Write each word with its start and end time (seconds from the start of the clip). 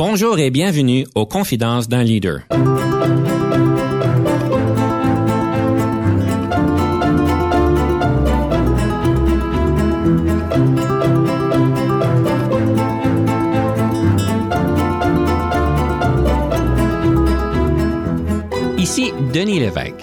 Bonjour 0.00 0.38
et 0.38 0.50
bienvenue 0.50 1.08
aux 1.16 1.26
Confidences 1.26 1.88
d'un 1.88 2.04
leader. 2.04 2.42
Ici 18.78 19.12
Denis 19.34 19.58
Lévesque, 19.58 19.94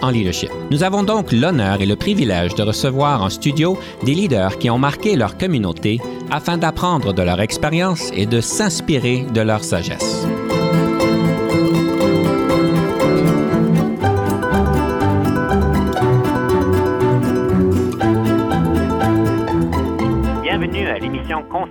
en 0.00 0.10
leadership. 0.10 0.50
Nous 0.70 0.82
avons 0.82 1.02
donc 1.02 1.32
l'honneur 1.32 1.80
et 1.80 1.86
le 1.86 1.96
privilège 1.96 2.54
de 2.54 2.62
recevoir 2.62 3.22
en 3.22 3.30
studio 3.30 3.78
des 4.04 4.14
leaders 4.14 4.58
qui 4.58 4.70
ont 4.70 4.78
marqué 4.78 5.16
leur 5.16 5.36
communauté 5.36 6.00
afin 6.30 6.56
d'apprendre 6.56 7.12
de 7.12 7.22
leur 7.22 7.40
expérience 7.40 8.10
et 8.14 8.26
de 8.26 8.40
s'inspirer 8.40 9.26
de 9.34 9.40
leur 9.40 9.62
sagesse. 9.62 10.26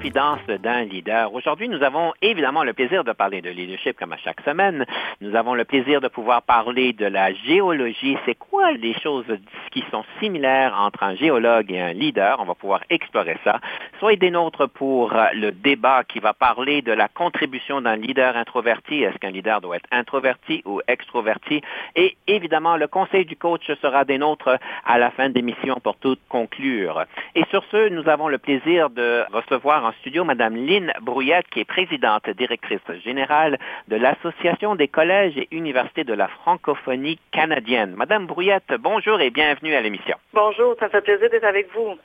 D'un 0.06 0.84
leader. 0.84 1.34
Aujourd'hui, 1.34 1.68
nous 1.68 1.82
avons 1.82 2.14
évidemment 2.22 2.64
le 2.64 2.74
plaisir 2.74 3.04
de 3.04 3.12
parler 3.12 3.42
de 3.42 3.50
leadership 3.50 3.98
comme 3.98 4.14
à 4.14 4.18
chaque 4.18 4.40
semaine. 4.42 4.86
Nous 5.20 5.36
avons 5.36 5.56
le 5.56 5.66
plaisir 5.66 6.00
de 6.00 6.08
pouvoir 6.08 6.44
parler 6.44 6.94
de 6.94 7.08
la 7.08 7.34
géologie. 7.34 8.16
C'est 8.24 8.36
quoi 8.36 8.72
les 8.74 8.94
choses 9.00 9.26
qui 9.72 9.84
sont 9.90 10.06
similaires 10.20 10.76
entre 10.80 11.02
un 11.02 11.16
géologue 11.16 11.72
et 11.72 11.82
un 11.82 11.94
leader? 11.94 12.38
On 12.40 12.46
va 12.46 12.54
pouvoir 12.54 12.82
explorer 12.92 13.36
ça. 13.44 13.60
Soyez 14.00 14.18
des 14.18 14.30
nôtres 14.30 14.70
pour 14.70 15.12
le 15.34 15.52
débat 15.52 16.04
qui 16.04 16.20
va 16.20 16.34
parler 16.34 16.84
de 16.84 16.92
la 16.92 17.08
contribution 17.08 17.82
d'un 17.82 17.96
leader 17.96 18.38
introverti. 18.38 19.02
Est-ce 19.02 19.18
qu'un 19.18 19.32
leader 19.32 19.60
doit 19.60 19.78
être 19.78 19.90
introverti 19.90 20.62
ou 20.66 20.82
extroverti? 20.88 21.62
Et 21.96 22.16
évidemment, 22.28 22.78
le 22.78 22.88
conseil 22.88 23.26
du 23.26 23.36
coach 23.36 23.72
sera 23.82 24.06
des 24.06 24.20
nôtres 24.20 24.60
à 24.86 25.00
la 25.00 25.10
fin 25.10 25.30
de 25.30 25.34
l'émission 25.34 25.78
pour 25.84 25.98
tout 25.98 26.18
conclure. 26.30 27.06
Et 27.34 27.44
sur 27.50 27.64
ce, 27.72 27.90
nous 27.90 28.08
avons 28.08 28.28
le 28.28 28.38
plaisir 28.38 28.92
de 28.92 29.24
recevoir 29.34 29.84
en 29.84 29.95
studio 30.00 30.24
Mme 30.24 30.56
Lynn 30.56 30.94
Brouillette, 31.02 31.48
qui 31.50 31.60
est 31.62 31.66
présidente 31.66 32.30
directrice 32.30 32.80
générale 33.04 33.58
de 33.88 33.96
l'Association 33.96 34.76
des 34.76 34.88
collèges 34.88 35.38
et 35.38 35.48
universités 35.52 36.04
de 36.04 36.14
la 36.14 36.28
francophonie 36.28 37.20
canadienne. 37.32 37.96
Madame 37.96 38.26
Brouillette, 38.26 38.74
bonjour 38.80 39.20
et 39.22 39.30
bienvenue 39.30 39.76
à 39.76 39.82
l'émission. 39.82 40.18
Bonjour, 40.34 40.76
ça 40.80 40.90
fait 40.90 41.02
plaisir 41.02 41.30
d'être 41.30 41.44
avec 41.44 41.72
vous. 41.74 41.96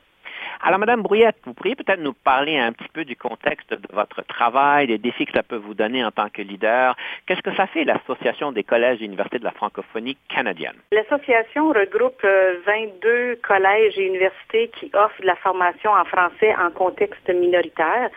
Alors, 0.63 0.79
Madame 0.79 1.01
Brouillette, 1.01 1.37
vous 1.47 1.55
pourriez 1.55 1.75
peut-être 1.75 2.01
nous 2.01 2.13
parler 2.13 2.59
un 2.59 2.73
petit 2.73 2.89
peu 2.93 3.07
du 3.07 3.17
contexte 3.17 3.73
de 3.73 3.95
votre 3.95 4.21
travail, 4.27 4.89
des 4.89 4.99
défis 4.99 5.25
que 5.25 5.33
ça 5.33 5.43
peut 5.43 5.57
vous 5.57 5.73
donner 5.73 6.05
en 6.05 6.11
tant 6.11 6.29
que 6.29 6.43
leader. 6.43 6.95
Qu'est-ce 7.27 7.41
que 7.41 7.55
ça 7.55 7.67
fait 7.67 7.85
l'Association 7.85 8.53
des 8.53 8.63
collèges 8.63 9.01
et 9.01 9.07
universités 9.07 9.39
de 9.39 9.45
la 9.45 9.53
francophonie 9.53 10.19
canadienne? 10.29 10.77
L'association 10.93 11.69
regroupe 11.69 12.23
22 12.23 13.09
euh, 13.09 13.37
collèges 13.43 13.99
et 13.99 14.07
universités 14.07 14.69
qui 14.79 14.91
offrent 14.93 15.23
de 15.23 15.27
la 15.27 15.37
formation 15.37 15.93
en 15.93 16.05
français 16.05 16.55
en 16.57 16.71
contexte 16.71 17.31
minoritaire. 17.31 18.11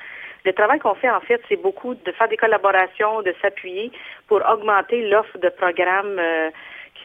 Le 0.44 0.52
travail 0.52 0.80
qu'on 0.80 0.96
fait, 0.96 1.10
en 1.10 1.22
fait, 1.22 1.42
c'est 1.48 1.62
beaucoup 1.62 1.96
de 1.96 2.12
faire 2.12 2.28
des 2.28 2.36
collaborations, 2.36 3.22
de 3.22 3.34
s'appuyer 3.42 3.90
pour 4.28 4.42
augmenter 4.50 5.08
l'offre 5.10 5.38
de 5.38 5.48
programmes 5.48 6.20
euh, 6.20 6.50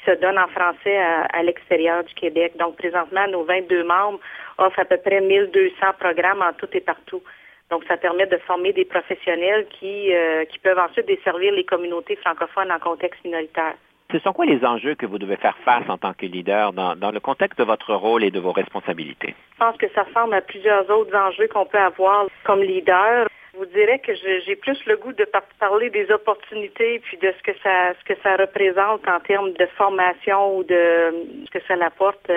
se 0.08 0.16
donnent 0.20 0.38
en 0.38 0.48
français 0.48 0.96
à, 0.96 1.26
à 1.32 1.42
l'extérieur 1.42 2.04
du 2.04 2.14
Québec. 2.14 2.54
Donc, 2.58 2.76
présentement, 2.76 3.26
nos 3.28 3.44
22 3.44 3.84
membres 3.84 4.20
offre 4.56 4.78
à 4.80 4.84
peu 4.84 4.96
près 4.96 5.20
1200 5.20 5.74
programmes 5.98 6.42
en 6.42 6.52
tout 6.54 6.68
et 6.72 6.80
partout. 6.80 7.22
Donc, 7.70 7.84
ça 7.86 7.96
permet 7.98 8.26
de 8.26 8.38
former 8.38 8.72
des 8.72 8.86
professionnels 8.86 9.66
qui, 9.78 10.14
euh, 10.14 10.44
qui 10.46 10.58
peuvent 10.58 10.78
ensuite 10.78 11.06
desservir 11.06 11.52
les 11.52 11.64
communautés 11.64 12.16
francophones 12.16 12.72
en 12.72 12.78
contexte 12.78 13.22
minoritaire. 13.24 13.74
Ce 14.10 14.18
sont 14.20 14.32
quoi 14.32 14.46
les 14.46 14.64
enjeux 14.64 14.94
que 14.94 15.04
vous 15.04 15.18
devez 15.18 15.36
faire 15.36 15.56
face 15.66 15.84
en 15.86 15.98
tant 15.98 16.14
que 16.14 16.24
leader 16.24 16.72
dans, 16.72 16.96
dans 16.96 17.10
le 17.10 17.20
contexte 17.20 17.58
de 17.58 17.64
votre 17.64 17.92
rôle 17.92 18.24
et 18.24 18.30
de 18.30 18.40
vos 18.40 18.52
responsabilités? 18.52 19.34
Je 19.52 19.58
pense 19.58 19.76
que 19.76 19.86
ça 19.94 20.04
ressemble 20.04 20.32
à 20.32 20.40
plusieurs 20.40 20.88
autres 20.88 21.14
enjeux 21.14 21.46
qu'on 21.48 21.66
peut 21.66 21.78
avoir 21.78 22.26
comme 22.44 22.62
leader. 22.62 23.28
Je 23.58 23.64
vous 23.64 23.70
dirais 23.72 23.98
que 23.98 24.14
j'ai 24.14 24.54
plus 24.54 24.78
le 24.86 24.96
goût 24.96 25.12
de 25.12 25.26
parler 25.58 25.90
des 25.90 26.08
opportunités 26.12 27.00
puis 27.00 27.16
de 27.16 27.34
ce 27.36 27.42
que 27.42 28.14
ça 28.22 28.36
représente 28.36 29.08
en 29.08 29.18
termes 29.18 29.52
de 29.52 29.66
formation 29.76 30.58
ou 30.58 30.62
de 30.62 31.12
ce 31.44 31.50
que 31.50 31.58
ça 31.66 31.74
apporte. 31.84 32.30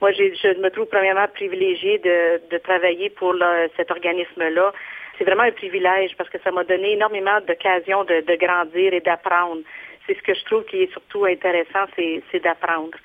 Moi, 0.00 0.10
je 0.10 0.60
me 0.60 0.68
trouve 0.70 0.86
premièrement 0.86 1.28
privilégiée 1.28 1.98
de, 1.98 2.58
travailler 2.58 3.10
pour 3.10 3.36
cet 3.76 3.92
organisme-là. 3.92 4.72
C'est 5.16 5.24
vraiment 5.24 5.44
un 5.44 5.52
privilège 5.52 6.16
parce 6.18 6.30
que 6.30 6.38
ça 6.42 6.50
m'a 6.50 6.64
donné 6.64 6.94
énormément 6.94 7.38
d'occasions 7.46 8.02
de, 8.02 8.36
grandir 8.36 8.92
et 8.92 9.00
d'apprendre. 9.00 9.60
C'est 10.04 10.16
ce 10.16 10.22
que 10.22 10.34
je 10.34 10.44
trouve 10.46 10.64
qui 10.64 10.82
est 10.82 10.90
surtout 10.90 11.26
intéressant, 11.26 11.86
c'est 11.94 12.42
d'apprendre. 12.42 12.98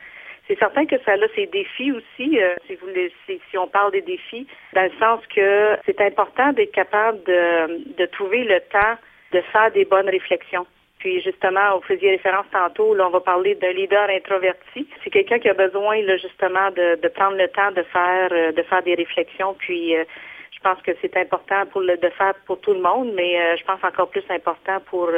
C'est 0.51 0.59
certain 0.59 0.85
que 0.85 0.97
ça 1.06 1.13
a 1.13 1.28
ses 1.34 1.45
défis 1.45 1.94
aussi, 1.94 2.38
euh, 2.38 2.56
si, 2.67 3.57
on 3.57 3.67
parle 3.69 3.94
des 3.94 4.01
défis, 4.01 4.45
dans 4.73 4.84
le 4.84 4.91
sens 5.00 5.25
que 5.34 5.78
c'est 5.85 6.01
important 6.01 6.51
d'être 6.51 6.73
capable 6.73 7.23
de, 7.23 8.06
trouver 8.07 8.44
le 8.44 8.59
temps 8.69 8.97
de 9.31 9.40
faire 9.53 9.72
des 9.72 9.85
bonnes 9.85 10.09
réflexions. 10.09 10.67
Puis 11.00 11.22
justement, 11.22 11.78
vous 11.78 11.84
faisiez 11.84 12.09
référence 12.09 12.47
tantôt, 12.51 12.94
là, 12.94 13.07
on 13.07 13.11
va 13.11 13.22
parler 13.22 13.56
d'un 13.56 13.72
leader 13.72 14.09
introverti. 14.09 14.85
C'est 15.06 15.09
quelqu'un 15.09 15.40
qui 15.40 15.47
a 15.47 15.53
besoin 15.53 16.01
là, 16.01 16.17
justement 16.17 16.69
de, 16.72 17.07
prendre 17.07 17.38
le 17.38 17.47
temps 17.47 17.72
de 17.72 17.84
faire 17.84 18.28
euh, 18.34 18.81
des 18.81 18.95
réflexions. 18.95 19.56
Puis 19.57 19.95
euh, 19.95 20.03
je 20.51 20.59
pense 20.59 20.81
que 20.81 20.91
c'est 21.01 21.16
important 21.16 21.63
le 21.75 21.95
de 21.95 22.09
faire 22.09 22.34
pour 22.45 22.59
tout 22.59 22.73
le 22.73 22.81
monde, 22.81 23.13
mais 23.16 23.56
je 23.56 23.63
pense 23.63 23.81
encore 23.85 24.09
plus 24.09 24.25
important 24.29 24.81
pour 24.90 25.09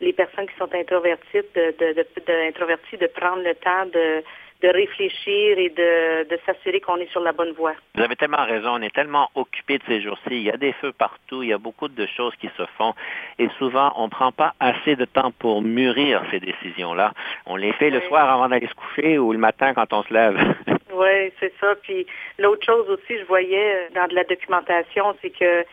les 0.00 0.12
personnes 0.12 0.46
qui 0.46 0.56
sont 0.56 0.72
introverties 0.72 1.42
de, 1.54 1.74
de, 1.78 2.96
de 2.98 3.06
prendre 3.08 3.42
le 3.42 3.54
temps 3.54 3.86
de 3.86 4.22
de 4.62 4.68
réfléchir 4.68 5.58
et 5.58 5.68
de, 5.68 6.28
de 6.28 6.38
s'assurer 6.44 6.80
qu'on 6.80 6.96
est 6.96 7.10
sur 7.10 7.20
la 7.20 7.32
bonne 7.32 7.52
voie. 7.52 7.74
Vous 7.94 8.02
avez 8.02 8.16
tellement 8.16 8.44
raison, 8.44 8.70
on 8.74 8.82
est 8.82 8.94
tellement 8.94 9.30
occupé 9.36 9.78
de 9.78 9.84
ces 9.86 10.00
jours-ci, 10.00 10.30
il 10.30 10.42
y 10.42 10.50
a 10.50 10.56
des 10.56 10.72
feux 10.74 10.92
partout, 10.92 11.42
il 11.42 11.50
y 11.50 11.52
a 11.52 11.58
beaucoup 11.58 11.88
de 11.88 12.06
choses 12.06 12.34
qui 12.40 12.50
se 12.56 12.66
font 12.76 12.94
et 13.38 13.48
souvent 13.58 13.92
on 13.96 14.06
ne 14.06 14.10
prend 14.10 14.32
pas 14.32 14.54
assez 14.58 14.96
de 14.96 15.04
temps 15.04 15.30
pour 15.38 15.62
mûrir 15.62 16.22
ces 16.30 16.40
décisions-là. 16.40 17.12
On 17.46 17.56
les 17.56 17.72
fait 17.74 17.90
le 17.90 18.00
soir 18.02 18.28
avant 18.28 18.48
d'aller 18.48 18.66
se 18.66 18.74
coucher 18.74 19.18
ou 19.18 19.32
le 19.32 19.38
matin 19.38 19.74
quand 19.74 19.92
on 19.92 20.02
se 20.02 20.12
lève. 20.12 20.36
oui, 20.92 21.32
c'est 21.38 21.52
ça. 21.60 21.74
Puis 21.82 22.06
l'autre 22.38 22.66
chose 22.66 22.88
aussi, 22.90 23.18
je 23.18 23.24
voyais 23.24 23.88
dans 23.94 24.08
de 24.08 24.14
la 24.14 24.24
documentation, 24.24 25.16
c'est 25.22 25.30
que 25.30 25.64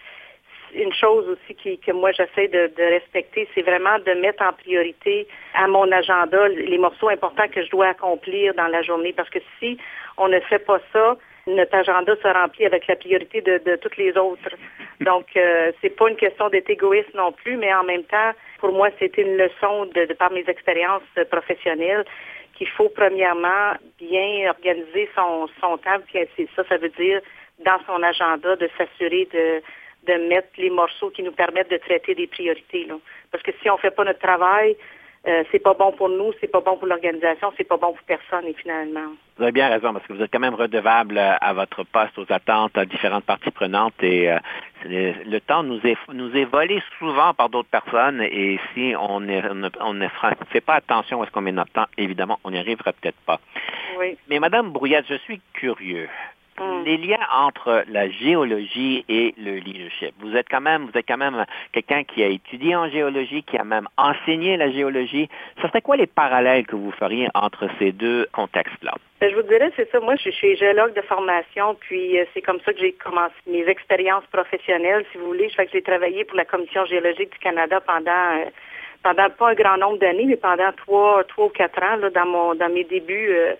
une 0.75 0.94
chose 0.94 1.28
aussi 1.30 1.56
qui, 1.56 1.78
que 1.80 1.91
moi 1.91 2.12
j'essaie 2.12 2.47
de, 2.47 2.69
respecter, 2.78 3.47
c'est 3.53 3.62
vraiment 3.62 3.97
de 4.00 4.12
mettre 4.13 4.44
en 4.44 4.53
priorité 4.53 5.28
à 5.53 5.68
mon 5.68 5.91
agenda 5.91 6.47
les 6.47 6.78
morceaux 6.78 7.09
importants 7.09 7.47
que 7.47 7.63
je 7.63 7.69
dois 7.69 7.88
accomplir 7.88 8.53
dans 8.53 8.68
la 8.68 8.81
journée. 8.81 9.14
Parce 9.14 9.30
que 9.30 9.40
si 9.59 9.78
on 10.18 10.28
ne 10.28 10.40
fait 10.41 10.59
pas 10.59 10.80
ça, 10.94 11.18
notre 11.47 11.75
agenda 11.75 12.16
se 12.16 12.28
remplit 12.28 12.66
avec 12.66 12.88
la 12.88 12.96
priorité 12.96 13.41
de, 13.41 13.62
de 13.64 13.75
toutes 13.75 13.97
les 13.97 14.18
autres. 14.18 14.50
Donc, 15.02 15.28
euh, 15.35 15.72
c'est 15.81 15.96
pas 15.96 16.09
une 16.09 16.16
question 16.16 16.50
d'être 16.50 16.69
égoïste 16.69 17.14
non 17.14 17.31
plus, 17.31 17.56
mais 17.56 17.74
en 17.74 17.84
même 17.84 18.03
temps, 18.03 18.31
pour 18.59 18.72
moi, 18.72 18.90
c'était 19.00 19.22
une 19.22 19.38
leçon 19.38 19.85
de, 19.94 20.06
de 20.06 20.14
par 20.14 20.31
mes 20.31 20.44
expériences 20.47 21.03
professionnelles 21.30 22.06
qu'il 22.56 22.69
faut 22.69 22.90
premièrement 22.90 23.74
bien 24.00 24.50
organiser 24.50 25.09
son, 25.16 25.47
son 25.62 25.78
temps. 25.78 26.00
Puis 26.08 26.47
ça, 26.56 26.64
ça 26.68 26.78
veut 26.78 26.90
dire 26.90 27.22
dans 27.64 27.80
son 27.85 28.02
agenda 28.02 28.56
de 28.56 28.69
s'assurer 28.78 29.28
de 29.31 29.62
de 30.05 30.27
mettre 30.29 30.49
les 30.57 30.69
morceaux 30.69 31.09
qui 31.09 31.23
nous 31.23 31.31
permettent 31.31 31.71
de 31.71 31.77
traiter 31.77 32.16
des 32.16 32.27
priorités. 32.27 32.85
Là. 32.85 32.95
Parce 33.31 33.43
que 33.43 33.51
si 33.61 33.69
on 33.69 33.75
ne 33.75 33.79
fait 33.79 33.91
pas 33.91 34.03
notre 34.03 34.19
travail, 34.19 34.75
euh, 35.27 35.43
c'est 35.51 35.59
pas 35.59 35.73
bon 35.73 35.91
pour 35.91 36.07
nous, 36.07 36.33
c'est 36.39 36.47
pas 36.47 36.61
bon 36.61 36.77
pour 36.77 36.88
l'organisation, 36.88 37.51
c'est 37.57 37.63
pas 37.63 37.77
bon 37.77 37.93
pour 37.93 38.03
personne, 38.05 38.45
et 38.45 38.53
finalement. 38.53 39.13
Vous 39.38 39.43
avez 39.43 39.51
bien 39.51 39.69
raison, 39.69 39.91
parce 39.91 40.05
que 40.05 40.13
vous 40.13 40.21
êtes 40.21 40.31
quand 40.31 40.39
même 40.39 40.53
redevable 40.53 41.17
à 41.17 41.53
votre 41.53 41.83
poste, 41.83 42.16
aux 42.19 42.31
attentes 42.31 42.77
à 42.77 42.85
différentes 42.85 43.25
parties 43.25 43.49
prenantes, 43.49 43.95
et 44.03 44.31
euh, 44.31 44.38
le, 44.85 45.39
temps 45.39 45.63
nous 45.63 45.79
est, 45.83 45.97
nous 46.13 46.35
est 46.37 46.45
volé 46.45 46.81
souvent 46.99 47.33
par 47.33 47.49
d'autres 47.49 47.69
personnes, 47.69 48.22
et 48.22 48.59
si 48.73 48.93
on 48.99 49.19
ne 49.19 49.41
on 49.81 49.93
ne 49.93 50.08
fait 50.51 50.61
pas 50.61 50.75
attention 50.75 51.23
à 51.23 51.25
ce 51.25 51.31
qu'on 51.31 51.41
met 51.41 51.51
notre 51.51 51.72
temps, 51.72 51.87
évidemment, 51.97 52.40
on 52.43 52.51
n'y 52.51 52.59
arrivera 52.59 52.93
peut-être 52.93 53.19
pas. 53.25 53.40
Oui. 53.97 54.17
Mais 54.29 54.40
Madame 54.40 54.72
Brouillette, 54.72 55.05
je 55.09 55.16
suis 55.16 55.41
curieux. 55.53 56.08
Mm. 56.59 56.84
Les 56.85 56.97
liens 56.97 57.28
entre 57.34 57.84
la 57.90 58.09
géologie 58.09 59.03
et 59.09 59.34
le 59.37 59.57
leadership. 59.57 60.13
Vous 60.19 60.35
êtes 60.35 60.47
quand 60.49 60.61
même, 60.61 60.85
vous 60.85 60.97
êtes 60.97 61.07
quand 61.07 61.17
même 61.17 61.46
quelqu'un 61.73 62.03
qui 62.03 62.23
a 62.23 62.28
étudié 62.28 62.75
en 62.75 62.90
géologie, 62.90 63.43
qui 63.43 63.57
a 63.57 63.63
même 63.63 63.87
enseigné 63.97 64.55
la 64.55 64.72
géologie. 64.72 65.28
Ce 65.61 65.67
serait 65.67 65.81
quoi 65.81 65.97
les 65.97 66.07
parallèles 66.07 66.66
que 66.66 66.75
vous 66.75 66.91
feriez 66.91 67.28
entre 67.34 67.67
ces 67.79 67.91
deux 67.91 68.28
contextes-là? 68.31 68.93
Ben, 69.19 69.31
je 69.31 69.35
vous 69.35 69.43
dirais, 69.43 69.72
c'est 69.75 69.90
ça. 69.91 69.99
Moi, 69.99 70.16
je 70.16 70.29
suis 70.29 70.55
géologue 70.55 70.93
de 70.93 71.02
formation, 71.02 71.75
puis 71.79 72.19
euh, 72.19 72.25
c'est 72.34 72.41
comme 72.41 72.59
ça 72.66 72.72
que 72.72 72.79
j'ai 72.79 72.93
commencé 72.93 73.34
mes 73.47 73.67
expériences 73.67 74.25
professionnelles, 74.31 75.05
si 75.11 75.17
vous 75.17 75.28
voulez. 75.28 75.49
Je 75.49 75.55
fais 75.55 75.66
que 75.66 75.72
j'ai 75.73 75.81
travaillé 75.81 76.23
pour 76.23 76.37
la 76.37 76.46
Commission 76.46 76.85
géologique 76.85 77.31
du 77.31 77.40
Canada 77.40 77.81
pendant 77.81 78.11
euh, 78.11 78.46
pendant 79.03 79.29
pas 79.29 79.49
un 79.49 79.53
grand 79.53 79.78
nombre 79.78 79.99
d'années, 79.99 80.25
mais 80.25 80.35
pendant 80.35 80.72
trois, 80.72 81.23
trois 81.25 81.46
ou 81.46 81.49
quatre 81.49 81.81
ans, 81.84 81.97
là, 81.97 82.09
dans 82.09 82.25
mon 82.25 82.55
dans 82.55 82.69
mes 82.69 82.84
débuts 82.85 83.29
euh, 83.29 83.53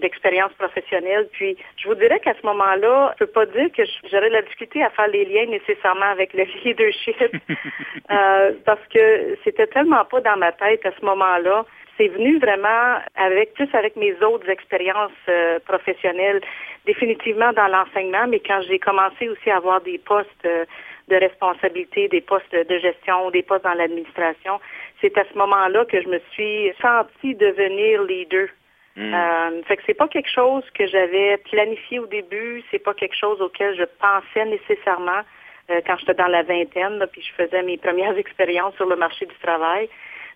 d'expérience 0.00 0.52
professionnelle. 0.54 1.28
Puis, 1.32 1.56
je 1.76 1.88
vous 1.88 1.94
dirais 1.94 2.20
qu'à 2.20 2.34
ce 2.34 2.46
moment-là, 2.46 3.14
je 3.14 3.24
peux 3.24 3.30
pas 3.30 3.46
dire 3.46 3.70
que 3.76 3.82
j'aurais 4.10 4.30
la 4.30 4.42
difficulté 4.42 4.82
à 4.82 4.90
faire 4.90 5.08
les 5.08 5.24
liens 5.24 5.46
nécessairement 5.46 6.10
avec 6.10 6.32
le 6.34 6.44
leadership, 6.64 7.16
euh, 8.10 8.52
parce 8.64 8.86
que 8.92 9.36
c'était 9.44 9.66
tellement 9.66 10.04
pas 10.04 10.20
dans 10.20 10.36
ma 10.36 10.52
tête 10.52 10.84
à 10.86 10.92
ce 10.98 11.04
moment-là. 11.04 11.64
C'est 11.96 12.08
venu 12.08 12.38
vraiment 12.38 12.98
avec 13.14 13.54
plus 13.54 13.68
avec 13.72 13.94
mes 13.96 14.14
autres 14.22 14.48
expériences 14.48 15.12
euh, 15.28 15.60
professionnelles, 15.60 16.40
définitivement 16.86 17.52
dans 17.52 17.68
l'enseignement, 17.68 18.26
mais 18.26 18.40
quand 18.40 18.60
j'ai 18.68 18.80
commencé 18.80 19.28
aussi 19.28 19.50
à 19.50 19.58
avoir 19.58 19.80
des 19.80 19.98
postes 19.98 20.28
euh, 20.44 20.64
de 21.08 21.16
responsabilité, 21.16 22.08
des 22.08 22.20
postes 22.20 22.52
de 22.52 22.78
gestion, 22.78 23.30
des 23.30 23.42
postes 23.42 23.64
dans 23.64 23.74
l'administration, 23.74 24.58
c'est 25.00 25.16
à 25.18 25.24
ce 25.30 25.38
moment-là 25.38 25.84
que 25.84 26.00
je 26.00 26.08
me 26.08 26.18
suis 26.32 26.72
sentie 26.80 27.34
devenir 27.34 28.02
leader 28.02 28.48
Mm. 28.96 29.14
Euh, 29.14 29.62
fait 29.64 29.76
que 29.76 29.82
c'est 29.86 29.94
pas 29.94 30.08
quelque 30.08 30.30
chose 30.30 30.64
que 30.74 30.86
j'avais 30.86 31.36
planifié 31.38 31.98
au 31.98 32.06
début, 32.06 32.62
c'est 32.70 32.78
pas 32.78 32.94
quelque 32.94 33.16
chose 33.16 33.40
auquel 33.40 33.76
je 33.76 33.84
pensais 34.00 34.44
nécessairement 34.44 35.22
euh, 35.70 35.80
quand 35.86 35.96
j'étais 35.98 36.14
dans 36.14 36.28
la 36.28 36.42
vingtaine, 36.42 37.04
puis 37.10 37.22
je 37.22 37.42
faisais 37.42 37.62
mes 37.62 37.78
premières 37.78 38.16
expériences 38.24 38.74
sur 38.76 38.86
le 38.86 38.96
marché 38.96 39.26
du 39.26 39.34
travail. 39.42 39.88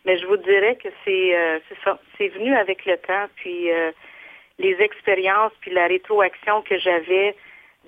Mais 0.04 0.16
je 0.18 0.26
vous 0.26 0.38
dirais 0.38 0.76
que 0.76 0.88
c'est 1.04 1.36
euh, 1.36 1.58
c'est 2.16 2.28
venu 2.28 2.56
avec 2.56 2.86
le 2.86 2.96
temps, 2.96 3.26
puis 3.36 3.70
euh, 3.70 3.92
les 4.58 4.76
expériences, 4.80 5.52
puis 5.60 5.70
la 5.70 5.86
rétroaction 5.86 6.62
que 6.62 6.78
j'avais 6.78 7.36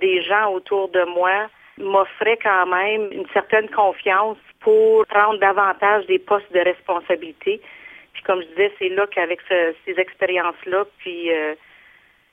des 0.00 0.22
gens 0.22 0.52
autour 0.52 0.88
de 0.90 1.02
moi 1.04 1.48
m'offrait 1.78 2.38
quand 2.42 2.66
même 2.66 3.08
une 3.12 3.26
certaine 3.32 3.68
confiance 3.70 4.38
pour 4.60 5.06
prendre 5.06 5.38
davantage 5.38 6.06
des 6.06 6.18
postes 6.18 6.52
de 6.52 6.60
responsabilité. 6.60 7.60
Puis 8.12 8.22
comme 8.22 8.42
je 8.42 8.46
disais, 8.48 8.72
c'est 8.78 8.88
là 8.88 9.06
qu'avec 9.06 9.40
ces 9.48 9.98
expériences-là, 9.98 10.84
puis 10.98 11.32
euh, 11.32 11.54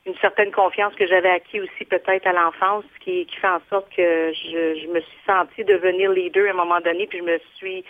une 0.05 0.15
certaine 0.17 0.51
confiance 0.51 0.93
que 0.95 1.05
j'avais 1.05 1.29
acquis 1.29 1.59
aussi 1.59 1.85
peut-être 1.85 2.25
à 2.25 2.33
l'enfance, 2.33 2.85
qui, 3.01 3.25
qui 3.25 3.35
fait 3.37 3.47
en 3.47 3.61
sorte 3.69 3.89
que 3.95 4.31
je, 4.33 4.79
je 4.81 4.87
me 4.87 5.01
suis 5.01 5.19
sentie 5.25 5.63
devenir 5.63 6.11
leader 6.11 6.47
à 6.47 6.51
un 6.51 6.53
moment 6.53 6.79
donné, 6.81 7.07
puis 7.07 7.19
je 7.19 7.23
me 7.23 7.39
suis 7.55 7.83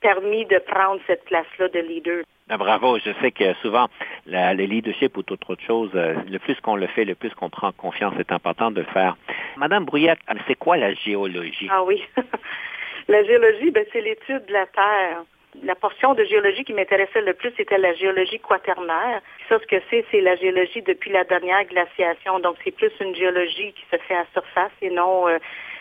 permis 0.00 0.44
de 0.44 0.58
prendre 0.58 1.00
cette 1.06 1.24
place-là 1.24 1.68
de 1.68 1.80
leader. 1.80 2.24
Ah, 2.50 2.58
bravo. 2.58 2.98
Je 2.98 3.10
sais 3.22 3.32
que 3.32 3.54
souvent, 3.62 3.88
la, 4.26 4.52
le 4.52 4.64
leadership 4.64 5.16
ou 5.16 5.22
toute 5.22 5.48
autre 5.48 5.62
chose, 5.62 5.90
euh, 5.94 6.14
le 6.28 6.38
plus 6.38 6.60
qu'on 6.60 6.76
le 6.76 6.86
fait, 6.88 7.06
le 7.06 7.14
plus 7.14 7.30
qu'on 7.30 7.48
prend 7.48 7.72
confiance, 7.72 8.12
c'est 8.18 8.30
important 8.30 8.70
de 8.70 8.80
le 8.80 8.86
faire. 8.86 9.16
Madame 9.56 9.86
Brouillette, 9.86 10.18
c'est 10.46 10.56
quoi 10.56 10.76
la 10.76 10.92
géologie? 10.92 11.68
Ah 11.70 11.82
oui. 11.82 12.02
la 13.08 13.24
géologie, 13.24 13.70
ben, 13.70 13.86
c'est 13.92 14.02
l'étude 14.02 14.44
de 14.44 14.52
la 14.52 14.66
Terre 14.66 15.22
la 15.62 15.74
portion 15.74 16.14
de 16.14 16.24
géologie 16.24 16.64
qui 16.64 16.72
m'intéressait 16.72 17.20
le 17.20 17.34
plus, 17.34 17.52
c'était 17.56 17.78
la 17.78 17.94
géologie 17.94 18.40
quaternaire. 18.40 19.20
Ça, 19.48 19.58
ce 19.60 19.66
que 19.66 19.80
c'est, 19.90 20.04
c'est 20.10 20.20
la 20.20 20.36
géologie 20.36 20.82
depuis 20.82 21.10
la 21.10 21.24
dernière 21.24 21.64
glaciation. 21.64 22.40
Donc, 22.40 22.56
c'est 22.64 22.70
plus 22.70 22.92
une 23.00 23.14
géologie 23.14 23.72
qui 23.72 23.84
se 23.90 23.96
fait 24.02 24.16
à 24.16 24.26
surface 24.32 24.72
et 24.82 24.90
non 24.90 25.28
euh, 25.28 25.38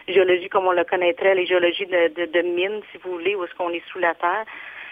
géologie 0.07 0.49
comme 0.49 0.67
on 0.67 0.71
le 0.71 0.83
connaîtrait, 0.83 1.35
les 1.35 1.45
géologies 1.45 1.85
de, 1.85 2.25
de, 2.25 2.41
mines, 2.41 2.81
si 2.91 2.97
vous 3.03 3.13
voulez, 3.13 3.35
où 3.35 3.43
est-ce 3.43 3.55
qu'on 3.55 3.69
est 3.69 3.83
sous 3.91 3.99
la 3.99 4.13
terre. 4.13 4.45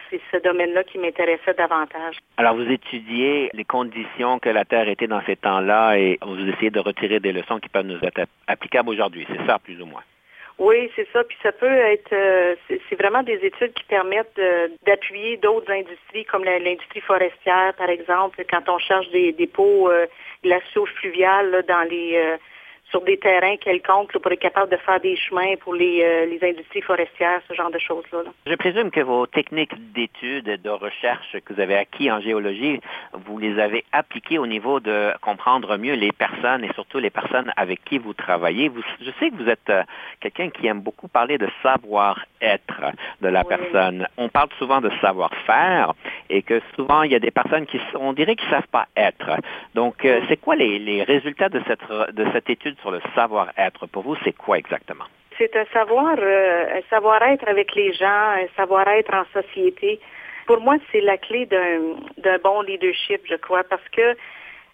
C'est 0.10 0.22
ce 0.32 0.38
domaine-là 0.44 0.84
qui 0.84 0.98
m'intéressait 0.98 1.54
davantage. 1.54 2.18
Alors, 2.36 2.56
vous 2.56 2.70
étudiez 2.70 3.50
les 3.54 3.64
conditions 3.64 4.40
que 4.40 4.50
la 4.50 4.66
Terre 4.66 4.90
était 4.90 5.08
dans 5.08 5.22
ces 5.26 5.38
temps-là 5.38 5.98
et 5.98 6.20
vous 6.22 6.50
essayez 6.50 6.70
de 6.70 6.82
retirer 6.82 7.22
des 7.22 7.32
leçons 7.32 7.60
qui 7.60 7.70
peuvent 7.70 7.86
nous 7.86 8.00
être 8.04 8.26
applicables 8.46 8.90
aujourd'hui. 8.90 9.26
C'est 9.30 9.46
ça, 9.46 9.58
plus 9.58 9.82
ou 9.82 9.86
moins? 9.86 10.04
Oui, 10.62 10.92
c'est 10.96 11.08
ça. 11.12 11.24
Puis 11.24 11.36
ça 11.42 11.52
peut 11.52 11.66
être, 11.66 12.14
euh, 12.14 12.56
c'est 12.70 12.96
vraiment 12.96 13.24
des 13.24 13.40
études 13.42 13.74
qui 13.74 13.84
permettent 13.86 14.40
d'appuyer 14.86 15.38
d'autres 15.38 15.72
industries 15.72 16.24
comme 16.26 16.44
l'industrie 16.44 17.02
forestière, 17.02 17.74
par 17.80 17.90
exemple, 17.90 18.44
quand 18.48 18.70
on 18.70 18.78
cherche 18.78 19.10
des 19.10 19.32
dépôts 19.32 19.90
euh, 19.90 20.06
glaciaux 20.44 20.86
fluviales 20.86 21.66
dans 21.68 21.82
les 21.90 22.16
euh, 22.16 22.38
sur 22.92 23.02
des 23.02 23.18
terrains 23.18 23.56
quelconques 23.58 24.18
pour 24.18 24.32
être 24.32 24.40
capable 24.40 24.70
de 24.72 24.78
faire 24.78 25.00
des 25.00 25.16
chemins 25.16 25.56
pour 25.62 25.74
les, 25.74 26.04
euh, 26.04 26.26
les 26.26 26.44
industries 26.48 26.82
forestières, 26.82 27.42
ce 27.48 27.54
genre 27.54 27.72
de 27.72 27.80
choses-là. 27.80 28.20
Je 28.46 28.56
présume 28.56 28.92
que 28.92 29.00
vos 29.00 29.26
techniques 29.26 29.74
d'études 29.94 30.48
et 30.48 30.58
de 30.58 30.70
recherche 30.70 31.38
que 31.46 31.54
vous 31.54 31.60
avez 31.60 31.78
acquis 31.78 32.12
en 32.12 32.20
géologie, 32.20 32.80
vous 33.14 33.40
les 33.40 33.60
avez 33.60 33.86
appliquées 33.94 34.38
au 34.38 34.46
niveau 34.46 34.80
de 34.80 35.12
comprendre 35.22 35.78
mieux 35.78 35.94
les 35.94 36.12
personnes 36.12 36.64
et 36.64 36.74
surtout 36.74 37.00
les 37.00 37.10
personnes 37.10 37.52
avec 37.56 37.84
qui 37.86 37.98
vous 37.98 38.14
travaillez. 38.14 38.68
Vous, 38.68 38.82
je 39.00 39.12
sais 39.20 39.30
que 39.30 39.36
vous 39.36 39.50
êtes 39.50 39.70
euh, 39.70 39.84
quelqu'un 40.20 40.50
qui 40.50 40.68
aime 40.68 40.82
beaucoup 40.82 41.08
parler 41.08 41.38
de 41.38 41.48
savoir-être 41.64 42.82
de 43.22 43.28
la 43.30 43.44
personne. 43.46 44.08
On 44.18 44.28
parle 44.28 44.50
souvent 44.60 44.82
de 44.82 44.92
savoir-faire 45.02 45.94
et 46.30 46.42
que 46.42 46.62
souvent 46.76 47.04
il 47.04 47.12
y 47.12 47.16
a 47.16 47.20
des 47.20 47.32
personnes 47.32 47.66
qui, 47.66 47.80
on 47.98 48.12
dirait, 48.12 48.36
qui 48.36 48.48
savent 48.50 48.68
pas 48.68 48.88
être. 48.98 49.38
Donc, 49.76 50.04
euh, 50.04 50.22
c'est 50.28 50.38
quoi 50.38 50.56
les, 50.56 50.78
les 50.78 51.04
résultats 51.04 51.50
de 51.50 51.62
cette, 51.68 51.88
de 51.90 52.26
cette 52.34 52.50
étude 52.50 52.76
sur 52.82 52.92
le 52.92 53.02
savoir-être. 53.16 53.88
Pour 53.88 54.04
vous, 54.04 54.16
c'est 54.24 54.34
quoi 54.34 54.58
exactement? 54.58 55.06
C'est 55.38 55.56
un 55.56 55.66
savoir, 55.74 56.16
euh, 56.20 56.78
un 56.78 56.82
savoir-être 56.90 57.48
avec 57.48 57.74
les 57.76 57.94
gens, 57.94 58.06
un 58.06 58.48
savoir-être 58.56 59.14
en 59.14 59.24
société. 59.42 60.00
Pour 60.46 60.60
moi, 60.62 60.76
c'est 60.92 61.02
la 61.02 61.18
clé 61.18 61.46
d'un 61.46 62.38
bon 62.44 62.62
leadership, 62.62 63.22
je 63.26 63.36
crois, 63.36 63.64
parce 63.64 63.88
que 63.96 64.16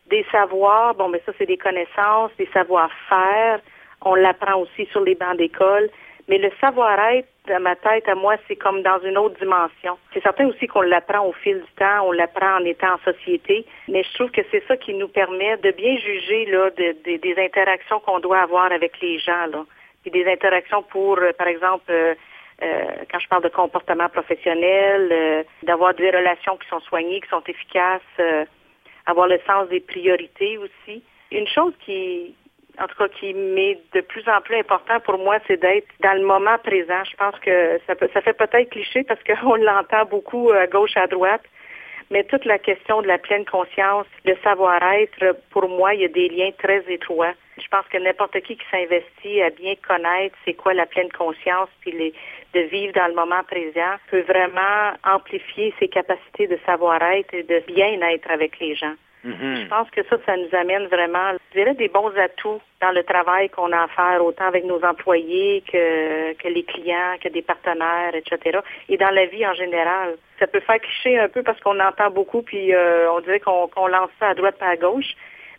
des 0.10 0.26
savoirs, 0.32 0.96
bon, 0.96 1.10
mais 1.10 1.22
ça, 1.26 1.34
c'est 1.38 1.46
des 1.46 1.58
connaissances, 1.58 2.32
des 2.38 2.48
savoir-faire. 2.54 3.60
On 4.02 4.16
l'apprend 4.16 4.56
aussi 4.62 4.86
sur 4.92 5.02
les 5.02 5.16
bancs 5.16 5.38
d'école. 5.38 5.90
Mais 6.28 6.38
le 6.38 6.52
savoir-être, 6.60 7.28
dans 7.48 7.62
ma 7.62 7.76
tête, 7.76 8.10
à 8.10 8.16
moi, 8.16 8.36
c'est 8.48 8.58
comme 8.58 8.82
dans 8.82 9.00
une 9.00 9.18
autre 9.18 9.40
dimension. 9.40 9.98
C'est 10.14 10.22
certain 10.22 10.48
aussi 10.48 10.68
qu'on 10.68 10.82
l'apprend 10.82 11.26
au 11.26 11.32
fil 11.32 11.60
du 11.60 11.72
temps, 11.78 12.06
on 12.06 12.12
l'apprend 12.12 12.58
en 12.58 12.66
étant 12.66 12.96
en 12.96 13.12
société, 13.12 13.66
mais 13.88 14.04
je 14.04 14.14
trouve 14.16 14.32
que 14.32 14.42
c'est 14.52 14.64
ça 14.68 14.76
qui 14.76 14.94
nous 14.94 15.08
permet 15.08 15.56
de 15.58 15.72
bien 15.72 15.96
juger 15.98 16.46
là, 16.48 16.70
des 16.72 17.36
interactions 17.38 18.02
qu'on 18.02 18.20
doit 18.20 18.40
avoir 18.40 18.72
avec 18.72 19.00
les 19.02 19.20
gens. 19.20 19.46
Là. 19.52 19.66
Puis 20.02 20.12
des 20.12 20.32
interactions 20.32 20.84
pour, 20.84 21.18
euh, 21.20 21.32
par 21.38 21.48
exemple, 21.48 21.86
euh, 21.90 22.14
euh, 22.62 22.86
quand 23.12 23.20
je 23.20 23.28
parle 23.28 23.44
de 23.44 23.50
comportement 23.50 24.10
professionnel, 24.10 25.46
d'avoir 25.64 25.94
des 25.94 26.10
relations 26.10 26.58
qui 26.58 26.68
sont 26.70 26.80
soignées, 26.82 27.22
qui 27.22 27.30
sont 27.30 27.44
efficaces, 27.46 28.02
avoir 29.06 29.28
le 29.28 29.40
sens 29.46 29.70
des 29.70 29.80
priorités 29.80 30.58
aussi. 30.58 31.04
Une 31.32 31.48
chose 31.48 31.74
qui, 31.86 32.34
en 32.80 32.88
tout 32.88 32.96
cas 32.96 33.08
qui 33.08 33.34
m'est 33.34 33.80
de 33.94 34.02
plus 34.02 34.28
en 34.28 34.42
plus 34.42 34.58
important 34.58 35.00
pour 35.00 35.18
moi, 35.18 35.38
c'est 35.48 35.60
d'être 35.60 35.88
dans 36.02 36.14
le 36.14 36.26
moment 36.26 36.58
présent. 36.64 37.04
Je 37.10 37.16
pense 37.16 37.40
que 37.40 37.80
ça, 37.88 37.96
peut, 37.96 38.10
ça 38.14 38.22
fait 38.22 38.34
peut-être 38.34 38.70
cliché 38.70 39.04
parce 39.04 39.22
qu'on 39.42 39.56
l'entend 39.56 40.06
beaucoup 40.06 40.52
à 40.52 40.68
gauche, 40.68 40.96
à 40.96 41.08
droite, 41.08 41.44
mais 42.10 42.24
toute 42.24 42.46
la 42.46 42.58
question 42.58 43.02
de 43.02 43.08
la 43.08 43.18
pleine 43.18 43.46
conscience, 43.46 44.08
le 44.26 44.36
savoir-être, 44.44 45.36
pour 45.50 45.68
moi, 45.68 45.94
il 45.94 46.02
y 46.02 46.06
a 46.06 46.10
des 46.10 46.30
liens 46.30 46.52
très 46.58 46.84
étroits. 46.88 47.34
Je 47.58 47.68
pense 47.70 47.86
que 47.88 47.98
n'importe 47.98 48.40
qui 48.42 48.56
qui 48.56 48.66
s'investit 48.72 49.42
à 49.42 49.50
bien 49.50 49.74
connaître 49.76 50.36
c'est 50.46 50.54
quoi 50.54 50.74
la 50.74 50.86
pleine 50.86 51.12
conscience, 51.12 51.70
puis 51.82 51.92
les, 51.92 52.14
de 52.54 52.62
vivre 52.62 52.94
dans 52.94 53.08
le 53.08 53.16
moment 53.16 53.44
présent, 53.44 53.96
peut 54.10 54.22
vraiment 54.22 54.94
amplifier 55.04 55.74
ses 55.80 55.88
capacités 55.88 56.48
de 56.48 56.58
savoir-être 56.66 57.34
et 57.34 57.44
de 57.44 57.62
bien-être 57.68 58.30
avec 58.30 58.60
les 58.60 58.76
gens. 58.76 58.94
Mm-hmm. 59.28 59.64
Je 59.64 59.68
pense 59.68 59.90
que 59.90 60.02
ça, 60.10 60.16
ça 60.26 60.38
nous 60.38 60.58
amène 60.58 60.88
vraiment, 60.88 61.34
je 61.34 61.60
dirais, 61.60 61.74
des 61.74 61.90
bons 61.90 62.12
atouts 62.18 62.62
dans 62.80 62.92
le 62.92 63.04
travail 63.04 63.50
qu'on 63.50 63.72
a 63.74 63.84
à 63.84 63.88
faire, 63.88 64.24
autant 64.24 64.46
avec 64.46 64.64
nos 64.64 64.82
employés 64.84 65.64
que, 65.70 66.48
les 66.48 66.64
clients, 66.64 67.18
que 67.22 67.28
des 67.28 67.42
partenaires, 67.42 68.16
etc. 68.16 68.60
Et 68.88 68.96
dans 68.98 69.10
la 69.10 69.26
vie 69.26 69.46
en 69.46 69.54
général. 69.54 70.16
Ça 70.40 70.48
peut 70.48 70.60
faire 70.62 70.80
cliché 70.80 71.20
un 71.20 71.28
peu 71.28 71.44
parce 71.44 71.60
qu'on 71.60 71.80
entend 71.80 72.12
beaucoup, 72.12 72.42
puis 72.42 72.74
euh, 72.74 73.12
on 73.12 73.20
dirait 73.22 73.40
qu'on 73.40 73.88
lance 73.88 74.12
ça 74.20 74.30
à 74.30 74.34
droite 74.34 74.56
et 74.62 74.66
à 74.66 74.78
gauche. 74.78 75.14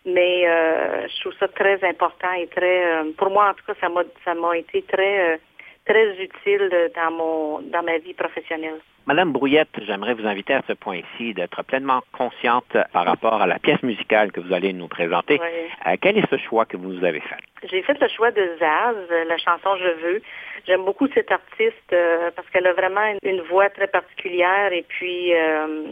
Mais 0.07 0.49
euh, 0.49 1.07
je 1.09 1.21
trouve 1.21 1.35
ça 1.39 1.49
très 1.49 1.85
important 1.85 2.33
et 2.33 2.47
très, 2.47 2.87
euh, 2.87 3.13
pour 3.19 3.29
moi 3.31 3.51
en 3.51 3.55
tout 3.55 3.65
cas, 3.67 3.75
ça 3.81 3.89
m'a 3.89 4.03
ça 4.25 4.35
m'a 4.35 4.57
été 4.57 4.83
très 4.83 5.41
très 5.85 6.17
utile 6.23 6.71
dans 6.95 7.11
mon 7.11 7.59
dans 7.63 7.83
ma 7.83 7.99
vie 7.99 8.15
professionnelle. 8.15 8.81
Madame 9.09 9.33
Brouillette, 9.33 9.71
j'aimerais 9.87 10.13
vous 10.13 10.27
inviter 10.27 10.53
à 10.53 10.61
ce 10.69 10.75
point-ci 10.75 11.33
d'être 11.33 11.63
pleinement 11.63 12.03
consciente 12.13 12.77
par 12.93 13.07
rapport 13.07 13.41
à 13.41 13.47
la 13.47 13.59
pièce 13.59 13.83
musicale 13.83 14.33
que 14.33 14.41
vous 14.41 14.53
allez 14.53 14.75
nous 14.75 14.87
présenter. 14.87 15.41
Euh, 15.41 15.97
quel 15.99 16.19
est 16.19 16.29
ce 16.29 16.37
choix 16.37 16.67
que 16.67 16.77
vous 16.77 17.03
avez 17.03 17.21
fait? 17.21 17.39
J'ai 17.71 17.81
fait 17.81 17.99
le 17.99 18.09
choix 18.09 18.33
de 18.33 18.43
Zaz, 18.59 18.97
la 19.27 19.39
chanson 19.39 19.77
Je 19.77 20.07
veux. 20.07 20.23
J'aime 20.67 20.85
beaucoup 20.85 21.09
cette 21.15 21.33
artiste 21.33 21.91
euh, 21.95 22.31
parce 22.37 22.47
qu'elle 22.51 22.67
a 22.67 22.75
vraiment 22.75 23.15
une, 23.23 23.41
voix 23.49 23.71
très 23.71 23.87
particulière 23.87 24.75
et 24.75 24.85
puis 24.87 25.33
euh, 25.35 25.87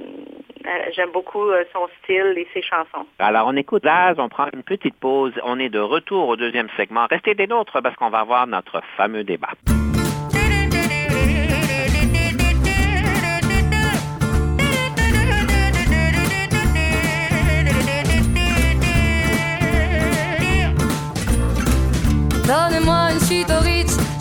j'aime 0.94 1.10
beaucoup 1.12 1.48
son 1.72 1.88
style 2.02 2.34
et 2.36 2.46
ses 2.52 2.60
chansons. 2.60 3.06
Alors 3.18 3.46
on 3.46 3.56
écoute 3.56 3.84
Zaz, 3.84 4.16
on 4.18 4.28
prend 4.28 4.48
une 4.52 4.62
petite 4.62 4.96
pause, 4.96 5.32
on 5.42 5.58
est 5.58 5.70
de 5.70 5.80
retour 5.80 6.28
au 6.28 6.36
deuxième 6.36 6.68
segment. 6.76 7.06
Restez 7.08 7.34
des 7.34 7.46
nôtres 7.46 7.80
parce 7.82 7.96
qu'on 7.96 8.10
va 8.10 8.18
avoir 8.18 8.46
notre 8.46 8.82
fameux 8.98 9.24
débat. 9.24 9.52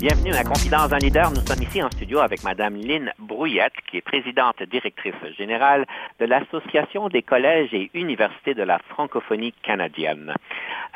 Bienvenue 0.00 0.32
à 0.32 0.44
Confidence 0.44 0.90
d'un 0.90 0.98
leader. 0.98 1.28
Nous 1.32 1.44
sommes 1.44 1.60
ici 1.60 1.82
en 1.82 1.90
studio 1.90 2.20
avec 2.20 2.44
Madame 2.44 2.76
Lynne 2.76 3.12
Brouillette, 3.18 3.72
qui 3.90 3.96
est 3.96 4.00
présidente 4.00 4.62
directrice 4.62 5.16
générale 5.36 5.86
de 6.20 6.24
l'Association 6.24 7.08
des 7.08 7.22
collèges 7.22 7.74
et 7.74 7.90
universités 7.94 8.54
de 8.54 8.62
la 8.62 8.78
francophonie 8.90 9.52
canadienne. 9.64 10.34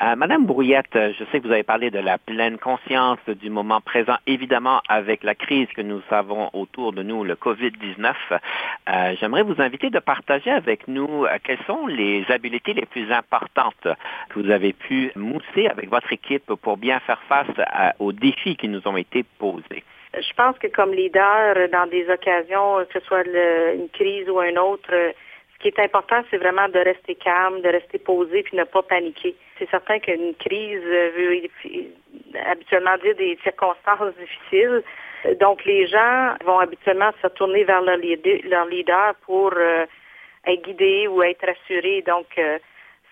Euh, 0.00 0.16
Madame 0.16 0.46
Brouillette, 0.46 0.94
je 0.94 1.24
sais 1.30 1.40
que 1.40 1.46
vous 1.46 1.52
avez 1.52 1.64
parlé 1.64 1.90
de 1.90 1.98
la 1.98 2.16
pleine 2.18 2.58
conscience 2.58 3.18
du 3.28 3.50
moment 3.50 3.80
présent, 3.80 4.16
évidemment 4.26 4.80
avec 4.88 5.24
la 5.24 5.34
crise 5.34 5.68
que 5.76 5.82
nous 5.82 6.00
avons 6.10 6.50
autour 6.52 6.92
de 6.92 7.02
nous, 7.02 7.24
le 7.24 7.34
COVID-19. 7.34 8.14
Euh, 8.88 9.14
J'aimerais 9.20 9.42
vous 9.42 9.60
inviter 9.60 9.90
de 9.90 9.98
partager 9.98 10.50
avec 10.50 10.86
nous 10.86 11.24
euh, 11.24 11.38
quelles 11.42 11.62
sont 11.66 11.86
les 11.88 12.24
habiletés 12.30 12.72
les 12.72 12.86
plus 12.86 13.12
importantes 13.12 13.88
que 14.28 14.40
vous 14.40 14.50
avez 14.50 14.72
pu 14.72 15.12
mousser 15.16 15.66
avec 15.68 15.90
votre 15.90 16.12
équipe 16.12 16.46
pour 16.46 16.76
bien 16.76 17.00
faire 17.00 17.20
face 17.28 17.46
aux 17.98 18.12
défis 18.12 18.56
qui 18.56 18.68
nous 18.68 18.80
ont 18.86 18.91
été 18.96 19.24
posés. 19.38 19.84
Je 20.14 20.32
pense 20.34 20.58
que 20.58 20.66
comme 20.66 20.92
leader, 20.92 21.68
dans 21.70 21.86
des 21.86 22.08
occasions, 22.10 22.84
que 22.84 23.00
ce 23.00 23.06
soit 23.06 23.24
une 23.26 23.88
crise 23.90 24.28
ou 24.28 24.38
un 24.40 24.56
autre, 24.56 24.90
ce 24.90 25.58
qui 25.58 25.68
est 25.68 25.78
important, 25.78 26.22
c'est 26.30 26.36
vraiment 26.36 26.68
de 26.68 26.78
rester 26.78 27.14
calme, 27.14 27.62
de 27.62 27.68
rester 27.68 27.98
posé, 27.98 28.42
puis 28.42 28.56
ne 28.56 28.64
pas 28.64 28.82
paniquer. 28.82 29.34
C'est 29.58 29.70
certain 29.70 30.00
qu'une 30.00 30.34
crise 30.34 30.82
veut 30.82 31.48
habituellement 32.46 32.96
dire 33.02 33.14
des 33.16 33.38
circonstances 33.42 34.14
difficiles. 34.20 34.82
Donc, 35.40 35.64
les 35.64 35.86
gens 35.86 36.34
vont 36.44 36.58
habituellement 36.58 37.10
se 37.22 37.28
tourner 37.28 37.64
vers 37.64 37.80
leur 37.80 37.96
leader, 37.96 38.38
leur 38.44 38.66
leader 38.66 39.14
pour 39.24 39.52
euh, 39.56 39.86
être 40.46 40.62
guidés 40.62 41.06
ou 41.06 41.22
être 41.22 41.46
rassurés. 41.46 42.02
Donc, 42.02 42.26
euh, 42.38 42.58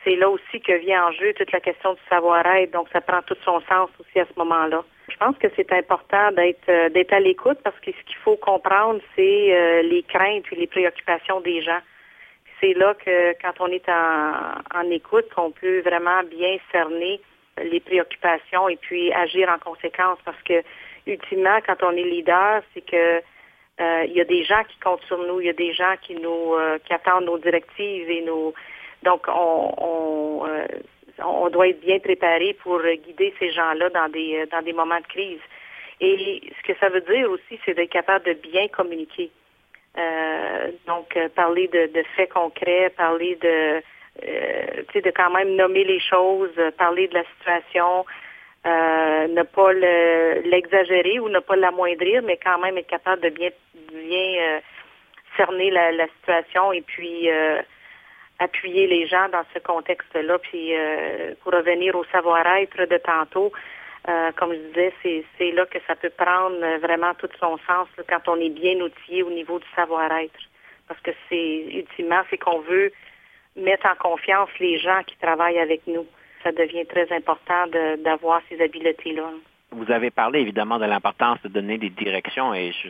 c'est 0.05 0.17
là 0.17 0.29
aussi 0.31 0.61
que 0.61 0.73
vient 0.73 1.07
en 1.07 1.13
jeu 1.13 1.33
toute 1.35 1.53
la 1.53 1.61
question 1.61 1.95
du 1.95 2.01
savoir-être. 2.09 2.73
Donc, 2.73 2.89
ça 2.93 3.01
prend 3.01 3.23
tout 3.23 3.37
son 3.45 3.61
sens 3.63 3.91
aussi 3.99 4.19
à 4.19 4.25
ce 4.25 4.39
moment-là. 4.39 4.83
Je 5.11 5.17
pense 5.17 5.37
que 5.39 5.49
c'est 5.57 5.73
important 5.73 6.31
d'être 6.33 6.69
euh, 6.69 6.89
d'être 6.89 7.13
à 7.13 7.21
l'écoute 7.21 7.59
parce 7.63 7.79
que 7.81 7.91
ce 7.91 8.05
qu'il 8.07 8.17
faut 8.17 8.37
comprendre, 8.37 9.01
c'est 9.17 9.55
euh, 9.55 9.83
les 9.83 10.03
craintes 10.05 10.45
et 10.53 10.57
les 10.57 10.67
préoccupations 10.67 11.41
des 11.41 11.63
gens. 11.63 11.81
C'est 12.61 12.75
là 12.75 12.95
que 12.95 13.33
quand 13.43 13.55
on 13.61 13.67
est 13.69 13.89
en, 13.89 14.33
en 14.75 14.91
écoute, 14.91 15.27
qu'on 15.35 15.51
peut 15.51 15.81
vraiment 15.81 16.23
bien 16.25 16.59
cerner 16.71 17.21
les 17.63 17.81
préoccupations 17.81 18.69
et 18.69 18.77
puis 18.77 19.13
agir 19.13 19.49
en 19.49 19.59
conséquence 19.59 20.19
parce 20.25 20.41
que 20.43 20.63
ultimement, 21.07 21.59
quand 21.67 21.83
on 21.83 21.93
est 21.93 22.05
leader, 22.05 22.63
c'est 22.73 22.85
que 22.85 23.23
euh, 23.81 24.05
il 24.07 24.13
y 24.13 24.21
a 24.21 24.25
des 24.25 24.45
gens 24.45 24.63
qui 24.65 24.79
comptent 24.79 25.05
sur 25.05 25.19
nous, 25.19 25.41
il 25.41 25.47
y 25.47 25.51
a 25.51 25.55
des 25.55 25.73
gens 25.73 25.95
qui 26.03 26.15
nous 26.15 26.55
euh, 26.55 26.79
qui 26.85 26.93
attendent 26.93 27.25
nos 27.25 27.39
directives 27.39 28.11
et 28.11 28.23
nos 28.23 28.55
donc 29.03 29.27
on, 29.29 29.75
on 29.79 30.47
euh, 30.47 30.67
on 31.25 31.49
doit 31.51 31.69
être 31.69 31.81
bien 31.81 31.99
préparé 31.99 32.57
pour 32.63 32.81
guider 32.83 33.35
ces 33.39 33.51
gens-là 33.51 33.91
dans 33.91 34.09
des 34.09 34.47
dans 34.51 34.63
des 34.63 34.73
moments 34.73 35.01
de 35.01 35.07
crise. 35.07 35.41
Et 36.01 36.41
ce 36.59 36.73
que 36.73 36.79
ça 36.79 36.89
veut 36.89 37.03
dire 37.03 37.31
aussi, 37.31 37.61
c'est 37.65 37.75
d'être 37.75 37.91
capable 37.91 38.25
de 38.25 38.33
bien 38.33 38.69
communiquer. 38.69 39.31
Euh, 39.99 40.71
donc, 40.87 41.17
euh, 41.17 41.29
parler 41.29 41.69
de, 41.69 41.87
de, 41.93 42.03
faits 42.17 42.33
concrets, 42.33 42.91
parler 42.97 43.37
de, 43.37 43.83
euh, 44.25 44.83
de 44.95 45.11
quand 45.11 45.31
même 45.31 45.57
nommer 45.57 45.85
les 45.85 46.01
choses, 46.01 46.55
parler 46.79 47.09
de 47.09 47.15
la 47.15 47.25
situation, 47.37 48.07
euh, 48.67 49.27
ne 49.29 49.43
pas 49.43 49.73
l'exagérer 49.73 51.19
ou 51.19 51.29
ne 51.29 51.41
pas 51.41 51.57
l'amoindrir, 51.57 52.23
mais 52.23 52.39
quand 52.43 52.59
même 52.59 52.79
être 52.79 52.87
capable 52.87 53.23
de 53.23 53.31
bien, 53.31 53.51
bien 53.93 54.61
cerner 55.37 55.71
la, 55.71 55.93
la, 55.93 56.07
situation 56.09 56.73
et 56.73 56.83
puis 56.83 57.29
appuyer 58.41 58.89
les 58.89 59.07
gens 59.07 59.29
dans 59.29 59.45
ce 59.55 59.61
contexte-là. 59.61 60.39
Puis, 60.39 60.73
pour 61.43 61.53
revenir 61.53 61.95
au 61.95 62.05
savoir-être 62.05 62.85
de 62.87 62.97
tantôt, 62.99 63.53
euh, 64.09 64.33
comme 64.33 64.53
je 64.55 64.59
disais, 64.59 64.95
c'est 65.37 65.51
là 65.53 65.67
que 65.67 65.79
ça 65.87 65.95
peut 65.95 66.11
prendre 66.11 66.59
vraiment 66.79 67.13
tout 67.15 67.29
son 67.39 67.59
sens 67.67 67.89
quand 68.09 68.29
on 68.29 68.41
est 68.41 68.51
bien 68.51 68.81
outillé 68.81 69.23
au 69.23 69.31
niveau 69.31 69.59
du 69.59 69.67
savoir-être. 69.77 70.41
Parce 70.89 71.01
que 71.01 71.11
c'est 71.29 71.67
ultimement, 71.73 72.23
c'est 72.31 72.39
qu'on 72.39 72.61
veut 72.61 72.93
mettre 73.57 73.87
en 73.87 73.97
confiance 73.97 74.49
les 74.59 74.79
gens 74.79 75.03
qui 75.07 75.17
travaillent 75.19 75.59
avec 75.59 75.87
nous. 75.87 76.07
Ça 76.43 76.53
devient 76.53 76.87
très 76.87 77.13
important 77.13 77.67
d'avoir 77.99 78.41
ces 78.49 78.61
habiletés-là. 78.63 79.31
Vous 79.73 79.93
avez 79.93 80.11
parlé 80.11 80.41
évidemment 80.41 80.81
de 80.81 80.85
l'importance 80.85 81.39
de 81.45 81.49
donner 81.49 81.79
des 81.79 81.91
directions 81.91 82.53
et 82.53 82.73
je, 82.73 82.89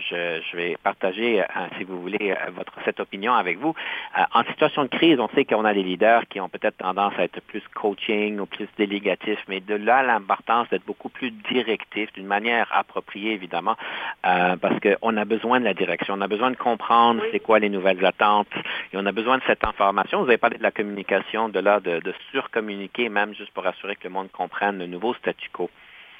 je, 0.50 0.56
vais 0.56 0.78
partager, 0.82 1.42
euh, 1.42 1.44
si 1.76 1.84
vous 1.84 2.00
voulez, 2.00 2.30
euh, 2.30 2.50
votre 2.52 2.72
cette 2.86 3.00
opinion 3.00 3.34
avec 3.34 3.58
vous. 3.58 3.74
Euh, 4.18 4.22
en 4.32 4.44
situation 4.44 4.84
de 4.84 4.88
crise, 4.88 5.20
on 5.20 5.28
sait 5.34 5.44
qu'on 5.44 5.66
a 5.66 5.74
des 5.74 5.82
leaders 5.82 6.26
qui 6.28 6.40
ont 6.40 6.48
peut-être 6.48 6.78
tendance 6.78 7.12
à 7.18 7.24
être 7.24 7.42
plus 7.42 7.62
coaching 7.74 8.40
ou 8.40 8.46
plus 8.46 8.66
délégatifs, 8.78 9.44
mais 9.46 9.60
de 9.60 9.74
là 9.74 10.02
l'importance 10.02 10.70
d'être 10.70 10.86
beaucoup 10.86 11.10
plus 11.10 11.30
directif, 11.52 12.10
d'une 12.14 12.26
manière 12.26 12.66
appropriée 12.72 13.32
évidemment, 13.32 13.76
euh, 14.24 14.56
parce 14.56 14.80
qu'on 14.80 15.16
a 15.18 15.24
besoin 15.26 15.60
de 15.60 15.66
la 15.66 15.74
direction, 15.74 16.14
on 16.14 16.22
a 16.22 16.28
besoin 16.28 16.50
de 16.50 16.56
comprendre 16.56 17.22
c'est 17.30 17.40
quoi 17.40 17.58
les 17.58 17.68
nouvelles 17.68 18.02
attentes 18.06 18.48
et 18.94 18.96
on 18.96 19.04
a 19.04 19.12
besoin 19.12 19.36
de 19.36 19.42
cette 19.46 19.64
information. 19.64 20.22
Vous 20.22 20.28
avez 20.28 20.38
parlé 20.38 20.56
de 20.56 20.62
la 20.62 20.70
communication, 20.70 21.50
de 21.50 21.60
là 21.60 21.80
de, 21.80 22.00
de 22.00 22.14
surcommuniquer 22.30 23.10
même 23.10 23.34
juste 23.34 23.50
pour 23.50 23.66
assurer 23.66 23.96
que 23.96 24.04
le 24.04 24.14
monde 24.14 24.30
comprenne 24.32 24.78
le 24.78 24.86
nouveau 24.86 25.12
statu 25.12 25.50
quo. 25.52 25.68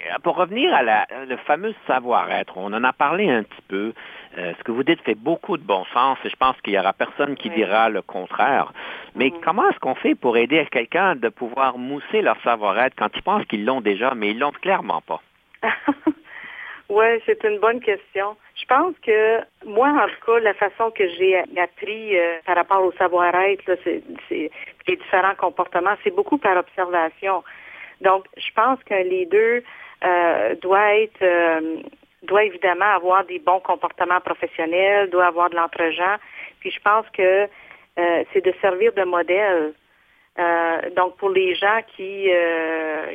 Euh, 0.07 0.19
pour 0.23 0.37
revenir 0.37 0.73
à 0.75 0.83
la, 0.83 1.07
le 1.29 1.37
fameux 1.39 1.75
savoir-être, 1.87 2.57
on 2.57 2.73
en 2.73 2.85
a 2.85 2.93
parlé 2.93 3.29
un 3.31 3.43
petit 3.43 3.63
peu. 3.69 3.93
Euh, 4.39 4.53
ce 4.59 4.65
que 4.65 4.73
vous 4.73 4.85
dites 4.85 5.01
fait 5.03 5.15
beaucoup 5.15 5.57
de 5.57 5.63
bon 5.63 5.85
sens 5.93 6.17
et 6.25 6.31
je 6.31 6.37
pense 6.37 6.57
qu'il 6.61 6.75
y 6.75 6.79
aura 6.79 6.93
personne 6.93 7.37
qui 7.37 7.51
dira 7.51 7.89
le 7.89 8.03
contraire. 8.03 8.73
Mais 9.15 9.29
mm-hmm. 9.29 9.41
comment 9.41 9.69
est-ce 9.69 9.79
qu'on 9.81 9.97
fait 9.97 10.15
pour 10.15 10.37
aider 10.37 10.65
quelqu'un 10.71 11.17
de 11.17 11.29
pouvoir 11.29 11.79
mousser 11.79 12.23
leur 12.23 12.41
savoir-être 12.43 12.95
quand 12.97 13.11
ils 13.15 13.23
pensent 13.23 13.45
qu'ils 13.47 13.65
l'ont 13.65 13.81
déjà, 13.81 14.15
mais 14.15 14.31
ils 14.31 14.39
l'ont 14.39 14.53
clairement 14.53 15.01
pas? 15.01 15.21
oui, 16.89 17.07
c'est 17.27 17.43
une 17.45 17.59
bonne 17.59 17.81
question. 17.81 18.37
Je 18.55 18.67
pense 18.67 18.95
que 19.05 19.41
moi, 19.67 19.89
en 19.89 20.07
tout 20.07 20.27
cas, 20.27 20.41
la 20.41 20.55
façon 20.55 20.91
que 20.93 21.09
j'ai 21.09 21.37
appris 21.39 22.17
euh, 22.17 22.39
par 22.47 22.57
rapport 22.57 22.85
au 22.85 22.93
savoir-être, 22.93 23.65
c'est 23.85 24.03
les 24.29 24.97
différents 24.97 25.35
comportements, 25.35 25.97
c'est 26.05 26.15
beaucoup 26.15 26.39
par 26.39 26.57
observation. 26.57 27.43
Donc, 28.01 28.25
je 28.37 28.51
pense 28.55 28.83
que 28.85 28.95
les 28.95 29.27
deux 29.27 29.37
euh, 29.39 29.61
doit 30.63 30.95
être 30.97 31.23
euh, 31.23 31.83
doit 32.23 32.45
évidemment 32.45 32.93
avoir 32.95 33.25
des 33.25 33.39
bons 33.39 33.61
comportements 33.61 34.21
professionnels, 34.21 35.11
doit 35.11 35.27
avoir 35.27 35.51
de 35.51 35.57
lentre 35.57 35.79
Puis 36.61 36.71
je 36.71 36.81
pense 36.81 37.07
que 37.11 37.49
euh, 37.99 38.25
c'est 38.33 38.45
de 38.45 38.53
servir 38.61 38.93
de 38.93 39.05
modèle. 39.05 39.73
donc 40.97 41.17
pour 41.17 41.31
les 41.31 41.55
gens 41.55 41.81
qui 41.97 42.31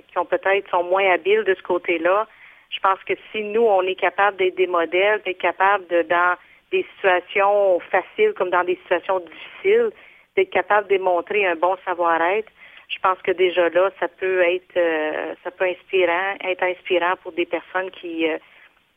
qui 0.08 0.18
ont 0.18 0.26
peut-être 0.26 0.70
sont 0.70 0.84
moins 0.84 1.08
habiles 1.12 1.44
de 1.44 1.56
ce 1.56 1.64
côté-là, 1.64 2.28
je 2.70 2.80
pense 2.80 3.00
que 3.08 3.14
si 3.32 3.44
nous 3.44 3.66
on 3.78 3.84
est 3.84 4.00
capable 4.00 4.38
d'être 4.38 4.56
des 4.56 4.68
modèles, 4.68 5.22
d'être 5.24 5.40
capable 5.40 5.88
de 5.88 6.02
dans 6.04 6.36
des 6.72 6.86
situations 6.96 7.80
faciles 7.92 8.34
comme 8.34 8.50
dans 8.50 8.64
des 8.64 8.76
situations 8.84 9.20
difficiles, 9.20 9.92
d'être 10.36 10.50
capable 10.50 10.88
de 10.88 10.98
démontrer 10.98 11.46
un 11.46 11.56
bon 11.56 11.76
savoir-être, 11.86 12.52
je 12.88 13.00
pense 13.00 13.20
que 13.22 13.32
déjà 13.32 13.70
là, 13.70 13.90
ça 14.00 14.08
peut 14.08 14.42
être 14.42 14.78
euh, 14.78 15.34
ça 15.44 15.52
peut 15.52 15.66
inspirant, 15.66 16.36
être 16.44 16.64
inspirant 16.64 17.16
pour 17.22 17.32
des 17.32 17.46
personnes 17.46 17.92
qui, 17.92 18.30
euh, 18.30 18.38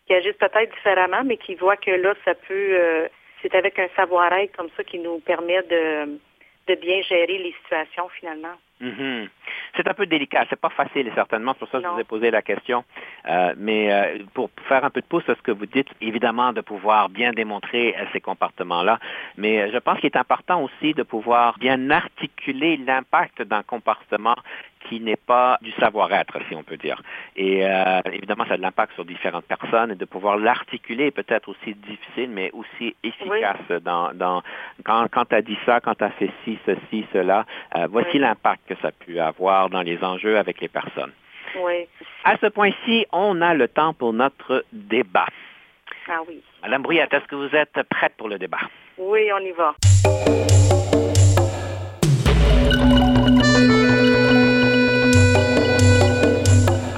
qui 0.07 0.15
agissent 0.15 0.37
peut-être 0.39 0.75
différemment, 0.75 1.25
mais 1.25 1.37
qui 1.37 1.55
voient 1.55 1.77
que 1.77 1.91
là, 1.91 2.15
ça 2.25 2.35
peut 2.35 2.77
euh, 2.79 3.09
c'est 3.43 3.55
avec 3.55 3.79
un 3.79 3.89
savoir-être 3.97 4.57
comme 4.57 4.71
ça 4.77 4.85
qui 4.85 4.99
nous 4.99 5.21
permet 5.21 5.63
de, 5.63 6.19
de 6.67 6.75
bien 6.75 7.03
gérer 7.03 7.39
les 7.39 7.55
situations 7.63 8.09
finalement. 8.09 8.55
Mm-hmm. 8.81 9.29
C'est 9.77 9.89
un 9.89 9.95
peu 9.95 10.07
délicat, 10.07 10.45
c'est 10.49 10.61
pas 10.61 10.71
facile 10.71 11.11
certainement, 11.15 11.53
c'est 11.53 11.59
pour 11.61 11.69
ça 11.69 11.79
que 11.79 11.85
je 11.85 11.91
vous 11.91 12.01
ai 12.01 12.05
posé 12.05 12.31
la 12.31 12.43
question. 12.43 12.85
Euh, 13.29 13.55
mais 13.57 13.93
euh, 13.93 14.19
pour 14.35 14.51
faire 14.69 14.85
un 14.85 14.91
peu 14.91 15.01
de 15.01 15.07
pouce 15.07 15.29
à 15.29 15.35
ce 15.35 15.43
que 15.43 15.51
vous 15.51 15.67
dites, 15.67 15.89
évidemment 16.01 16.53
de 16.53 16.61
pouvoir 16.61 17.09
bien 17.09 17.33
démontrer 17.33 17.97
euh, 17.97 18.05
ces 18.13 18.21
comportements-là, 18.21 18.99
mais 19.37 19.71
je 19.73 19.79
pense 19.79 19.99
qu'il 19.99 20.07
est 20.07 20.17
important 20.17 20.63
aussi 20.63 20.95
de 20.95 21.03
pouvoir 21.03 21.59
bien 21.59 21.91
articuler 21.91 22.77
l'impact 22.77 23.43
d'un 23.43 23.63
comportement 23.63 24.37
qui 24.89 25.01
n'est 25.01 25.17
pas 25.17 25.59
du 25.63 25.73
savoir-être, 25.73 26.39
si 26.49 26.55
on 26.55 26.63
peut 26.63 26.77
dire. 26.77 27.01
Et 27.37 27.67
euh, 27.67 28.01
évidemment, 28.13 28.45
ça 28.47 28.55
a 28.55 28.57
de 28.57 28.63
l'impact 28.63 28.95
sur 28.95 29.05
différentes 29.05 29.45
personnes 29.45 29.93
et 29.93 29.95
de 29.95 30.05
pouvoir 30.05 30.37
l'articuler 30.37 31.11
peut-être 31.11 31.49
aussi 31.49 31.75
difficile, 31.75 32.31
mais 32.31 32.51
aussi 32.53 32.95
efficace 33.03 33.83
dans, 33.83 34.13
dans 34.15 34.43
quand, 34.85 35.07
quand 35.11 35.27
tu 35.27 35.35
as 35.35 35.43
dit 35.43 35.59
ça, 35.67 35.81
quand 35.81 35.95
tu 35.95 36.05
as 36.05 36.11
fait 36.11 36.31
ci, 36.45 36.59
ceci, 36.67 37.07
cela, 37.13 37.45
euh, 37.77 37.87
voici 37.91 38.19
l'impact 38.19 38.63
que 38.69 38.75
ça 38.83 38.89
a 38.89 38.93
pu 38.93 39.19
avoir 39.19 39.71
dans 39.71 39.83
les 39.83 40.03
enjeux 40.03 40.39
avec 40.39 40.61
les 40.61 40.69
personnes. 40.69 41.13
Oui. 41.61 41.87
À 42.25 42.37
ce 42.39 42.47
point-ci, 42.47 43.07
on 43.13 43.41
a 43.41 43.55
le 43.55 43.69
temps 43.69 43.95
pour 43.95 44.13
notre 44.13 44.65
débat. 44.73 45.27
Ah 46.09 46.21
oui. 46.27 46.43
Madame 46.63 46.83
Brouillette, 46.83 47.13
est-ce 47.13 47.27
que 47.27 47.37
vous 47.37 47.55
êtes 47.55 47.83
prête 47.89 48.15
pour 48.17 48.29
le 48.29 48.39
débat? 48.39 48.61
Oui, 48.97 49.31
on 49.33 49.39
y 49.39 49.53
va. 49.53 49.75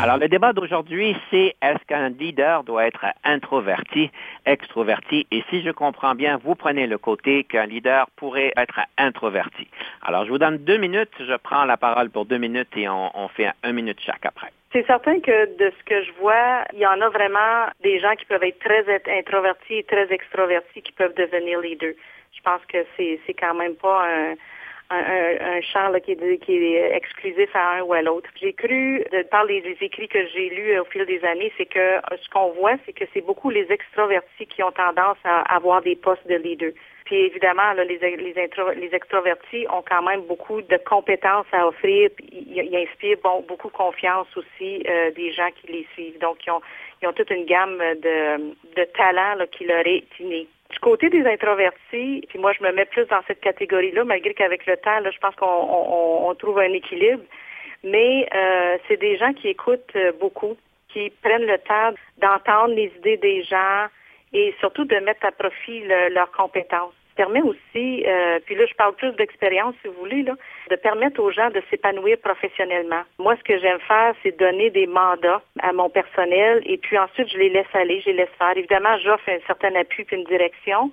Alors, 0.02 0.16
le 0.16 0.28
débat 0.28 0.54
d'aujourd'hui, 0.54 1.14
c'est 1.30 1.54
est-ce 1.60 1.84
qu'un 1.86 2.08
leader 2.08 2.64
doit 2.64 2.86
être 2.86 3.04
introverti, 3.22 4.10
extroverti? 4.46 5.26
Et 5.30 5.44
si 5.50 5.60
je 5.60 5.70
comprends 5.70 6.14
bien, 6.14 6.38
vous 6.42 6.54
prenez 6.54 6.86
le 6.86 6.96
côté 6.96 7.44
qu'un 7.44 7.66
leader 7.66 8.08
pourrait 8.16 8.50
être 8.56 8.80
introverti. 8.96 9.68
Alors, 10.00 10.24
je 10.24 10.30
vous 10.30 10.38
donne 10.38 10.56
deux 10.56 10.78
minutes. 10.78 11.12
Je 11.18 11.36
prends 11.36 11.66
la 11.66 11.76
parole 11.76 12.08
pour 12.08 12.24
deux 12.24 12.38
minutes 12.38 12.74
et 12.76 12.88
on, 12.88 13.28
fait 13.28 13.50
un 13.62 13.72
minute 13.72 14.00
chaque 14.00 14.24
après. 14.24 14.48
C'est 14.72 14.86
certain 14.86 15.20
que 15.20 15.58
de 15.58 15.70
ce 15.78 15.84
que 15.84 16.02
je 16.02 16.12
vois, 16.12 16.64
il 16.72 16.78
y 16.78 16.86
en 16.86 16.98
a 17.02 17.10
vraiment 17.10 17.66
des 17.82 18.00
gens 18.00 18.14
qui 18.16 18.24
peuvent 18.24 18.42
être 18.42 18.58
très 18.58 18.86
introvertis 19.18 19.74
et 19.74 19.84
très 19.84 20.10
extrovertis 20.10 20.80
qui 20.80 20.92
peuvent 20.92 21.14
devenir 21.14 21.60
les 21.60 21.76
deux. 21.76 21.94
Je 22.32 22.40
pense 22.42 22.62
que 22.72 22.78
c'est 22.96 23.34
quand 23.38 23.54
même 23.54 23.74
pas 23.74 24.06
un 24.06 24.34
un, 24.90 25.56
un 25.56 25.60
champ 25.60 25.92
qui, 26.00 26.12
est, 26.12 26.38
qui, 26.38 26.56
est, 26.56 26.96
exclusif 26.96 27.48
à 27.54 27.78
un 27.78 27.82
ou 27.82 27.92
à 27.92 28.02
l'autre. 28.02 28.28
J'ai 28.40 28.52
cru, 28.52 29.04
de, 29.12 29.22
par 29.22 29.44
les, 29.44 29.62
écrits 29.80 30.08
que 30.08 30.26
j'ai 30.28 30.50
lus 30.50 30.78
au 30.78 30.84
fil 30.84 31.04
des 31.06 31.24
années, 31.24 31.52
c'est 31.56 31.66
que 31.66 31.78
euh, 31.78 32.00
ce 32.20 32.28
qu'on 32.30 32.50
voit, 32.50 32.76
c'est 32.84 32.92
que 32.92 33.04
c'est 33.14 33.20
beaucoup 33.20 33.50
les 33.50 33.70
extrovertis 33.70 34.46
qui 34.46 34.62
ont 34.62 34.72
tendance 34.72 35.18
à 35.24 35.42
avoir 35.54 35.82
des 35.82 35.96
postes 35.96 36.26
de 36.26 36.34
leader. 36.34 36.72
Puis 37.04 37.16
évidemment, 37.16 37.72
là, 37.72 37.84
les, 37.84 37.98
les, 37.98 38.34
les 38.76 38.94
extrovertis 38.94 39.66
ont 39.72 39.82
quand 39.88 40.02
même 40.02 40.22
beaucoup 40.22 40.60
de 40.62 40.76
compétences 40.76 41.46
à 41.52 41.66
offrir. 41.66 42.10
Ils, 42.32 42.56
ils 42.56 42.76
inspirent 42.76 43.18
bon, 43.22 43.44
beaucoup 43.46 43.70
confiance 43.70 44.28
aussi 44.36 44.82
euh, 44.88 45.10
des 45.12 45.32
gens 45.32 45.50
qui 45.60 45.72
les 45.72 45.86
suivent. 45.94 46.18
Donc, 46.18 46.38
ils 46.46 46.50
ont, 46.50 46.60
ils 47.02 47.08
ont 47.08 47.12
toute 47.12 47.30
une 47.30 47.46
gamme 47.46 47.78
de, 47.78 48.54
de 48.76 48.84
talents 48.96 49.34
là, 49.36 49.46
qui 49.46 49.64
leur 49.64 49.86
est 49.86 50.04
innée. 50.18 50.48
Du 50.70 50.78
côté 50.78 51.10
des 51.10 51.26
introvertis, 51.26 52.24
puis 52.28 52.38
moi 52.38 52.52
je 52.52 52.62
me 52.62 52.72
mets 52.72 52.84
plus 52.84 53.06
dans 53.06 53.20
cette 53.26 53.40
catégorie-là, 53.40 54.04
malgré 54.04 54.34
qu'avec 54.34 54.66
le 54.66 54.76
temps, 54.76 55.00
là, 55.00 55.10
je 55.10 55.18
pense 55.18 55.34
qu'on 55.34 55.46
on, 55.46 56.28
on 56.28 56.34
trouve 56.34 56.58
un 56.58 56.72
équilibre. 56.72 57.22
Mais 57.82 58.28
euh, 58.34 58.78
c'est 58.86 58.98
des 58.98 59.16
gens 59.16 59.32
qui 59.32 59.48
écoutent 59.48 59.96
euh, 59.96 60.12
beaucoup, 60.20 60.56
qui 60.92 61.10
prennent 61.22 61.46
le 61.46 61.58
temps 61.58 61.94
d'entendre 62.18 62.74
les 62.74 62.92
idées 62.98 63.16
des 63.16 63.42
gens 63.42 63.86
et 64.32 64.54
surtout 64.60 64.84
de 64.84 64.96
mettre 64.96 65.24
à 65.24 65.32
profit 65.32 65.82
leurs 66.10 66.30
compétences 66.30 66.94
permet 67.14 67.42
aussi, 67.42 68.04
euh, 68.06 68.38
puis 68.44 68.54
là 68.54 68.66
je 68.66 68.74
parle 68.74 68.94
plus 68.94 69.12
d'expérience 69.12 69.74
si 69.82 69.88
vous 69.88 69.94
voulez, 69.94 70.22
là, 70.22 70.34
de 70.70 70.76
permettre 70.76 71.20
aux 71.20 71.30
gens 71.30 71.50
de 71.50 71.62
s'épanouir 71.70 72.18
professionnellement. 72.18 73.02
Moi, 73.18 73.36
ce 73.36 73.42
que 73.44 73.58
j'aime 73.58 73.80
faire, 73.80 74.14
c'est 74.22 74.38
donner 74.38 74.70
des 74.70 74.86
mandats 74.86 75.42
à 75.60 75.72
mon 75.72 75.88
personnel 75.88 76.62
et 76.66 76.78
puis 76.78 76.98
ensuite 76.98 77.28
je 77.32 77.38
les 77.38 77.50
laisse 77.50 77.74
aller, 77.74 78.00
je 78.00 78.10
les 78.10 78.16
laisse 78.16 78.36
faire. 78.38 78.56
Évidemment, 78.56 78.96
j'offre 78.98 79.28
un 79.28 79.38
certain 79.46 79.74
appui 79.74 80.04
puis 80.04 80.16
une 80.16 80.24
direction, 80.24 80.90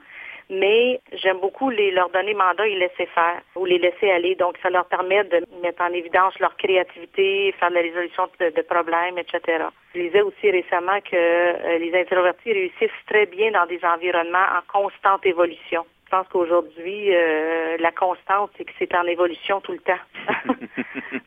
mais 0.49 1.01
j'aime 1.13 1.39
beaucoup 1.39 1.69
les, 1.69 1.91
leur 1.91 2.10
donner 2.10 2.34
mandat 2.34 2.67
et 2.67 2.75
laisser 2.75 3.06
faire 3.08 3.41
ou 3.56 3.65
les 3.65 3.77
laisser 3.77 4.10
aller. 4.10 4.36
Donc, 4.36 4.58
ça 4.63 4.69
leur 4.69 4.86
permet 4.86 5.23
de 5.25 5.43
mettre 5.62 5.82
en 5.82 5.91
évidence 5.91 6.38
leur 6.39 6.56
créativité, 6.56 7.53
faire 7.60 7.69
de 7.69 7.75
la 7.75 7.82
résolution 7.82 8.27
de, 8.39 8.62
problèmes, 8.62 9.17
etc. 9.17 9.65
Je 9.93 10.01
disais 10.01 10.21
aussi 10.21 10.51
récemment 10.51 10.99
que 11.01 11.15
euh, 11.15 11.77
les 11.80 11.93
introvertis 11.99 12.53
réussissent 12.53 13.06
très 13.08 13.25
bien 13.25 13.51
dans 13.51 13.65
des 13.65 13.80
environnements 13.84 14.39
en 14.39 14.82
constante 14.82 15.25
évolution. 15.25 15.86
Je 16.08 16.15
pense 16.15 16.28
qu'aujourd'hui, 16.30 17.13
euh, 17.13 17.76
la 17.82 17.91
constante, 17.91 18.52
c'est 18.58 18.63
que 18.63 18.72
c'est 18.80 18.96
en 18.96 19.04
évolution 19.04 19.60
tout 19.60 19.74
le 19.74 19.80
temps. 19.80 20.00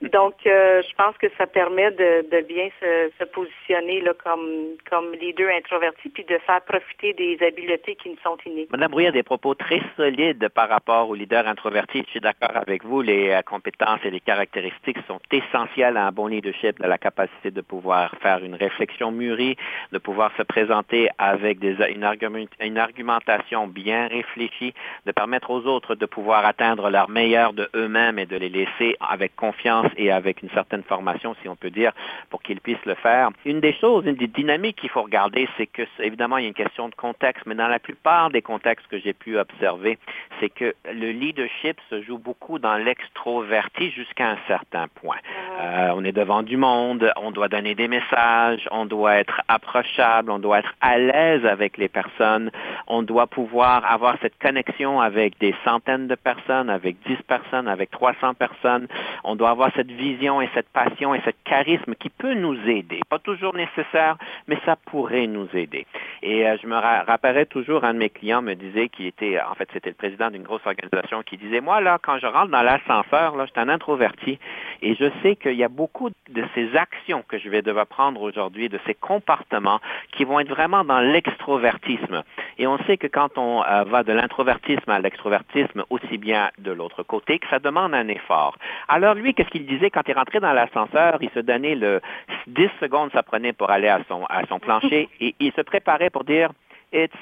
Donc, 0.10 0.34
euh, 0.46 0.80
je 0.82 0.94
pense 0.94 1.16
que 1.18 1.26
ça 1.36 1.46
permet 1.46 1.90
de, 1.90 2.26
de 2.30 2.40
bien 2.40 2.70
se, 2.80 3.10
se, 3.18 3.24
positionner 3.24 4.00
là, 4.00 4.12
comme, 4.24 4.48
comme 4.88 5.12
leader 5.12 5.50
introverti, 5.54 6.08
puis 6.08 6.24
de 6.24 6.38
faire 6.38 6.62
profiter 6.62 7.12
des 7.12 7.38
habiletés 7.46 7.94
qui 7.96 8.08
nous 8.08 8.16
sont 8.24 8.38
innées. 8.46 8.68
Madame 8.70 8.90
Brouillard 8.90 9.10
a 9.10 9.12
des 9.12 9.22
propos 9.22 9.54
très 9.54 9.82
solides 9.98 10.48
par 10.48 10.70
rapport 10.70 11.10
au 11.10 11.14
leader 11.14 11.46
introverti. 11.46 12.02
Je 12.06 12.12
suis 12.12 12.20
d'accord 12.20 12.56
avec 12.56 12.82
vous. 12.82 13.02
Les 13.02 13.30
euh, 13.30 13.42
compétences 13.42 14.00
et 14.04 14.10
les 14.10 14.20
caractéristiques 14.20 14.98
sont 15.06 15.20
essentielles 15.30 15.98
à 15.98 16.06
un 16.06 16.12
bon 16.12 16.26
leadership, 16.26 16.80
de 16.80 16.88
la 16.88 16.96
capacité 16.96 17.50
de 17.50 17.60
pouvoir 17.60 18.14
faire 18.22 18.42
une 18.42 18.54
réflexion 18.54 19.12
mûrie, 19.12 19.56
de 19.92 19.98
pouvoir 19.98 20.32
se 20.38 20.42
présenter 20.42 21.10
avec 21.18 21.58
des, 21.58 21.76
une, 21.92 22.04
argument, 22.04 22.46
une 22.60 22.78
argumentation 22.78 23.66
bien 23.66 24.08
réfléchie 24.08 24.69
de 25.06 25.12
permettre 25.12 25.50
aux 25.50 25.66
autres 25.66 25.94
de 25.94 26.06
pouvoir 26.06 26.44
atteindre 26.44 26.90
leur 26.90 27.08
meilleur 27.08 27.52
de 27.52 27.68
eux-mêmes 27.74 28.18
et 28.18 28.26
de 28.26 28.36
les 28.36 28.48
laisser 28.48 28.96
avec 29.00 29.34
confiance 29.36 29.86
et 29.96 30.10
avec 30.10 30.42
une 30.42 30.50
certaine 30.50 30.82
formation, 30.82 31.34
si 31.42 31.48
on 31.48 31.56
peut 31.56 31.70
dire, 31.70 31.92
pour 32.30 32.42
qu'ils 32.42 32.60
puissent 32.60 32.84
le 32.84 32.94
faire. 32.94 33.30
Une 33.44 33.60
des 33.60 33.72
choses, 33.74 34.06
une 34.06 34.16
des 34.16 34.26
dynamiques 34.26 34.76
qu'il 34.76 34.90
faut 34.90 35.02
regarder, 35.02 35.48
c'est 35.56 35.66
que, 35.66 35.82
évidemment, 36.00 36.38
il 36.38 36.42
y 36.42 36.44
a 36.46 36.48
une 36.48 36.54
question 36.54 36.88
de 36.88 36.94
contexte, 36.94 37.44
mais 37.46 37.54
dans 37.54 37.68
la 37.68 37.78
plupart 37.78 38.30
des 38.30 38.42
contextes 38.42 38.86
que 38.88 38.98
j'ai 38.98 39.12
pu 39.12 39.38
observer, 39.38 39.98
c'est 40.38 40.50
que 40.50 40.74
le 40.92 41.10
leadership 41.10 41.78
se 41.90 42.02
joue 42.02 42.18
beaucoup 42.18 42.58
dans 42.58 42.76
l'extroverti 42.76 43.90
jusqu'à 43.90 44.30
un 44.30 44.38
certain 44.46 44.86
point. 44.88 45.18
Euh, 45.60 45.92
on 45.94 46.04
est 46.04 46.12
devant 46.12 46.42
du 46.42 46.56
monde, 46.56 47.12
on 47.16 47.30
doit 47.30 47.48
donner 47.48 47.74
des 47.74 47.88
messages, 47.88 48.68
on 48.70 48.86
doit 48.86 49.16
être 49.16 49.40
approchable, 49.48 50.30
on 50.30 50.38
doit 50.38 50.60
être 50.60 50.74
à 50.80 50.98
l'aise 50.98 51.44
avec 51.44 51.76
les 51.76 51.88
personnes, 51.88 52.50
on 52.86 53.02
doit 53.02 53.26
pouvoir 53.26 53.90
avoir 53.90 54.16
cette 54.22 54.38
connexion 54.38 54.59
avec 55.00 55.38
des 55.38 55.54
centaines 55.64 56.06
de 56.06 56.14
personnes, 56.14 56.70
avec 56.70 56.96
10 57.06 57.16
personnes, 57.26 57.68
avec 57.68 57.90
300 57.90 58.34
personnes. 58.34 58.86
On 59.24 59.36
doit 59.36 59.50
avoir 59.50 59.70
cette 59.74 59.90
vision 59.90 60.40
et 60.40 60.48
cette 60.54 60.68
passion 60.68 61.14
et 61.14 61.20
ce 61.24 61.30
charisme 61.44 61.94
qui 61.94 62.10
peut 62.10 62.34
nous 62.34 62.56
aider. 62.68 63.00
Pas 63.08 63.18
toujours 63.18 63.54
nécessaire, 63.54 64.16
mais 64.48 64.58
ça 64.64 64.76
pourrait 64.76 65.26
nous 65.26 65.48
aider. 65.54 65.86
Et 66.22 66.46
euh, 66.46 66.56
je 66.62 66.66
me 66.66 66.76
rappellerai 66.76 67.46
toujours, 67.46 67.84
un 67.84 67.94
de 67.94 67.98
mes 67.98 68.10
clients 68.10 68.42
me 68.42 68.54
disait 68.54 68.88
qu'il 68.88 69.06
était, 69.06 69.38
en 69.40 69.54
fait, 69.54 69.68
c'était 69.72 69.90
le 69.90 69.96
président 69.96 70.30
d'une 70.30 70.42
grosse 70.42 70.66
organisation 70.66 71.22
qui 71.22 71.36
disait, 71.36 71.60
moi, 71.60 71.80
là, 71.80 71.98
quand 72.02 72.18
je 72.18 72.26
rentre 72.26 72.50
dans 72.50 72.62
l'ascenseur, 72.62 73.36
là, 73.36 73.46
je 73.46 73.50
suis 73.50 73.60
un 73.60 73.68
introverti 73.68 74.38
et 74.82 74.94
je 74.94 75.10
sais 75.22 75.36
qu'il 75.36 75.54
y 75.56 75.64
a 75.64 75.68
beaucoup 75.68 76.10
de 76.30 76.44
ces 76.54 76.76
actions 76.76 77.22
que 77.28 77.38
je 77.38 77.48
vais 77.48 77.62
devoir 77.62 77.86
prendre 77.86 78.22
aujourd'hui, 78.22 78.68
de 78.68 78.78
ces 78.86 78.94
comportements 78.94 79.80
qui 80.12 80.24
vont 80.24 80.40
être 80.40 80.48
vraiment 80.48 80.84
dans 80.84 81.00
l'extrovertisme. 81.00 82.22
Et 82.58 82.66
on 82.66 82.78
sait 82.84 82.96
que 82.96 83.06
quand 83.06 83.36
on 83.36 83.62
euh, 83.62 83.84
va 83.84 84.02
de 84.02 84.12
l'introvertisme 84.12 84.49
à 84.88 84.98
l'extrovertisme 84.98 85.84
aussi 85.90 86.18
bien 86.18 86.50
de 86.58 86.72
l'autre 86.72 87.02
côté, 87.02 87.38
que 87.38 87.48
ça 87.48 87.58
demande 87.58 87.94
un 87.94 88.08
effort. 88.08 88.56
Alors 88.88 89.14
lui, 89.14 89.34
qu'est-ce 89.34 89.50
qu'il 89.50 89.66
disait? 89.66 89.90
Quand 89.90 90.06
il 90.08 90.14
rentrait 90.14 90.40
dans 90.40 90.52
l'ascenseur? 90.52 91.18
Il 91.20 91.30
se 91.30 91.40
donnait 91.40 91.74
le 91.74 92.00
10 92.46 92.68
secondes, 92.80 93.10
ça 93.12 93.22
prenait 93.22 93.52
pour 93.52 93.70
aller 93.70 93.88
à 93.88 94.00
son, 94.08 94.24
à 94.26 94.44
son 94.46 94.58
plancher 94.58 95.08
et 95.20 95.34
il 95.38 95.52
se 95.52 95.60
préparait 95.60 96.10
pour 96.10 96.24
dire 96.24 96.50
It's 96.92 97.14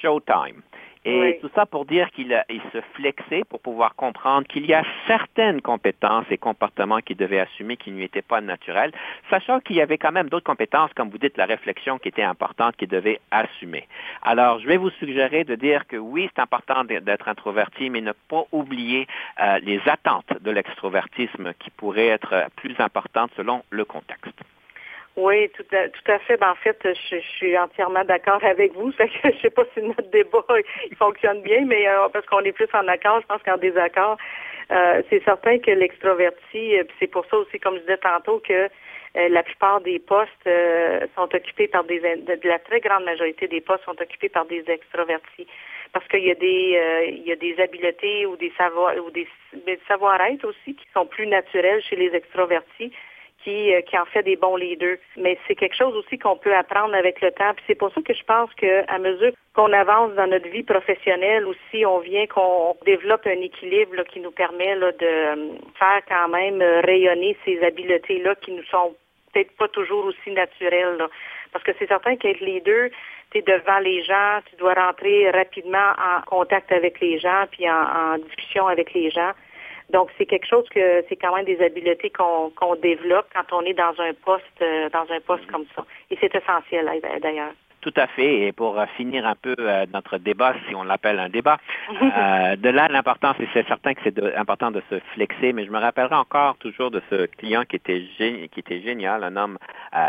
showtime. 0.00 0.62
Et 1.04 1.38
tout 1.40 1.50
ça 1.54 1.66
pour 1.66 1.84
dire 1.84 2.10
qu'il 2.12 2.30
se 2.72 2.80
flexait 2.94 3.42
pour 3.48 3.60
pouvoir 3.60 3.96
comprendre 3.96 4.46
qu'il 4.46 4.66
y 4.66 4.74
a 4.74 4.84
certaines 5.08 5.60
compétences 5.60 6.26
et 6.30 6.38
comportements 6.38 7.00
qu'il 7.00 7.16
devait 7.16 7.40
assumer 7.40 7.76
qui 7.76 7.90
ne 7.90 7.96
lui 7.96 8.04
étaient 8.04 8.22
pas 8.22 8.40
naturels, 8.40 8.92
sachant 9.28 9.58
qu'il 9.58 9.76
y 9.76 9.80
avait 9.80 9.98
quand 9.98 10.12
même 10.12 10.28
d'autres 10.28 10.46
compétences, 10.46 10.92
comme 10.94 11.10
vous 11.10 11.18
dites, 11.18 11.36
la 11.36 11.46
réflexion 11.46 11.98
qui 11.98 12.08
était 12.08 12.22
importante 12.22 12.76
qu'il 12.76 12.88
devait 12.88 13.20
assumer. 13.32 13.88
Alors, 14.22 14.60
je 14.60 14.68
vais 14.68 14.76
vous 14.76 14.90
suggérer 14.90 15.42
de 15.42 15.56
dire 15.56 15.88
que 15.88 15.96
oui, 15.96 16.30
c'est 16.34 16.42
important 16.42 16.84
d'être 16.84 17.28
introverti, 17.28 17.90
mais 17.90 18.00
ne 18.00 18.12
pas 18.12 18.44
oublier 18.52 19.08
euh, 19.40 19.58
les 19.60 19.80
attentes 19.86 20.32
de 20.40 20.50
l'extrovertisme 20.52 21.52
qui 21.58 21.70
pourraient 21.70 22.08
être 22.08 22.46
plus 22.54 22.76
importantes 22.78 23.32
selon 23.36 23.62
le 23.70 23.84
contexte. 23.84 24.38
Oui, 25.16 25.50
tout 25.50 25.64
à, 25.76 25.88
tout 25.90 26.10
à 26.10 26.18
fait. 26.20 26.38
Ben, 26.38 26.50
en 26.50 26.54
fait, 26.54 26.78
je, 26.84 27.18
suis 27.18 27.56
entièrement 27.58 28.04
d'accord 28.04 28.42
avec 28.42 28.72
vous. 28.72 28.92
Fait 28.96 29.08
que 29.08 29.30
je 29.30 29.40
sais 29.42 29.50
pas 29.50 29.64
si 29.74 29.82
notre 29.82 30.10
débat 30.10 30.44
il 30.90 30.96
fonctionne 30.96 31.42
bien, 31.42 31.64
mais 31.66 31.86
euh, 31.86 32.08
parce 32.08 32.24
qu'on 32.26 32.40
est 32.40 32.52
plus 32.52 32.68
en 32.72 32.88
accord, 32.88 33.20
je 33.20 33.26
pense 33.26 33.42
qu'en 33.42 33.58
désaccord. 33.58 34.16
Euh, 34.70 35.02
c'est 35.10 35.22
certain 35.24 35.58
que 35.58 35.70
l'extroverti, 35.70 36.78
euh, 36.78 36.84
c'est 36.98 37.08
pour 37.08 37.26
ça 37.26 37.36
aussi, 37.36 37.60
comme 37.60 37.74
je 37.74 37.80
disais 37.80 37.98
tantôt, 37.98 38.40
que 38.46 38.68
la 39.14 39.42
plupart 39.42 39.82
des 39.82 39.98
postes 39.98 40.48
sont 41.14 41.34
occupés 41.34 41.68
par 41.68 41.84
des 41.84 42.00
de, 42.00 42.48
la 42.48 42.58
très 42.58 42.80
grande 42.80 43.04
majorité 43.04 43.46
des 43.46 43.60
postes 43.60 43.84
sont 43.84 44.00
occupés 44.00 44.30
par 44.30 44.46
des 44.46 44.64
extrovertis 44.68 45.46
parce 45.92 46.08
qu'il 46.08 46.24
y 46.24 46.30
a 46.30 46.34
des 46.34 46.80
il 47.08 47.22
y 47.22 47.30
a 47.30 47.36
des 47.36 47.60
habiletés 47.60 48.24
ou 48.24 48.36
des 48.36 48.50
savoirs 48.56 48.94
ou 49.04 49.10
des, 49.10 49.28
des 49.66 49.78
savoir-être 49.86 50.46
aussi 50.46 50.74
qui 50.74 50.86
sont 50.94 51.04
plus 51.04 51.26
naturels 51.26 51.82
chez 51.82 51.96
les 51.96 52.14
extrovertis 52.14 52.90
qui, 53.42 53.74
euh, 53.74 53.80
qui 53.82 53.98
en 53.98 54.04
fait 54.06 54.22
des 54.22 54.36
bons 54.36 54.56
leaders. 54.56 54.98
Mais 55.16 55.38
c'est 55.46 55.54
quelque 55.54 55.76
chose 55.76 55.94
aussi 55.96 56.18
qu'on 56.18 56.36
peut 56.36 56.54
apprendre 56.54 56.94
avec 56.94 57.20
le 57.20 57.30
temps. 57.32 57.52
Puis 57.54 57.64
c'est 57.66 57.74
pour 57.74 57.92
ça 57.92 58.00
que 58.02 58.14
je 58.14 58.24
pense 58.24 58.52
qu'à 58.54 58.98
mesure 58.98 59.32
qu'on 59.54 59.72
avance 59.72 60.14
dans 60.14 60.26
notre 60.26 60.48
vie 60.48 60.62
professionnelle 60.62 61.46
aussi, 61.46 61.84
on 61.84 61.98
vient 61.98 62.26
qu'on 62.26 62.76
développe 62.84 63.26
un 63.26 63.40
équilibre 63.40 64.02
qui 64.04 64.20
nous 64.20 64.30
permet 64.30 64.74
là, 64.76 64.92
de 64.92 65.06
euh, 65.06 65.48
faire 65.78 66.00
quand 66.08 66.28
même 66.28 66.62
euh, 66.62 66.80
rayonner 66.80 67.36
ces 67.44 67.62
habiletés-là 67.62 68.34
qui 68.36 68.52
nous 68.52 68.64
sont 68.64 68.94
peut-être 69.32 69.56
pas 69.56 69.68
toujours 69.68 70.06
aussi 70.06 70.30
naturelles. 70.30 70.98
Parce 71.52 71.64
que 71.64 71.72
c'est 71.78 71.86
certain 71.86 72.16
qu'être 72.16 72.40
leader, 72.40 72.88
tu 73.30 73.38
es 73.38 73.42
devant 73.42 73.78
les 73.78 74.02
gens, 74.02 74.40
tu 74.48 74.56
dois 74.56 74.74
rentrer 74.74 75.30
rapidement 75.30 75.78
en 75.78 76.22
contact 76.22 76.70
avec 76.72 77.00
les 77.00 77.18
gens, 77.18 77.44
puis 77.50 77.68
en 77.68 78.18
discussion 78.18 78.66
avec 78.66 78.92
les 78.92 79.10
gens. 79.10 79.32
Donc, 79.90 80.10
c'est 80.16 80.26
quelque 80.26 80.46
chose 80.46 80.68
que 80.70 81.04
c'est 81.08 81.16
quand 81.16 81.34
même 81.34 81.44
des 81.44 81.60
habiletés 81.60 82.10
qu'on 82.10 82.74
développe 82.76 83.26
quand 83.34 83.56
on 83.56 83.62
est 83.62 83.74
dans 83.74 83.94
un 83.98 84.12
poste, 84.24 84.44
euh, 84.62 84.88
dans 84.90 85.06
un 85.10 85.20
poste 85.20 85.46
comme 85.46 85.66
ça. 85.74 85.84
Et 86.10 86.18
c'est 86.20 86.34
essentiel 86.34 86.90
d'ailleurs. 87.20 87.52
Tout 87.82 87.92
à 87.96 88.06
fait. 88.06 88.46
Et 88.46 88.52
pour 88.52 88.78
euh, 88.78 88.86
finir 88.96 89.26
un 89.26 89.34
peu 89.34 89.56
euh, 89.58 89.86
notre 89.92 90.18
débat, 90.18 90.54
si 90.68 90.74
on 90.76 90.84
l'appelle 90.84 91.18
un 91.18 91.28
débat, 91.28 91.58
euh, 91.90 92.54
de 92.54 92.68
là 92.68 92.86
l'importance, 92.88 93.34
et 93.40 93.48
c'est 93.52 93.66
certain 93.66 93.94
que 93.94 94.00
c'est 94.04 94.36
important 94.36 94.70
de 94.70 94.80
se 94.88 95.00
flexer, 95.14 95.52
mais 95.52 95.66
je 95.66 95.70
me 95.72 95.80
rappellerai 95.80 96.14
encore 96.14 96.56
toujours 96.58 96.92
de 96.92 97.02
ce 97.10 97.26
client 97.26 97.64
qui 97.64 97.74
était, 97.74 98.06
qui 98.52 98.60
était 98.60 98.80
génial, 98.82 99.24
un 99.24 99.36
homme 99.36 99.58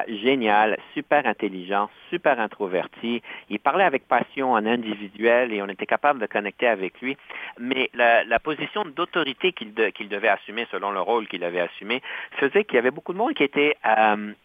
génial, 0.08 0.78
super 0.94 1.26
intelligent, 1.26 1.90
super 2.12 2.40
introverti. 2.40 3.24
Il 3.50 3.60
parlait 3.60 3.86
avec 3.86 4.08
passion 4.08 4.52
en 4.52 4.66
individuel 4.68 5.52
et 5.52 5.62
on 5.64 5.68
était 5.68 5.88
capable 5.88 6.20
de 6.20 6.28
connecter 6.28 6.68
avec 6.68 7.02
lui. 7.02 7.18
Mais 7.60 7.90
la, 7.96 8.40
position 8.40 8.84
d'autorité 8.86 9.52
qu'il 9.52 9.74
devait 9.74 10.28
assumer 10.28 10.68
selon 10.70 10.92
le 10.92 11.00
rôle 11.00 11.28
qu'il 11.28 11.44
avait 11.44 11.62
assumé 11.62 12.02
faisait 12.38 12.66
qu'il 12.66 12.76
y 12.76 12.78
avait 12.78 12.92
beaucoup 12.92 13.14
de 13.14 13.18
monde 13.18 13.34
qui 13.34 13.44
était 13.44 13.78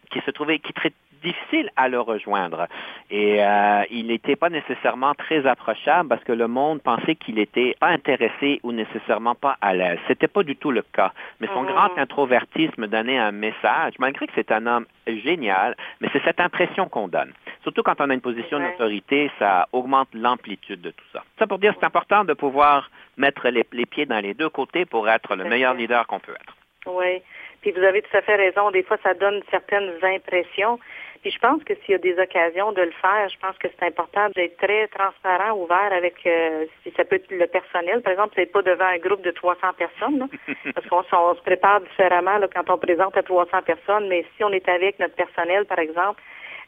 qui 0.09 0.19
se 0.21 0.31
trouvait 0.31 0.59
qui 0.59 0.73
traitait 0.73 0.95
difficile 1.21 1.69
à 1.75 1.87
le 1.87 1.99
rejoindre. 1.99 2.67
Et 3.09 3.18
euh, 3.39 3.83
il 3.89 4.07
n'était 4.07 4.35
pas 4.35 4.49
nécessairement 4.49 5.13
très 5.15 5.45
approchable 5.45 6.09
parce 6.09 6.23
que 6.23 6.31
le 6.31 6.47
monde 6.47 6.81
pensait 6.81 7.15
qu'il 7.15 7.35
n'était 7.35 7.75
pas 7.79 7.87
intéressé 7.87 8.59
ou 8.63 8.71
nécessairement 8.71 9.35
pas 9.35 9.57
à 9.61 9.73
l'aise. 9.73 9.99
C'était 10.07 10.27
pas 10.27 10.43
du 10.43 10.55
tout 10.55 10.71
le 10.71 10.81
cas. 10.81 11.11
Mais 11.39 11.47
son 11.47 11.63
mm-hmm. 11.63 11.67
grand 11.67 11.97
introvertisme 11.97 12.87
donnait 12.87 13.17
un 13.17 13.31
message, 13.31 13.93
malgré 13.99 14.27
que 14.27 14.33
c'est 14.35 14.51
un 14.51 14.65
homme 14.67 14.85
génial, 15.07 15.75
mais 16.01 16.09
c'est 16.13 16.23
cette 16.23 16.39
impression 16.39 16.87
qu'on 16.87 17.07
donne. 17.07 17.33
Surtout 17.63 17.83
quand 17.83 17.99
on 17.99 18.09
a 18.09 18.13
une 18.13 18.21
position 18.21 18.59
d'autorité, 18.59 19.31
ça 19.39 19.67
augmente 19.71 20.09
l'amplitude 20.13 20.81
de 20.81 20.91
tout 20.91 21.05
ça. 21.11 21.23
Ça 21.39 21.47
pour 21.47 21.59
dire 21.59 21.73
c'est 21.79 21.85
important 21.85 22.23
de 22.23 22.33
pouvoir 22.33 22.89
mettre 23.17 23.49
les, 23.49 23.65
les, 23.73 23.85
pieds 23.85 24.05
dans 24.05 24.19
les 24.19 24.33
deux 24.33 24.49
côtés 24.49 24.85
pour 24.85 25.09
être 25.09 25.35
le 25.35 25.45
meilleur 25.45 25.73
leader 25.73 26.05
qu'on 26.07 26.19
peut 26.19 26.33
être. 26.33 26.55
Oui. 26.85 27.21
Puis 27.61 27.71
vous 27.71 27.83
avez 27.83 28.01
tout 28.01 28.15
à 28.15 28.21
fait 28.21 28.35
raison. 28.35 28.71
Des 28.71 28.83
fois, 28.83 28.97
ça 29.03 29.13
donne 29.13 29.41
certaines 29.51 29.91
impressions. 30.03 30.79
Puis 31.21 31.31
je 31.31 31.39
pense 31.39 31.61
que 31.63 31.73
s'il 31.75 31.91
y 31.91 31.95
a 31.95 31.97
des 31.97 32.17
occasions 32.17 32.71
de 32.71 32.81
le 32.81 32.91
faire, 32.91 33.27
je 33.29 33.37
pense 33.39 33.57
que 33.57 33.67
c'est 33.67 33.85
important 33.85 34.29
d'être 34.35 34.57
très 34.57 34.87
transparent, 34.87 35.57
ouvert 35.57 35.91
avec, 35.91 36.15
euh, 36.25 36.65
si 36.83 36.91
ça 36.95 37.03
peut 37.03 37.17
être 37.17 37.29
le 37.29 37.45
personnel. 37.47 38.01
Par 38.01 38.13
exemple, 38.13 38.33
c'est 38.35 38.45
pas 38.45 38.61
devant 38.61 38.85
un 38.85 38.97
groupe 38.99 39.21
de 39.21 39.31
300 39.31 39.73
personnes, 39.77 40.29
parce 40.75 40.87
qu'on 40.87 41.03
se 41.35 41.41
prépare 41.41 41.81
différemment 41.81 42.37
là, 42.37 42.47
quand 42.53 42.69
on 42.69 42.77
présente 42.77 43.17
à 43.17 43.23
300 43.23 43.61
personnes. 43.63 44.07
Mais 44.07 44.25
si 44.37 44.43
on 44.43 44.51
est 44.51 44.67
avec 44.69 44.97
notre 44.99 45.15
personnel, 45.15 45.65
par 45.65 45.79
exemple, 45.79 46.21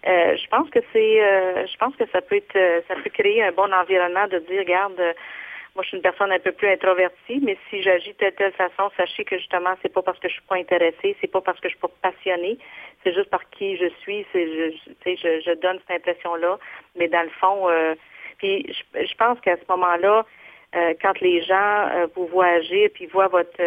euh, 0.08 0.36
je 0.36 0.48
pense 0.48 0.70
que 0.70 0.80
c'est, 0.92 1.24
euh, 1.24 1.66
je 1.68 1.78
pense 1.78 1.96
que 1.96 2.06
ça 2.12 2.22
peut 2.22 2.36
être, 2.36 2.84
ça 2.88 2.96
peut 2.96 3.10
créer 3.10 3.44
un 3.44 3.52
bon 3.52 3.72
environnement 3.72 4.28
de 4.28 4.40
dire, 4.40 4.60
regarde 4.60 5.02
moi, 5.76 5.84
je 5.84 5.90
suis 5.90 5.98
une 5.98 6.04
personne 6.04 6.32
un 6.32 6.40
peu 6.40 6.52
plus 6.52 6.68
introvertie, 6.68 7.40
mais 7.42 7.58
si 7.70 7.82
j'agis 7.82 8.14
de 8.20 8.30
telle, 8.30 8.52
façon, 8.54 8.92
sachez 8.98 9.24
que 9.24 9.38
justement, 9.38 9.74
c'est 9.82 9.94
pas 9.94 10.02
parce 10.02 10.20
que 10.20 10.28
je 10.28 10.34
suis 10.34 10.44
pas 10.44 10.58
intéressée, 10.58 11.16
c'est 11.22 11.32
pas 11.32 11.40
parce 11.40 11.60
que 11.62 11.70
je 11.70 11.76
suis 11.76 11.80
pas 11.80 11.92
passionnée, 12.02 12.58
c'est 13.04 13.14
juste 13.14 13.30
par 13.30 13.50
qui 13.52 13.78
je 13.78 13.88
suis, 14.02 14.26
c'est 14.34 14.46
je, 14.46 15.16
je, 15.16 15.42
je 15.42 15.60
donne 15.62 15.80
cette 15.88 15.98
impression-là. 15.98 16.60
Mais 16.98 17.08
dans 17.08 17.24
le 17.24 17.30
fond, 17.30 17.70
euh, 17.70 17.96
puis 18.38 18.66
je, 18.68 19.06
je 19.06 19.16
pense 19.16 19.40
qu'à 19.40 19.56
ce 19.56 19.64
moment-là, 19.70 20.26
euh, 20.76 20.94
quand 21.02 21.20
les 21.22 21.42
gens 21.44 21.88
euh, 21.90 22.08
vous 22.16 22.28
voient 22.28 22.48
agir, 22.48 22.90
puis 22.94 23.06
voient 23.06 23.30
votre 23.30 23.58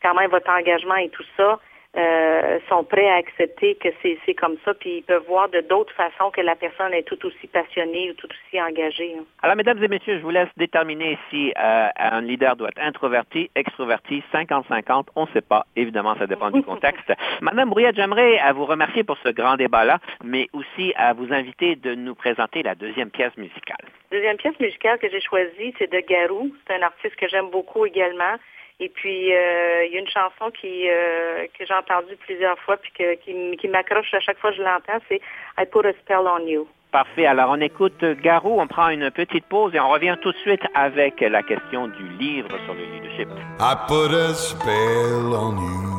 quand 0.00 0.14
même 0.14 0.30
votre 0.30 0.50
engagement 0.50 0.96
et 0.96 1.08
tout 1.08 1.24
ça, 1.36 1.58
euh, 1.98 2.58
sont 2.68 2.84
prêts 2.84 3.08
à 3.08 3.16
accepter 3.16 3.74
que 3.74 3.88
c'est 4.02 4.34
comme 4.34 4.56
ça, 4.64 4.72
puis 4.74 4.98
ils 4.98 5.02
peuvent 5.02 5.24
voir 5.26 5.48
de 5.48 5.60
d'autres 5.60 5.92
façons 5.94 6.30
que 6.30 6.40
la 6.40 6.54
personne 6.54 6.94
est 6.94 7.02
tout 7.02 7.18
aussi 7.26 7.46
passionnée 7.48 8.10
ou 8.10 8.14
tout 8.14 8.28
aussi 8.28 8.62
engagée. 8.62 9.16
Hein. 9.18 9.24
Alors, 9.42 9.56
mesdames 9.56 9.82
et 9.82 9.88
messieurs, 9.88 10.18
je 10.18 10.22
vous 10.22 10.30
laisse 10.30 10.48
déterminer 10.56 11.18
si 11.28 11.52
euh, 11.58 11.88
un 11.96 12.20
leader 12.20 12.54
doit 12.54 12.68
être 12.68 12.80
introverti, 12.80 13.50
extroverti, 13.56 14.22
50-50, 14.32 15.06
on 15.16 15.22
ne 15.22 15.30
sait 15.32 15.40
pas. 15.40 15.66
Évidemment, 15.74 16.14
ça 16.16 16.26
dépend 16.26 16.50
du 16.50 16.62
contexte. 16.62 17.12
Madame 17.40 17.70
Brouillette, 17.70 17.96
j'aimerais 17.96 18.38
à 18.38 18.52
vous 18.52 18.64
remercier 18.64 19.02
pour 19.02 19.18
ce 19.24 19.30
grand 19.30 19.56
débat-là, 19.56 19.98
mais 20.22 20.48
aussi 20.52 20.92
à 20.96 21.14
vous 21.14 21.32
inviter 21.32 21.74
de 21.74 21.94
nous 21.94 22.14
présenter 22.14 22.62
la 22.62 22.74
deuxième 22.76 23.10
pièce 23.10 23.36
musicale. 23.36 23.84
La 24.12 24.18
deuxième 24.18 24.36
pièce 24.36 24.58
musicale 24.60 24.98
que 24.98 25.10
j'ai 25.10 25.20
choisie, 25.20 25.74
c'est 25.78 25.90
de 25.90 26.00
Garou. 26.00 26.52
C'est 26.66 26.74
un 26.74 26.82
artiste 26.82 27.16
que 27.16 27.28
j'aime 27.28 27.50
beaucoup 27.50 27.84
également. 27.86 28.36
Et 28.80 28.88
puis, 28.88 29.34
euh, 29.34 29.86
il 29.86 29.92
y 29.92 29.96
a 29.96 30.00
une 30.00 30.08
chanson 30.08 30.52
qui 30.52 30.88
euh, 30.88 31.46
que 31.58 31.66
j'ai 31.66 31.74
entendue 31.74 32.16
plusieurs 32.24 32.56
fois 32.60 32.76
puis 32.76 32.92
que, 32.96 33.14
qui, 33.16 33.56
qui 33.56 33.68
m'accroche 33.68 34.14
à 34.14 34.20
chaque 34.20 34.38
fois 34.38 34.50
que 34.50 34.56
je 34.56 34.62
l'entends, 34.62 35.00
c'est 35.08 35.20
I 35.58 35.66
Put 35.66 35.84
a 35.84 35.92
Spell 35.94 36.18
on 36.18 36.46
You. 36.46 36.68
Parfait. 36.92 37.26
Alors, 37.26 37.50
on 37.50 37.60
écoute 37.60 38.02
Garou, 38.22 38.60
on 38.60 38.66
prend 38.68 38.88
une 38.88 39.10
petite 39.10 39.44
pause 39.46 39.74
et 39.74 39.80
on 39.80 39.88
revient 39.88 40.16
tout 40.22 40.32
de 40.32 40.38
suite 40.38 40.62
avec 40.74 41.20
la 41.20 41.42
question 41.42 41.88
du 41.88 42.08
livre 42.20 42.48
sur 42.64 42.74
le 42.74 42.84
leadership. 42.84 43.28
I 43.60 43.74
put 43.88 44.14
a 44.14 44.32
spell 44.34 45.34
on 45.34 45.58
you. 45.58 45.98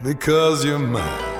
Because 0.00 0.64
you're 0.64 0.78
mine. 0.78 1.35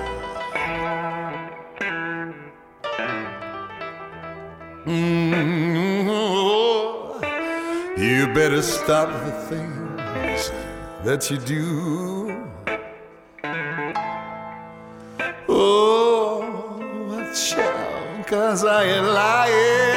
You 8.07 8.29
better 8.29 8.63
stop 8.63 9.09
the 9.25 9.33
things 9.51 10.53
that 11.03 11.29
you 11.29 11.39
do. 11.39 12.51
Oh, 15.49 16.41
out, 17.59 18.27
cause 18.29 18.65
I 18.65 18.85
ain't 18.85 19.07
lying. 19.07 19.96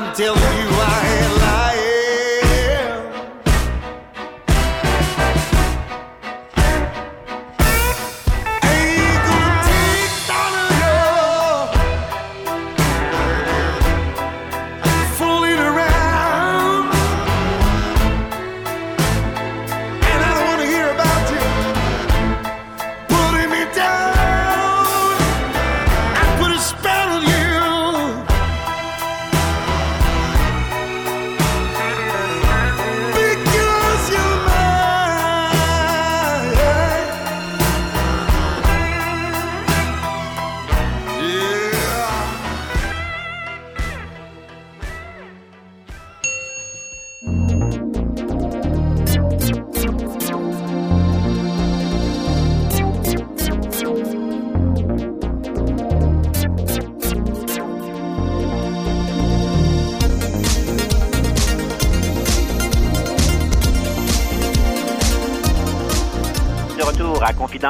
some 0.00 0.14
tell 0.14 0.64
you. 0.64 0.69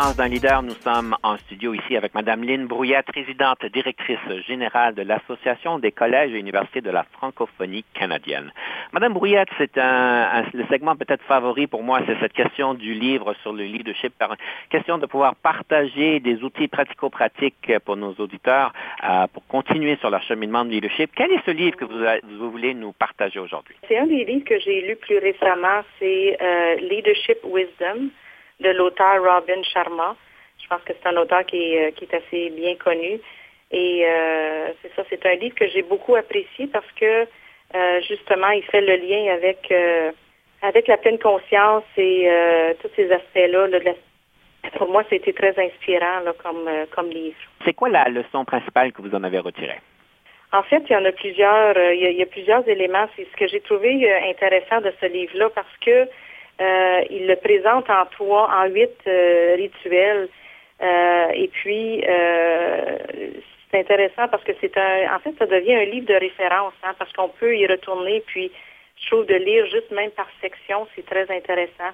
D'un 0.00 0.28
leader, 0.28 0.62
nous 0.62 0.74
sommes 0.82 1.14
en 1.22 1.36
studio 1.36 1.74
ici 1.74 1.94
avec 1.94 2.14
Madame 2.14 2.42
Lynne 2.42 2.66
Brouillette, 2.66 3.04
présidente 3.04 3.64
directrice 3.66 4.18
générale 4.48 4.94
de 4.94 5.02
l'Association 5.02 5.78
des 5.78 5.92
collèges 5.92 6.32
et 6.32 6.38
universités 6.38 6.80
de 6.80 6.90
la 6.90 7.02
francophonie 7.02 7.84
canadienne. 7.92 8.50
Madame 8.92 9.12
Brouillette, 9.12 9.50
c'est 9.58 9.76
un, 9.76 10.42
le 10.54 10.64
segment 10.70 10.96
peut-être 10.96 11.22
favori 11.24 11.66
pour 11.66 11.82
moi, 11.82 12.00
c'est 12.06 12.18
cette 12.18 12.32
question 12.32 12.72
du 12.72 12.94
livre 12.94 13.34
sur 13.42 13.52
le 13.52 13.64
leadership, 13.64 14.14
question 14.70 14.96
de 14.96 15.04
pouvoir 15.04 15.36
partager 15.36 16.18
des 16.18 16.42
outils 16.42 16.66
pratico-pratiques 16.68 17.78
pour 17.84 17.96
nos 17.96 18.14
auditeurs 18.14 18.72
euh, 19.04 19.26
pour 19.26 19.46
continuer 19.48 19.96
sur 19.96 20.08
leur 20.08 20.22
cheminement 20.22 20.64
de 20.64 20.70
leadership. 20.70 21.10
Quel 21.14 21.30
est 21.30 21.44
ce 21.44 21.50
livre 21.50 21.76
que 21.76 21.84
vous, 21.84 22.02
vous 22.38 22.50
voulez 22.50 22.72
nous 22.72 22.92
partager 22.92 23.38
aujourd'hui? 23.38 23.76
C'est 23.86 23.98
un 23.98 24.06
des 24.06 24.24
livres 24.24 24.46
que 24.46 24.58
j'ai 24.60 24.80
lu 24.80 24.96
plus 24.96 25.18
récemment, 25.18 25.82
c'est 25.98 26.38
euh, 26.40 26.76
Leadership 26.76 27.38
Wisdom 27.44 28.08
de 28.60 28.70
l'auteur 28.70 29.22
Robin 29.22 29.62
Sharma. 29.62 30.16
Je 30.62 30.66
pense 30.68 30.82
que 30.82 30.92
c'est 30.92 31.08
un 31.08 31.16
auteur 31.16 31.44
qui 31.46 31.74
est, 31.74 31.88
euh, 31.88 31.90
qui 31.92 32.04
est 32.04 32.14
assez 32.14 32.50
bien 32.50 32.76
connu. 32.76 33.20
Et 33.70 34.04
euh, 34.04 34.68
c'est 34.82 34.92
ça, 34.94 35.04
c'est 35.08 35.24
un 35.26 35.34
livre 35.34 35.54
que 35.54 35.68
j'ai 35.68 35.82
beaucoup 35.82 36.16
apprécié 36.16 36.66
parce 36.66 36.90
que 36.92 37.26
euh, 37.74 38.00
justement, 38.08 38.50
il 38.50 38.64
fait 38.64 38.80
le 38.80 38.96
lien 38.96 39.32
avec 39.32 39.70
euh, 39.70 40.10
avec 40.62 40.88
la 40.88 40.98
pleine 40.98 41.18
conscience 41.18 41.84
et 41.96 42.28
tous 42.82 42.90
ces 42.94 43.10
aspects-là. 43.10 43.68
là, 43.68 43.78
pour 44.76 44.90
moi, 44.90 45.04
c'était 45.08 45.32
très 45.32 45.58
inspirant 45.58 46.20
là, 46.22 46.34
comme, 46.42 46.68
comme 46.94 47.08
livre. 47.08 47.38
C'est 47.64 47.72
quoi 47.72 47.88
la 47.88 48.04
leçon 48.10 48.44
principale 48.44 48.92
que 48.92 49.00
vous 49.00 49.14
en 49.14 49.24
avez 49.24 49.38
retirée? 49.38 49.80
En 50.52 50.62
fait, 50.64 50.82
il 50.90 50.92
y 50.92 50.96
en 50.96 51.04
a 51.06 51.12
plusieurs. 51.12 51.78
il, 51.78 52.00
y 52.00 52.06
a, 52.06 52.10
il 52.10 52.18
y 52.18 52.22
a 52.22 52.26
plusieurs 52.26 52.68
éléments. 52.68 53.08
C'est 53.16 53.26
ce 53.32 53.36
que 53.38 53.46
j'ai 53.46 53.60
trouvé 53.60 54.12
intéressant 54.28 54.82
de 54.82 54.92
ce 55.00 55.06
livre-là 55.06 55.48
parce 55.54 55.76
que 55.80 56.06
il 56.60 57.26
le 57.26 57.36
présente 57.36 57.88
en 57.88 58.06
trois, 58.06 58.50
en 58.50 58.66
huit 58.66 58.96
euh, 59.06 59.54
rituels. 59.56 60.28
Euh, 60.82 61.28
et 61.34 61.48
puis, 61.48 62.02
euh, 62.06 62.98
c'est 63.70 63.80
intéressant 63.80 64.28
parce 64.28 64.42
que 64.44 64.52
c'est 64.60 64.76
un. 64.76 65.14
En 65.14 65.18
fait, 65.20 65.34
ça 65.38 65.46
devient 65.46 65.74
un 65.74 65.84
livre 65.84 66.06
de 66.06 66.14
référence, 66.14 66.74
hein, 66.82 66.94
parce 66.98 67.12
qu'on 67.12 67.28
peut 67.28 67.56
y 67.56 67.66
retourner. 67.66 68.22
Puis, 68.26 68.50
je 68.96 69.06
trouve 69.10 69.26
de 69.26 69.34
lire 69.34 69.66
juste 69.66 69.90
même 69.90 70.10
par 70.10 70.28
section, 70.40 70.86
c'est 70.94 71.06
très 71.06 71.30
intéressant. 71.30 71.92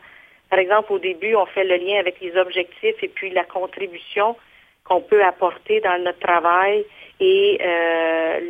Par 0.50 0.58
exemple, 0.58 0.92
au 0.92 0.98
début, 0.98 1.34
on 1.34 1.46
fait 1.46 1.64
le 1.64 1.76
lien 1.76 1.98
avec 1.98 2.20
les 2.20 2.36
objectifs 2.36 3.02
et 3.02 3.08
puis 3.08 3.30
la 3.30 3.44
contribution 3.44 4.36
qu'on 4.84 5.00
peut 5.00 5.24
apporter 5.24 5.80
dans 5.80 5.98
notre 6.02 6.20
travail 6.20 6.84
et 7.18 7.58
euh, 7.60 8.40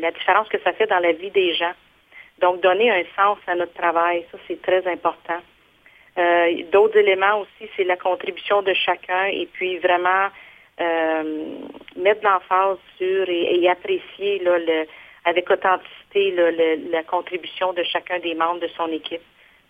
la 0.00 0.10
différence 0.12 0.48
que 0.48 0.58
ça 0.62 0.72
fait 0.72 0.86
dans 0.86 1.00
la 1.00 1.12
vie 1.12 1.30
des 1.30 1.54
gens. 1.54 1.72
Donc, 2.40 2.62
donner 2.62 2.90
un 2.90 3.02
sens 3.16 3.38
à 3.46 3.54
notre 3.54 3.74
travail, 3.74 4.24
ça, 4.32 4.38
c'est 4.48 4.60
très 4.62 4.86
important. 4.86 5.40
Euh, 6.18 6.62
D'autres 6.72 6.96
éléments 6.96 7.40
aussi, 7.40 7.70
c'est 7.76 7.84
la 7.84 7.96
contribution 7.96 8.62
de 8.62 8.74
chacun 8.74 9.26
et 9.26 9.46
puis 9.52 9.78
vraiment 9.78 10.28
euh, 10.80 11.44
mettre 11.96 12.24
l'emphase 12.24 12.78
sur 12.96 13.28
et, 13.28 13.68
apprécier 13.68 14.42
avec 15.24 15.50
authenticité 15.50 16.34
la 16.90 17.02
contribution 17.02 17.72
de 17.74 17.82
chacun 17.84 18.18
des 18.18 18.34
membres 18.34 18.60
de 18.60 18.68
son 18.68 18.88
équipe. 18.88 19.22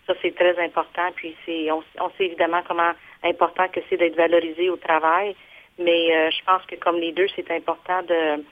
Ça, 0.07 0.13
c'est 0.21 0.33
très 0.33 0.57
important. 0.63 1.11
Puis 1.15 1.35
c'est, 1.45 1.69
on, 1.71 1.83
on 1.99 2.09
sait 2.11 2.25
évidemment 2.25 2.61
comment 2.67 2.93
important 3.23 3.67
que 3.67 3.81
c'est 3.89 3.97
d'être 3.97 4.15
valorisé 4.15 4.69
au 4.69 4.77
travail, 4.77 5.35
mais 5.77 6.15
euh, 6.15 6.31
je 6.31 6.43
pense 6.45 6.65
que 6.65 6.75
comme 6.75 6.97
les 6.97 7.11
deux, 7.11 7.27
c'est 7.35 7.51
important 7.51 8.01
de, 8.03 8.43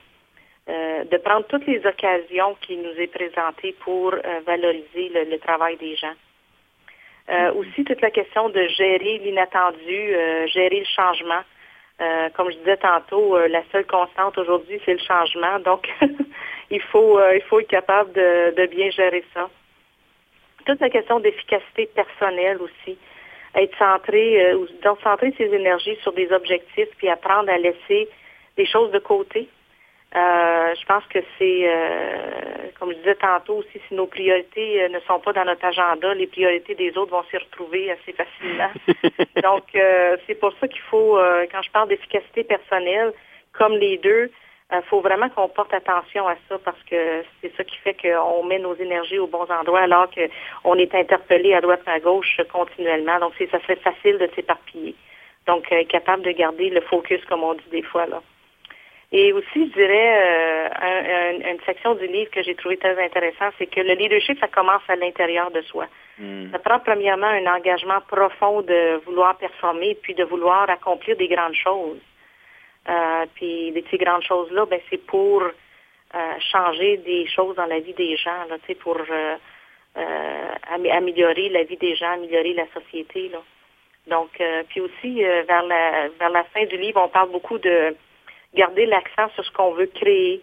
euh, 0.70 1.04
de 1.04 1.16
prendre 1.16 1.46
toutes 1.46 1.66
les 1.66 1.84
occasions 1.84 2.56
qui 2.60 2.76
nous 2.76 2.92
est 2.92 3.08
présentées 3.08 3.74
pour 3.80 4.14
euh, 4.14 4.18
valoriser 4.46 5.08
le, 5.08 5.24
le 5.24 5.38
travail 5.38 5.76
des 5.78 5.96
gens. 5.96 6.12
Euh, 7.28 7.52
Aussi, 7.54 7.82
toute 7.82 8.00
la 8.00 8.10
question 8.10 8.50
de 8.50 8.68
gérer 8.68 9.18
l'inattendu, 9.18 10.14
gérer 10.46 10.80
le 10.80 10.86
changement. 10.96 11.42
Comme 12.34 12.50
je 12.50 12.56
disais 12.56 12.78
tantôt, 12.78 13.36
la 13.46 13.62
seule 13.70 13.86
constante 13.86 14.38
aujourd'hui, 14.38 14.80
c'est 14.84 14.94
le 14.94 15.00
changement. 15.06 15.58
Donc, 15.58 15.86
il 16.70 16.80
faut 16.80 17.20
il 17.34 17.42
faut 17.42 17.60
être 17.60 17.68
capable 17.68 18.12
de, 18.12 18.54
de 18.56 18.66
bien 18.66 18.90
gérer 18.90 19.22
ça. 19.34 19.50
Toute 20.64 20.80
la 20.80 20.88
question 20.88 21.20
d'efficacité 21.20 21.90
personnelle 21.94 22.58
aussi. 22.62 22.96
Être 23.54 23.76
centré, 23.76 24.54
donc 24.82 24.98
centrer 25.02 25.34
ses 25.36 25.52
énergies 25.54 25.96
sur 26.02 26.12
des 26.12 26.32
objectifs, 26.32 26.88
puis 26.96 27.08
apprendre 27.10 27.50
à 27.50 27.58
laisser 27.58 28.08
des 28.56 28.66
choses 28.66 28.90
de 28.92 28.98
côté. 28.98 29.46
Euh, 30.16 30.74
je 30.74 30.84
pense 30.86 31.04
que 31.04 31.20
c'est, 31.38 31.68
euh, 31.68 32.70
comme 32.78 32.90
je 32.90 32.96
disais 32.96 33.14
tantôt 33.14 33.58
aussi, 33.58 33.80
si 33.86 33.94
nos 33.94 34.06
priorités 34.06 34.82
euh, 34.82 34.88
ne 34.88 34.98
sont 35.00 35.20
pas 35.20 35.32
dans 35.32 35.44
notre 35.44 35.64
agenda, 35.64 36.14
les 36.14 36.26
priorités 36.26 36.74
des 36.74 36.98
autres 36.98 37.12
vont 37.12 37.22
s'y 37.30 37.36
retrouver 37.36 37.92
assez 37.92 38.12
facilement. 38.12 38.70
Donc, 39.42 39.66
c'est 40.26 40.34
pour 40.34 40.52
ça 40.58 40.66
qu'il 40.66 40.82
faut, 40.82 41.18
quand 41.52 41.62
je 41.62 41.70
parle 41.70 41.88
d'efficacité 41.88 42.42
personnelle, 42.42 43.12
comme 43.52 43.74
les 43.74 43.98
deux, 43.98 44.30
il 44.72 44.82
faut 44.88 45.00
vraiment 45.00 45.28
qu'on 45.28 45.48
porte 45.48 45.72
attention 45.74 46.26
à 46.28 46.34
ça 46.48 46.58
parce 46.64 46.80
que 46.84 47.22
c'est 47.40 47.54
ça 47.56 47.64
qui 47.64 47.76
fait 47.78 47.94
qu'on 47.94 48.44
met 48.44 48.58
nos 48.58 48.74
énergies 48.74 49.18
aux 49.18 49.26
bons 49.26 49.50
endroits 49.50 49.80
alors 49.80 50.08
qu'on 50.10 50.74
est 50.74 50.94
interpellé 50.94 51.54
à 51.54 51.60
droite 51.60 51.82
et 51.86 51.90
à 51.90 52.00
gauche 52.00 52.40
continuellement. 52.52 53.18
Donc, 53.20 53.34
ça 53.38 53.60
serait 53.60 53.76
facile 53.76 54.18
de 54.18 54.28
s'éparpiller. 54.34 54.94
Donc, 55.46 55.70
être 55.70 55.88
capable 55.88 56.22
de 56.22 56.32
garder 56.32 56.70
le 56.70 56.80
focus, 56.82 57.24
comme 57.26 57.44
on 57.44 57.54
dit 57.54 57.70
des 57.70 57.82
fois, 57.82 58.06
là. 58.06 58.20
Et 59.12 59.32
aussi, 59.32 59.66
je 59.68 59.72
dirais, 59.72 60.70
euh, 60.82 61.50
une 61.50 61.60
section 61.66 61.96
du 61.96 62.06
livre 62.06 62.30
que 62.30 62.44
j'ai 62.44 62.54
trouvé 62.54 62.76
très 62.76 62.96
intéressant, 63.02 63.50
c'est 63.58 63.66
que 63.66 63.80
le 63.80 63.94
leadership, 63.94 64.38
ça 64.38 64.46
commence 64.46 64.82
à 64.86 64.94
l'intérieur 64.94 65.50
de 65.50 65.62
soi. 65.62 65.86
Hmm. 66.18 66.52
Ça 66.52 66.60
prend 66.60 66.78
premièrement 66.78 67.26
un 67.26 67.46
engagement 67.46 68.00
profond 68.06 68.62
de 68.62 69.00
vouloir 69.04 69.36
performer, 69.36 69.96
puis 70.00 70.14
de 70.14 70.22
vouloir 70.22 70.70
accomplir 70.70 71.16
des 71.16 71.26
grandes 71.26 71.56
choses. 71.56 71.98
Euh, 72.88 73.26
puis 73.34 73.74
ces 73.90 73.98
grandes 73.98 74.22
choses-là, 74.22 74.66
ben, 74.66 74.80
c'est 74.88 75.04
pour 75.04 75.42
euh, 75.42 76.18
changer 76.52 76.98
des 76.98 77.26
choses 77.26 77.56
dans 77.56 77.66
la 77.66 77.80
vie 77.80 77.94
des 77.94 78.16
gens, 78.16 78.44
là, 78.48 78.56
pour 78.80 78.96
améliorer 80.92 81.48
la 81.48 81.64
vie 81.64 81.76
des 81.76 81.96
gens, 81.96 82.12
améliorer 82.12 82.52
la 82.52 82.66
société. 82.68 83.28
Là. 83.28 83.42
Donc, 84.06 84.30
puis 84.68 84.80
aussi, 84.80 85.20
vers 85.20 85.64
la 85.64 86.08
vers 86.10 86.30
la 86.30 86.44
fin 86.44 86.64
du 86.64 86.76
livre, 86.76 87.02
on 87.02 87.08
parle 87.08 87.30
beaucoup 87.30 87.58
de 87.58 87.94
garder 88.54 88.86
l'accent 88.86 89.28
sur 89.34 89.44
ce 89.44 89.50
qu'on 89.52 89.72
veut 89.72 89.86
créer, 89.86 90.42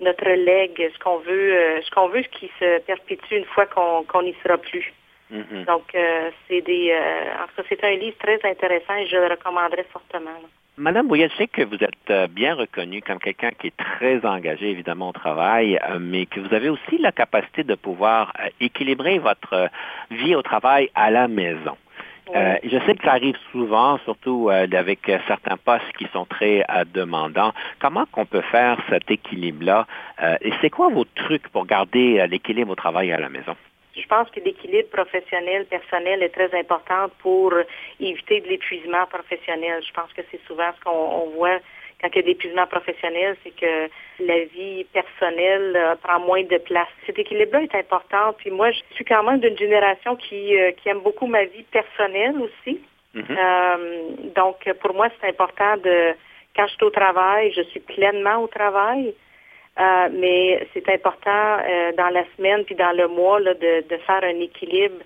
notre 0.00 0.28
legs, 0.28 0.90
ce 0.92 0.98
qu'on 0.98 1.18
veut, 1.18 1.56
euh, 1.56 1.80
ce 1.82 1.90
qu'on 1.90 2.08
veut 2.08 2.22
qui 2.22 2.50
se 2.60 2.80
perpétue 2.80 3.34
une 3.34 3.44
fois 3.46 3.66
qu'on 3.66 4.22
n'y 4.22 4.34
sera 4.42 4.58
plus. 4.58 4.92
Mm-hmm. 5.32 5.64
Donc, 5.64 5.94
euh, 5.94 6.30
c'est 6.46 6.60
des. 6.60 6.90
Euh, 6.92 7.42
en 7.42 7.46
tout 7.46 7.56
cas, 7.56 7.62
c'est 7.68 7.84
un 7.84 7.96
livre 7.96 8.16
très 8.18 8.38
intéressant 8.48 8.94
et 8.94 9.06
je 9.06 9.16
le 9.16 9.26
recommanderais 9.26 9.86
fortement. 9.92 10.30
Madame 10.78 11.08
Bouillet, 11.08 11.30
je 11.30 11.36
sais 11.36 11.46
que 11.46 11.62
vous 11.62 11.78
êtes 11.82 12.30
bien 12.32 12.54
reconnue 12.54 13.00
comme 13.00 13.18
quelqu'un 13.18 13.50
qui 13.58 13.68
est 13.68 13.76
très 13.78 14.24
engagé, 14.26 14.70
évidemment, 14.70 15.08
au 15.08 15.12
travail, 15.12 15.80
mais 15.98 16.26
que 16.26 16.38
vous 16.38 16.52
avez 16.52 16.68
aussi 16.68 16.98
la 16.98 17.12
capacité 17.12 17.64
de 17.64 17.74
pouvoir 17.76 18.34
équilibrer 18.60 19.18
votre 19.18 19.70
vie 20.10 20.34
au 20.34 20.42
travail 20.42 20.90
à 20.94 21.10
la 21.10 21.28
maison. 21.28 21.78
Euh, 22.34 22.56
je 22.64 22.78
sais 22.84 22.94
que 22.94 23.04
ça 23.04 23.12
arrive 23.12 23.36
souvent, 23.52 23.98
surtout 23.98 24.50
euh, 24.50 24.66
avec 24.72 25.08
euh, 25.08 25.18
certains 25.28 25.56
postes 25.56 25.92
qui 25.96 26.06
sont 26.12 26.24
très 26.24 26.64
demandants. 26.92 27.52
Comment 27.78 28.04
qu'on 28.06 28.26
peut 28.26 28.42
faire 28.42 28.78
cet 28.90 29.10
équilibre-là? 29.10 29.86
et 30.40 30.50
c'est 30.60 30.70
quoi 30.70 30.88
vos 30.88 31.04
trucs 31.04 31.48
pour 31.48 31.66
garder 31.66 32.26
l'équilibre 32.28 32.72
au 32.72 32.74
travail 32.74 33.08
et 33.08 33.12
à 33.12 33.20
la 33.20 33.28
maison? 33.28 33.54
Je 33.94 34.06
pense 34.06 34.30
que 34.30 34.40
l'équilibre 34.40 34.88
professionnel, 34.90 35.66
personnel 35.66 36.22
est 36.22 36.30
très 36.30 36.52
important 36.58 37.08
pour 37.20 37.52
éviter 38.00 38.40
de 38.40 38.48
l'épuisement 38.48 39.06
professionnel. 39.06 39.82
Je 39.86 39.92
pense 39.92 40.12
que 40.12 40.22
c'est 40.30 40.40
souvent 40.46 40.70
ce 40.76 40.84
qu'on 40.84 41.30
voit 41.36 41.58
quand 42.00 42.08
il 42.14 42.20
y 42.20 42.24
a 42.24 42.26
l'épuisement 42.26 42.66
professionnel, 42.66 43.36
c'est 43.42 43.54
que 43.56 43.88
la 44.20 44.44
vie 44.44 44.84
personnelle 44.92 45.74
euh, 45.76 45.94
prend 45.96 46.20
moins 46.20 46.42
de 46.42 46.58
place. 46.58 46.88
Cet 47.06 47.18
équilibre-là 47.18 47.62
est 47.62 47.74
important. 47.74 48.34
Puis 48.36 48.50
moi, 48.50 48.70
je 48.70 48.80
suis 48.94 49.04
quand 49.04 49.22
même 49.22 49.40
d'une 49.40 49.56
génération 49.56 50.16
qui, 50.16 50.58
euh, 50.58 50.72
qui 50.72 50.88
aime 50.90 51.00
beaucoup 51.00 51.26
ma 51.26 51.44
vie 51.44 51.64
personnelle 51.64 52.36
aussi. 52.40 52.80
Mhm. 53.14 53.24
Euh, 53.30 54.08
donc, 54.34 54.70
pour 54.82 54.94
moi, 54.94 55.08
c'est 55.20 55.28
important 55.28 55.76
de, 55.78 56.14
quand 56.54 56.66
je 56.66 56.74
suis 56.74 56.84
au 56.84 56.90
travail, 56.90 57.52
je 57.52 57.62
suis 57.62 57.80
pleinement 57.80 58.42
au 58.42 58.46
travail. 58.46 59.14
mais 60.12 60.66
c'est 60.72 60.88
important 60.88 61.58
dans 62.00 62.10
la 62.18 62.24
semaine 62.34 62.64
puis 62.64 62.74
dans 62.74 62.96
le 62.96 63.08
mois 63.08 63.40
là, 63.40 63.52
de, 63.52 63.84
de 63.90 63.96
faire 64.06 64.22
un 64.24 64.40
équilibre 64.40 65.00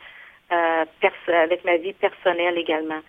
avec 1.42 1.64
ma 1.64 1.76
vie 1.76 1.92
personnelle 1.92 2.56
également. 2.56 3.02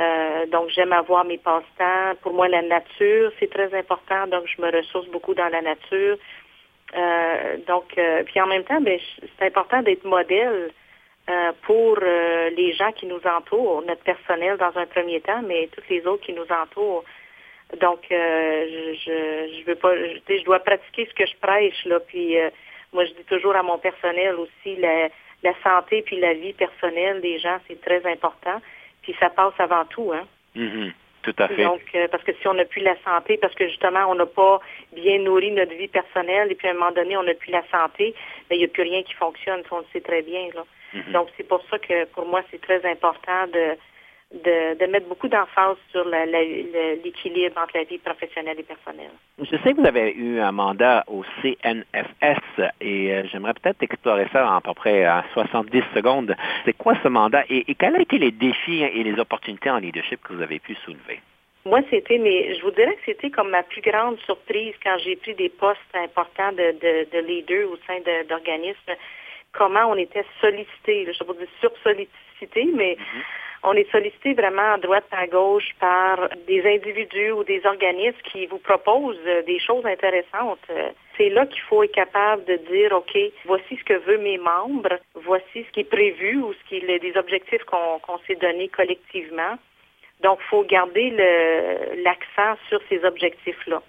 Euh, 0.00 0.46
donc, 0.46 0.70
j'aime 0.70 0.92
avoir 0.92 1.24
mes 1.24 1.38
passe-temps. 1.38 2.14
Pour 2.22 2.32
moi, 2.32 2.48
la 2.48 2.62
nature, 2.62 3.30
c'est 3.38 3.50
très 3.50 3.74
important. 3.74 4.26
Donc, 4.26 4.44
je 4.46 4.60
me 4.62 4.70
ressource 4.70 5.06
beaucoup 5.08 5.34
dans 5.34 5.48
la 5.48 5.60
nature. 5.60 6.16
Euh, 6.96 7.56
donc, 7.66 7.84
euh, 7.98 8.22
puis 8.24 8.40
en 8.40 8.46
même 8.46 8.64
temps, 8.64 8.80
ben, 8.80 8.98
c'est 9.38 9.46
important 9.46 9.82
d'être 9.82 10.04
modèle 10.04 10.70
pour 11.62 11.98
les 12.00 12.72
gens 12.72 12.90
qui 12.92 13.06
nous 13.06 13.20
entourent, 13.24 13.82
notre 13.86 14.02
personnel 14.02 14.58
dans 14.58 14.76
un 14.76 14.86
premier 14.86 15.20
temps, 15.20 15.40
mais 15.42 15.68
tous 15.68 15.82
les 15.88 16.04
autres 16.04 16.26
qui 16.26 16.32
nous 16.32 16.46
entourent. 16.50 17.04
Donc, 17.80 18.00
je, 18.10 18.94
je, 19.06 19.64
veux 19.64 19.76
pas, 19.76 19.96
je, 19.96 20.36
je 20.36 20.44
dois 20.44 20.58
pratiquer 20.58 21.06
ce 21.06 21.14
que 21.14 21.24
je 21.24 21.36
prêche 21.40 21.84
là. 21.84 22.00
Puis, 22.00 22.36
moi, 22.92 23.04
je 23.04 23.12
dis 23.12 23.24
toujours 23.28 23.54
à 23.54 23.62
mon 23.62 23.78
personnel 23.78 24.34
aussi 24.34 24.76
la, 24.76 25.08
la 25.44 25.54
santé 25.62 26.02
puis 26.02 26.18
la 26.18 26.34
vie 26.34 26.52
personnelle 26.54 27.20
des 27.20 27.38
gens, 27.38 27.58
c'est 27.68 27.80
très 27.80 28.04
important. 28.10 28.60
Puis 29.02 29.14
ça 29.18 29.30
passe 29.30 29.54
avant 29.58 29.84
tout, 29.86 30.12
hein. 30.12 30.26
Mm-hmm. 30.56 30.92
Tout 31.22 31.34
à 31.38 31.48
fait. 31.48 31.62
Donc, 31.62 31.82
euh, 31.94 32.08
parce 32.10 32.24
que 32.24 32.32
si 32.32 32.48
on 32.48 32.54
n'a 32.54 32.64
plus 32.64 32.82
la 32.82 32.96
santé, 33.04 33.36
parce 33.36 33.54
que 33.54 33.68
justement, 33.68 34.06
on 34.08 34.16
n'a 34.16 34.26
pas 34.26 34.60
bien 34.92 35.20
nourri 35.20 35.52
notre 35.52 35.74
vie 35.74 35.88
personnelle, 35.88 36.50
et 36.50 36.54
puis 36.56 36.66
à 36.66 36.72
un 36.72 36.74
moment 36.74 36.90
donné, 36.90 37.16
on 37.16 37.22
n'a 37.22 37.34
plus 37.34 37.52
la 37.52 37.62
santé, 37.70 38.14
mais 38.50 38.56
il 38.56 38.58
n'y 38.58 38.64
a 38.64 38.68
plus 38.68 38.82
rien 38.82 39.02
qui 39.04 39.14
fonctionne, 39.14 39.62
on 39.70 39.78
le 39.78 39.84
sait 39.92 40.00
très 40.00 40.22
bien. 40.22 40.48
Là. 40.54 40.64
Mm-hmm. 40.94 41.12
Donc, 41.12 41.28
c'est 41.36 41.46
pour 41.46 41.62
ça 41.70 41.78
que 41.78 42.06
pour 42.06 42.26
moi, 42.26 42.42
c'est 42.50 42.60
très 42.60 42.84
important 42.90 43.46
de 43.46 43.76
de, 44.32 44.86
mettre 44.86 45.08
beaucoup 45.08 45.28
d'emphase 45.28 45.76
sur 45.90 46.04
l'équilibre 46.04 47.60
entre 47.60 47.76
la 47.76 47.84
vie 47.84 47.98
professionnelle 47.98 48.58
et 48.58 48.62
personnelle. 48.62 49.10
Je 49.38 49.56
sais 49.58 49.72
que 49.72 49.80
vous 49.80 49.86
avez 49.86 50.12
eu 50.12 50.40
un 50.40 50.52
mandat 50.52 51.04
au 51.06 51.24
CNFS 51.40 52.72
et 52.80 53.12
euh, 53.12 53.22
j'aimerais 53.30 53.54
peut-être 53.54 53.82
explorer 53.82 54.26
ça 54.32 54.48
en 54.48 54.56
à 54.56 54.60
peu 54.60 54.74
près 54.74 55.04
à 55.04 55.24
70 55.32 55.82
secondes. 55.94 56.34
C'est 56.64 56.76
quoi 56.76 56.94
ce 57.02 57.08
mandat 57.08 57.44
et, 57.48 57.74
quels 57.74 57.94
ont 57.94 58.00
été 58.00 58.18
les 58.18 58.30
défis 58.30 58.82
et 58.82 59.02
les 59.02 59.18
opportunités 59.18 59.70
en 59.70 59.78
leadership 59.78 60.20
que 60.22 60.32
vous 60.32 60.42
avez 60.42 60.58
pu 60.58 60.74
soulever? 60.84 61.20
Moi, 61.64 61.80
c'était, 61.90 62.18
mais 62.18 62.54
je 62.56 62.62
vous 62.62 62.72
dirais 62.72 62.94
que 62.94 63.02
c'était 63.06 63.30
comme 63.30 63.50
ma 63.50 63.62
plus 63.62 63.82
grande 63.82 64.18
surprise 64.20 64.74
quand 64.82 64.96
j'ai 65.04 65.14
pris 65.16 65.34
des 65.34 65.48
postes 65.48 65.78
importants 65.94 66.50
de, 66.52 66.74
de, 67.12 67.26
leader 67.26 67.70
au 67.70 67.76
sein 67.86 67.98
d'organismes. 68.28 68.96
Comment 69.52 69.86
on 69.86 69.96
était 69.96 70.24
sollicité, 70.40 71.04
je 71.04 71.10
ne 71.10 71.14
sais 71.14 71.24
pas 71.24 71.34
dire 71.34 71.48
sursollicité, 71.60 72.68
mais 72.74 72.94
mm-hmm 72.94 73.22
on 73.64 73.74
est 73.74 73.90
sollicité 73.90 74.34
vraiment 74.34 74.74
à 74.74 74.78
droite 74.78 75.06
à 75.12 75.26
gauche 75.26 75.70
par 75.78 76.28
des 76.48 76.66
individus 76.66 77.30
ou 77.30 77.44
des 77.44 77.64
organismes 77.64 78.18
qui 78.32 78.46
vous 78.46 78.58
proposent 78.58 79.16
euh, 79.26 79.42
des 79.42 79.60
choses 79.60 79.86
intéressantes. 79.86 80.58
Euh, 80.70 80.90
c'est 81.16 81.28
là 81.28 81.46
qu'il 81.46 81.62
faut 81.62 81.82
être 81.82 81.94
capable 81.94 82.44
de 82.44 82.56
dire, 82.70 82.92
OK, 82.92 83.16
voici 83.44 83.76
ce 83.76 83.84
que 83.84 83.94
veulent 83.94 84.20
mes 84.20 84.38
membres, 84.38 84.98
voici 85.14 85.64
ce 85.64 85.70
qui 85.70 85.80
est 85.80 85.90
prévu 85.90 86.38
ou 86.38 86.52
ce 86.52 86.68
qui 86.68 86.76
est 86.76 86.98
des 86.98 87.16
objectifs 87.16 87.62
qu'on 87.64 88.18
s'est 88.26 88.34
donnés 88.34 88.68
collectivement. 88.68 89.56
Donc, 90.22 90.38
il 90.40 90.48
faut 90.48 90.64
garder 90.64 91.10
l'accent 92.04 92.56
sur 92.68 92.80
ces 92.88 93.04
objectifs-là. 93.04 93.82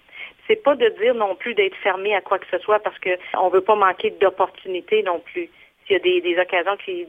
C'est 0.46 0.62
pas 0.62 0.74
de 0.74 0.88
dire 1.00 1.14
non 1.14 1.34
plus 1.34 1.54
d'être 1.54 1.76
fermé 1.76 2.14
à 2.14 2.20
quoi 2.20 2.38
que 2.38 2.46
ce 2.50 2.58
soit 2.58 2.80
parce 2.80 2.98
qu'on 2.98 3.48
ne 3.48 3.52
veut 3.52 3.62
pas 3.62 3.76
manquer 3.76 4.10
d'opportunités 4.10 5.02
non 5.02 5.20
plus 5.20 5.48
s'il 5.86 5.92
y 5.92 5.96
a 5.96 6.02
des, 6.02 6.20
des 6.20 6.38
occasions 6.38 6.76
qui, 6.84 7.06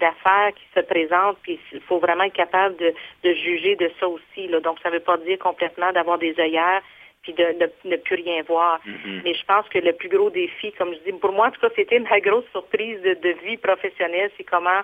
d'affaires 0.00 0.52
qui 0.54 0.64
se 0.74 0.80
présentent, 0.80 1.38
puis 1.42 1.58
il 1.72 1.80
faut 1.82 1.98
vraiment 1.98 2.24
être 2.24 2.34
capable 2.34 2.76
de, 2.76 2.92
de 3.22 3.34
juger 3.34 3.76
de 3.76 3.90
ça 4.00 4.08
aussi. 4.08 4.48
Là. 4.48 4.60
Donc, 4.60 4.78
ça 4.82 4.90
ne 4.90 4.94
veut 4.94 5.00
pas 5.00 5.16
dire 5.18 5.38
complètement 5.38 5.92
d'avoir 5.92 6.18
des 6.18 6.34
œillères 6.38 6.82
puis 7.22 7.32
de 7.32 7.70
ne, 7.84 7.96
plus 7.96 8.16
rien 8.16 8.42
voir. 8.42 8.80
Mm-hmm. 8.86 9.22
Mais 9.24 9.34
je 9.34 9.44
pense 9.46 9.66
que 9.68 9.78
le 9.78 9.94
plus 9.94 10.10
gros 10.10 10.28
défi, 10.28 10.72
comme 10.72 10.92
je 10.92 11.10
dis, 11.10 11.18
pour 11.18 11.32
moi, 11.32 11.46
en 11.46 11.50
tout 11.50 11.60
cas, 11.60 11.70
c'était 11.74 11.98
ma 11.98 12.20
grosse 12.20 12.44
surprise 12.50 13.00
de, 13.00 13.14
de 13.14 13.30
vie 13.46 13.56
professionnelle, 13.56 14.30
c'est 14.36 14.44
comment 14.44 14.82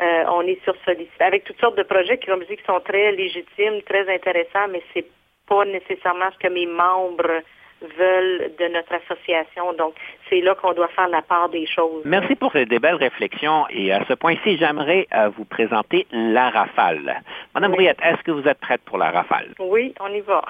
euh, 0.00 0.24
on 0.28 0.42
est 0.42 0.62
sur 0.62 0.76
sollicité. 0.84 1.24
Avec 1.24 1.44
toutes 1.44 1.58
sortes 1.58 1.76
de 1.76 1.82
projets 1.82 2.18
qui, 2.18 2.26
comme 2.26 2.42
je 2.42 2.48
dis, 2.48 2.56
qui 2.58 2.64
sont 2.64 2.78
très 2.80 3.10
légitimes, 3.12 3.82
très 3.82 4.08
intéressants, 4.08 4.68
mais 4.70 4.82
c'est 4.94 5.04
pas 5.50 5.64
nécessairement 5.64 6.30
ce 6.32 6.38
que 6.38 6.52
mes 6.52 6.66
membres 6.66 7.42
veulent 7.82 8.52
de 8.58 8.68
notre 8.68 8.94
association. 8.94 9.72
Donc, 9.74 9.94
c'est 10.28 10.40
là 10.40 10.54
qu'on 10.54 10.72
doit 10.72 10.88
faire 10.88 11.08
la 11.08 11.22
part 11.22 11.48
des 11.48 11.66
choses. 11.66 12.02
Merci 12.04 12.36
pour 12.36 12.52
ces 12.52 12.66
belles 12.66 12.94
réflexions. 12.94 13.66
Et 13.70 13.92
à 13.92 14.04
ce 14.06 14.14
point-ci, 14.14 14.56
j'aimerais 14.58 15.06
euh, 15.12 15.30
vous 15.36 15.44
présenter 15.44 16.06
la 16.12 16.50
rafale. 16.50 17.22
Madame 17.54 17.74
oui. 17.76 17.86
est-ce 17.86 18.22
que 18.22 18.30
vous 18.30 18.46
êtes 18.46 18.60
prête 18.60 18.82
pour 18.84 18.98
la 18.98 19.10
rafale? 19.10 19.54
Oui, 19.58 19.94
on 20.00 20.08
y 20.08 20.20
va. 20.20 20.42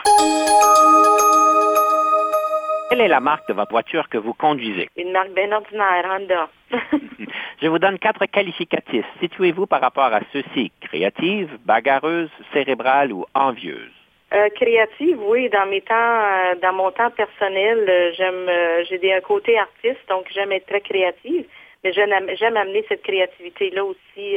Quelle 2.90 3.00
est 3.02 3.08
la 3.08 3.20
marque 3.20 3.46
de 3.48 3.54
votre 3.54 3.70
voiture 3.70 4.08
que 4.08 4.18
vous 4.18 4.34
conduisez? 4.34 4.88
Une 4.96 5.12
marque 5.12 5.30
bien 5.30 5.52
ordinaire, 5.52 6.04
Honda. 6.10 6.48
Je 7.62 7.68
vous 7.68 7.78
donne 7.78 7.98
quatre 7.98 8.26
qualificatifs. 8.26 9.06
Situez-vous 9.20 9.66
par 9.66 9.80
rapport 9.80 10.12
à 10.12 10.20
ceux-ci. 10.32 10.72
Créative, 10.80 11.56
bagarreuse, 11.64 12.30
cérébrale 12.52 13.12
ou 13.12 13.24
envieuse? 13.34 13.99
Euh, 14.32 14.48
créative, 14.50 15.20
oui, 15.26 15.48
dans 15.48 15.66
mes 15.66 15.80
temps, 15.80 15.94
euh, 15.96 16.54
dans 16.62 16.72
mon 16.72 16.92
temps 16.92 17.10
personnel, 17.10 17.84
euh, 17.88 18.12
j'aime, 18.16 18.48
j'ai 18.88 18.98
des, 18.98 19.12
un 19.12 19.20
côté 19.20 19.58
artiste, 19.58 19.98
donc 20.08 20.26
j'aime 20.32 20.52
être 20.52 20.66
très 20.66 20.80
créative, 20.80 21.46
mais 21.82 21.92
j'aime, 21.92 22.12
am- 22.12 22.30
j'aime 22.36 22.56
amener 22.56 22.84
cette 22.88 23.02
créativité-là 23.02 23.84
aussi 23.84 24.36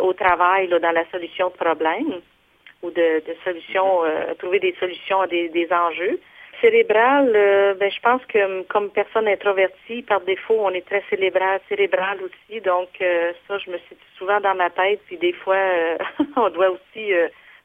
au 0.00 0.12
travail, 0.14 0.68
là, 0.68 0.78
dans 0.78 0.92
la 0.92 1.04
solution 1.10 1.48
de 1.48 1.52
problèmes 1.54 2.22
ou 2.82 2.90
de, 2.90 3.22
de 3.26 3.36
solutions, 3.44 4.04
euh, 4.04 4.32
trouver 4.38 4.58
des 4.58 4.74
solutions 4.80 5.20
à 5.20 5.26
des, 5.26 5.50
des 5.50 5.68
enjeux. 5.70 6.18
Cérébral, 6.62 7.30
ben, 7.78 7.90
je 7.90 8.00
pense 8.00 8.24
que 8.26 8.62
comme 8.62 8.88
personne 8.90 9.28
introvertie, 9.28 10.00
par 10.02 10.22
défaut, 10.22 10.56
on 10.58 10.70
est 10.70 10.86
très 10.86 11.02
cérébral, 11.10 11.60
cérébral 11.68 12.18
aussi, 12.22 12.60
donc 12.62 12.88
ça, 12.98 13.58
je 13.58 13.70
me 13.70 13.76
suis 13.78 13.96
souvent 14.16 14.40
dans 14.40 14.54
ma 14.54 14.70
tête, 14.70 15.00
puis 15.06 15.18
des 15.18 15.32
fois, 15.34 15.58
on 16.36 16.48
doit 16.48 16.70
aussi 16.70 17.12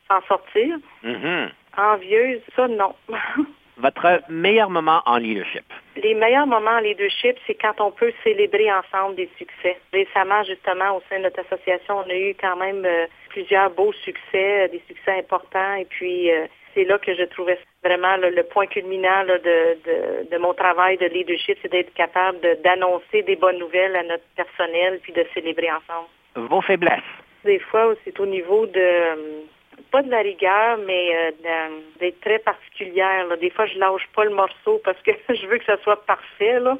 s'en 0.08 0.22
sortir. 0.28 0.78
Mhm. 1.04 1.50
Envieuse, 1.78 2.42
ça, 2.56 2.68
non. 2.68 2.94
Votre 3.78 4.22
meilleur 4.30 4.72
moment 4.72 5.04
en 5.06 5.18
leadership? 5.18 5.64
Les 6.02 6.16
meilleurs 6.16 6.48
moments 6.48 6.72
en 6.72 6.80
leadership, 6.80 7.38
c'est 7.46 7.54
quand 7.54 7.80
on 7.80 7.92
peut 7.92 8.12
célébrer 8.24 8.72
ensemble 8.72 9.16
des 9.16 9.30
succès. 9.38 9.78
Récemment, 9.94 10.44
justement, 10.46 10.98
au 10.98 11.04
sein 11.08 11.20
de 11.20 11.24
notre 11.26 11.42
association, 11.42 12.00
on 12.00 12.10
a 12.10 12.16
eu 12.16 12.34
quand 12.42 12.56
même 12.56 12.84
euh, 12.86 13.06
plusieurs 13.30 13.70
beaux 13.70 13.94
succès, 13.94 14.64
euh, 14.64 14.68
des 14.70 14.82
succès 14.88 15.20
importants. 15.20 15.76
Et 15.76 15.86
puis, 15.86 16.32
euh, 16.32 16.48
c'est 16.74 16.86
là 16.86 16.98
que 16.98 17.14
je 17.14 17.24
trouvais 17.26 17.60
vraiment 17.84 18.16
là, 18.18 18.32
le 18.32 18.44
point 18.44 18.66
culminant 18.66 19.22
là, 19.24 19.38
de, 19.38 19.78
de, 19.86 20.30
de 20.32 20.38
mon 20.40 20.56
travail 20.56 20.98
de 20.98 21.06
leadership, 21.06 21.60
c'est 21.62 21.72
d'être 21.72 21.94
capable 21.94 22.40
de- 22.42 22.58
d'annoncer 22.64 23.22
des 23.22 23.36
bonnes 23.36 23.60
nouvelles 23.60 23.96
à 23.96 24.02
notre 24.04 24.26
personnel, 24.36 25.00
puis 25.04 25.14
de 25.14 25.24
célébrer 25.36 25.70
ensemble. 25.70 26.08
Vos 26.36 26.62
faiblesses? 26.62 27.02
Des 27.46 27.60
fois, 27.60 27.94
c'est 28.04 28.20
au 28.20 28.26
niveau 28.26 28.66
de 28.66 29.46
pas 29.92 30.02
de 30.04 30.10
la 30.12 30.20
rigueur, 30.20 30.78
mais 30.86 31.16
euh, 31.16 31.32
la- 31.44 32.00
d'être 32.00 32.20
très 32.22 32.40
particulière. 32.40 33.28
là. 33.28 33.36
Des 33.38 33.50
fois, 33.50 33.66
je 33.66 33.78
lâche 33.78 34.08
pas 34.16 34.26
le 34.26 34.32
morceau 34.36 34.82
parce 34.84 35.02
que 35.02 35.12
je 35.30 35.46
veux 35.48 35.58
que 35.58 35.66
ça 35.66 35.78
soit 35.84 36.06
parfait. 36.06 36.60
Là. 36.60 36.78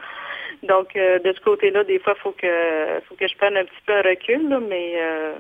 Donc, 0.64 0.96
euh, 0.96 1.20
de 1.20 1.32
ce 1.34 1.40
côté-là, 1.42 1.84
des 1.84 2.00
fois, 2.00 2.16
faut 2.16 2.32
que 2.32 3.00
faut 3.08 3.16
que 3.16 3.28
je 3.28 3.36
prenne 3.38 3.58
un 3.58 3.66
petit 3.66 3.82
peu 3.86 3.94
un 3.94 4.02
recul, 4.02 4.50
là, 4.50 4.60
mais 4.60 4.94
euh, 4.98 5.34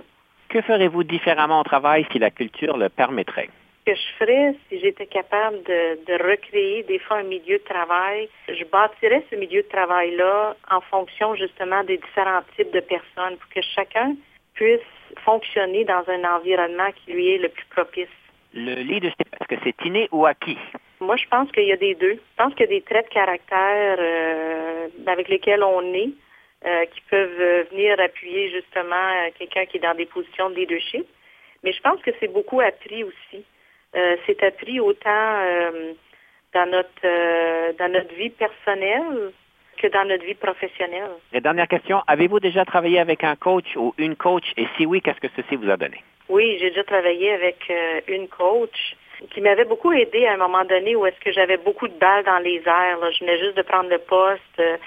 Que 0.49 0.61
ferez-vous 0.61 1.03
différemment 1.03 1.61
au 1.61 1.63
travail 1.63 2.05
si 2.11 2.19
la 2.19 2.29
culture 2.31 2.77
le 2.77 2.89
permettrait? 2.89 3.49
ce 3.87 3.93
que 3.93 3.97
je 3.97 4.13
ferais 4.19 4.55
si 4.67 4.81
j'étais 4.81 5.05
capable 5.05 5.63
de, 5.63 6.03
de 6.05 6.13
recréer 6.31 6.83
des 6.83 6.99
fois 6.99 7.19
un 7.19 7.23
milieu 7.23 7.57
de 7.57 7.63
travail, 7.63 8.27
je 8.49 8.65
bâtirais 8.65 9.23
ce 9.31 9.37
milieu 9.37 9.61
de 9.63 9.67
travail-là 9.69 10.57
en 10.69 10.81
fonction 10.81 11.35
justement 11.35 11.85
des 11.85 11.95
différents 11.97 12.41
types 12.57 12.71
de 12.73 12.81
personnes 12.81 13.37
pour 13.37 13.49
que 13.49 13.61
chacun 13.61 14.13
puisse 14.55 14.81
fonctionner 15.23 15.83
dans 15.85 16.03
un 16.07 16.23
environnement 16.23 16.91
qui 16.91 17.11
lui 17.11 17.29
est 17.29 17.37
le 17.37 17.49
plus 17.49 17.65
propice. 17.65 18.07
Le 18.53 18.75
leadership, 18.75 19.27
est-ce 19.39 19.47
que 19.47 19.61
c'est 19.63 19.85
inné 19.85 20.07
ou 20.11 20.25
acquis? 20.25 20.57
Moi, 20.99 21.15
je 21.17 21.25
pense 21.29 21.51
qu'il 21.51 21.65
y 21.65 21.71
a 21.71 21.77
des 21.77 21.95
deux. 21.95 22.13
Je 22.13 22.43
pense 22.43 22.53
qu'il 22.53 22.61
y 22.61 22.69
a 22.69 22.79
des 22.79 22.81
traits 22.81 23.07
de 23.07 23.13
caractère 23.13 23.97
euh, 23.99 24.87
avec 25.05 25.27
lesquels 25.29 25.63
on 25.63 25.93
est, 25.93 26.09
euh, 26.65 26.85
qui 26.85 27.01
peuvent 27.01 27.39
euh, 27.39 27.63
venir 27.71 27.99
appuyer 27.99 28.49
justement 28.49 29.29
quelqu'un 29.37 29.65
qui 29.67 29.77
est 29.77 29.79
dans 29.79 29.93
des 29.93 30.07
positions 30.07 30.49
de 30.49 30.55
leadership. 30.55 31.05
Mais 31.63 31.71
je 31.71 31.81
pense 31.81 32.01
que 32.01 32.09
c'est 32.19 32.33
beaucoup 32.33 32.61
appris 32.61 33.03
aussi. 33.03 33.45
Euh, 33.95 34.17
c'est 34.25 34.41
appris 34.43 34.79
autant 34.79 35.43
dans 36.53 36.65
notre 36.65 37.77
dans 37.77 37.91
notre 37.91 38.13
vie 38.15 38.31
personnelle 38.31 39.31
que 39.77 39.87
dans 39.87 40.05
notre 40.05 40.25
vie 40.25 40.35
professionnelle. 40.35 41.11
Et 41.33 41.41
dernière 41.41 41.67
question, 41.67 42.01
avez-vous 42.07 42.39
déjà 42.39 42.65
travaillé 42.65 42.99
avec 42.99 43.23
un 43.23 43.35
coach 43.35 43.75
ou 43.75 43.93
une 43.97 44.15
coach? 44.15 44.45
Et 44.57 44.67
si 44.75 44.85
oui, 44.85 45.01
qu'est-ce 45.01 45.19
que 45.19 45.27
ceci 45.35 45.55
vous 45.55 45.69
a 45.69 45.77
donné? 45.77 46.03
Oui, 46.29 46.57
j'ai 46.59 46.69
déjà 46.69 46.83
travaillé 46.83 47.31
avec 47.31 47.57
euh, 47.69 48.01
une 48.07 48.27
coach 48.27 48.95
qui 49.33 49.41
m'avait 49.41 49.65
beaucoup 49.65 49.91
aidé 49.93 50.25
à 50.27 50.33
un 50.33 50.37
moment 50.37 50.65
donné 50.65 50.95
où 50.95 51.05
est-ce 51.05 51.19
que 51.19 51.31
j'avais 51.31 51.57
beaucoup 51.57 51.87
de 51.87 51.97
balles 51.97 52.25
dans 52.25 52.39
les 52.39 52.61
airs. 52.65 52.99
là. 52.99 53.09
Je 53.11 53.19
venais 53.23 53.39
juste 53.39 53.57
de 53.57 53.61
prendre 53.61 53.89
le 53.89 53.99
poste. 53.99 54.59
euh, 54.59 54.77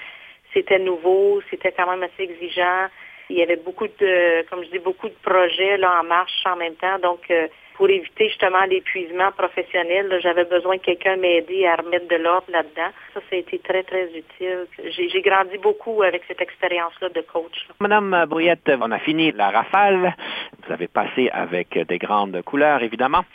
c'était 0.53 0.79
nouveau, 0.79 1.41
c'était 1.49 1.71
quand 1.71 1.89
même 1.89 2.03
assez 2.03 2.23
exigeant. 2.23 2.87
Il 3.29 3.37
y 3.37 3.43
avait 3.43 3.55
beaucoup 3.55 3.87
de, 3.87 4.45
comme 4.49 4.63
je 4.65 4.69
dis, 4.69 4.79
beaucoup 4.79 5.07
de 5.07 5.15
projets 5.23 5.77
là 5.77 6.01
en 6.01 6.03
marche 6.03 6.45
en 6.45 6.57
même 6.57 6.75
temps. 6.75 6.99
Donc, 6.99 7.21
euh, 7.31 7.47
pour 7.81 7.89
éviter 7.89 8.29
justement 8.29 8.63
l'épuisement 8.69 9.31
professionnel, 9.35 10.19
j'avais 10.21 10.45
besoin 10.45 10.77
que 10.77 10.83
quelqu'un 10.83 11.15
m'aide 11.15 11.49
à 11.65 11.81
remettre 11.81 12.07
de 12.09 12.15
l'ordre 12.17 12.45
là-dedans. 12.49 12.91
Ça, 13.11 13.21
ça 13.27 13.35
a 13.35 13.39
été 13.39 13.57
très, 13.57 13.81
très 13.81 14.05
utile. 14.05 14.67
J'ai 14.85 15.21
grandi 15.23 15.57
beaucoup 15.57 16.03
avec 16.03 16.21
cette 16.27 16.39
expérience-là 16.41 17.09
de 17.09 17.21
coach. 17.21 17.65
là. 17.67 17.73
Madame 17.79 18.25
Brouillette, 18.29 18.71
on 18.79 18.91
a 18.91 18.99
fini 18.99 19.31
la 19.31 19.49
rafale. 19.49 20.15
Vous 20.63 20.71
avez 20.71 20.87
passé 20.87 21.31
avec 21.33 21.75
des 21.87 21.97
grandes 21.97 22.43
couleurs, 22.43 22.83
évidemment. 22.83 23.25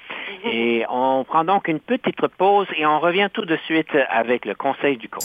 Et 0.45 0.85
on 0.89 1.25
prend 1.25 1.43
donc 1.43 1.67
une 1.67 1.81
petite 1.81 2.25
pause 2.39 2.69
et 2.79 2.87
on 2.87 3.01
revient 3.01 3.29
tout 3.33 3.47
de 3.47 3.57
suite 3.65 3.97
avec 4.11 4.45
le 4.45 4.55
conseil 4.55 4.97
du 4.97 5.09
coach. 5.09 5.25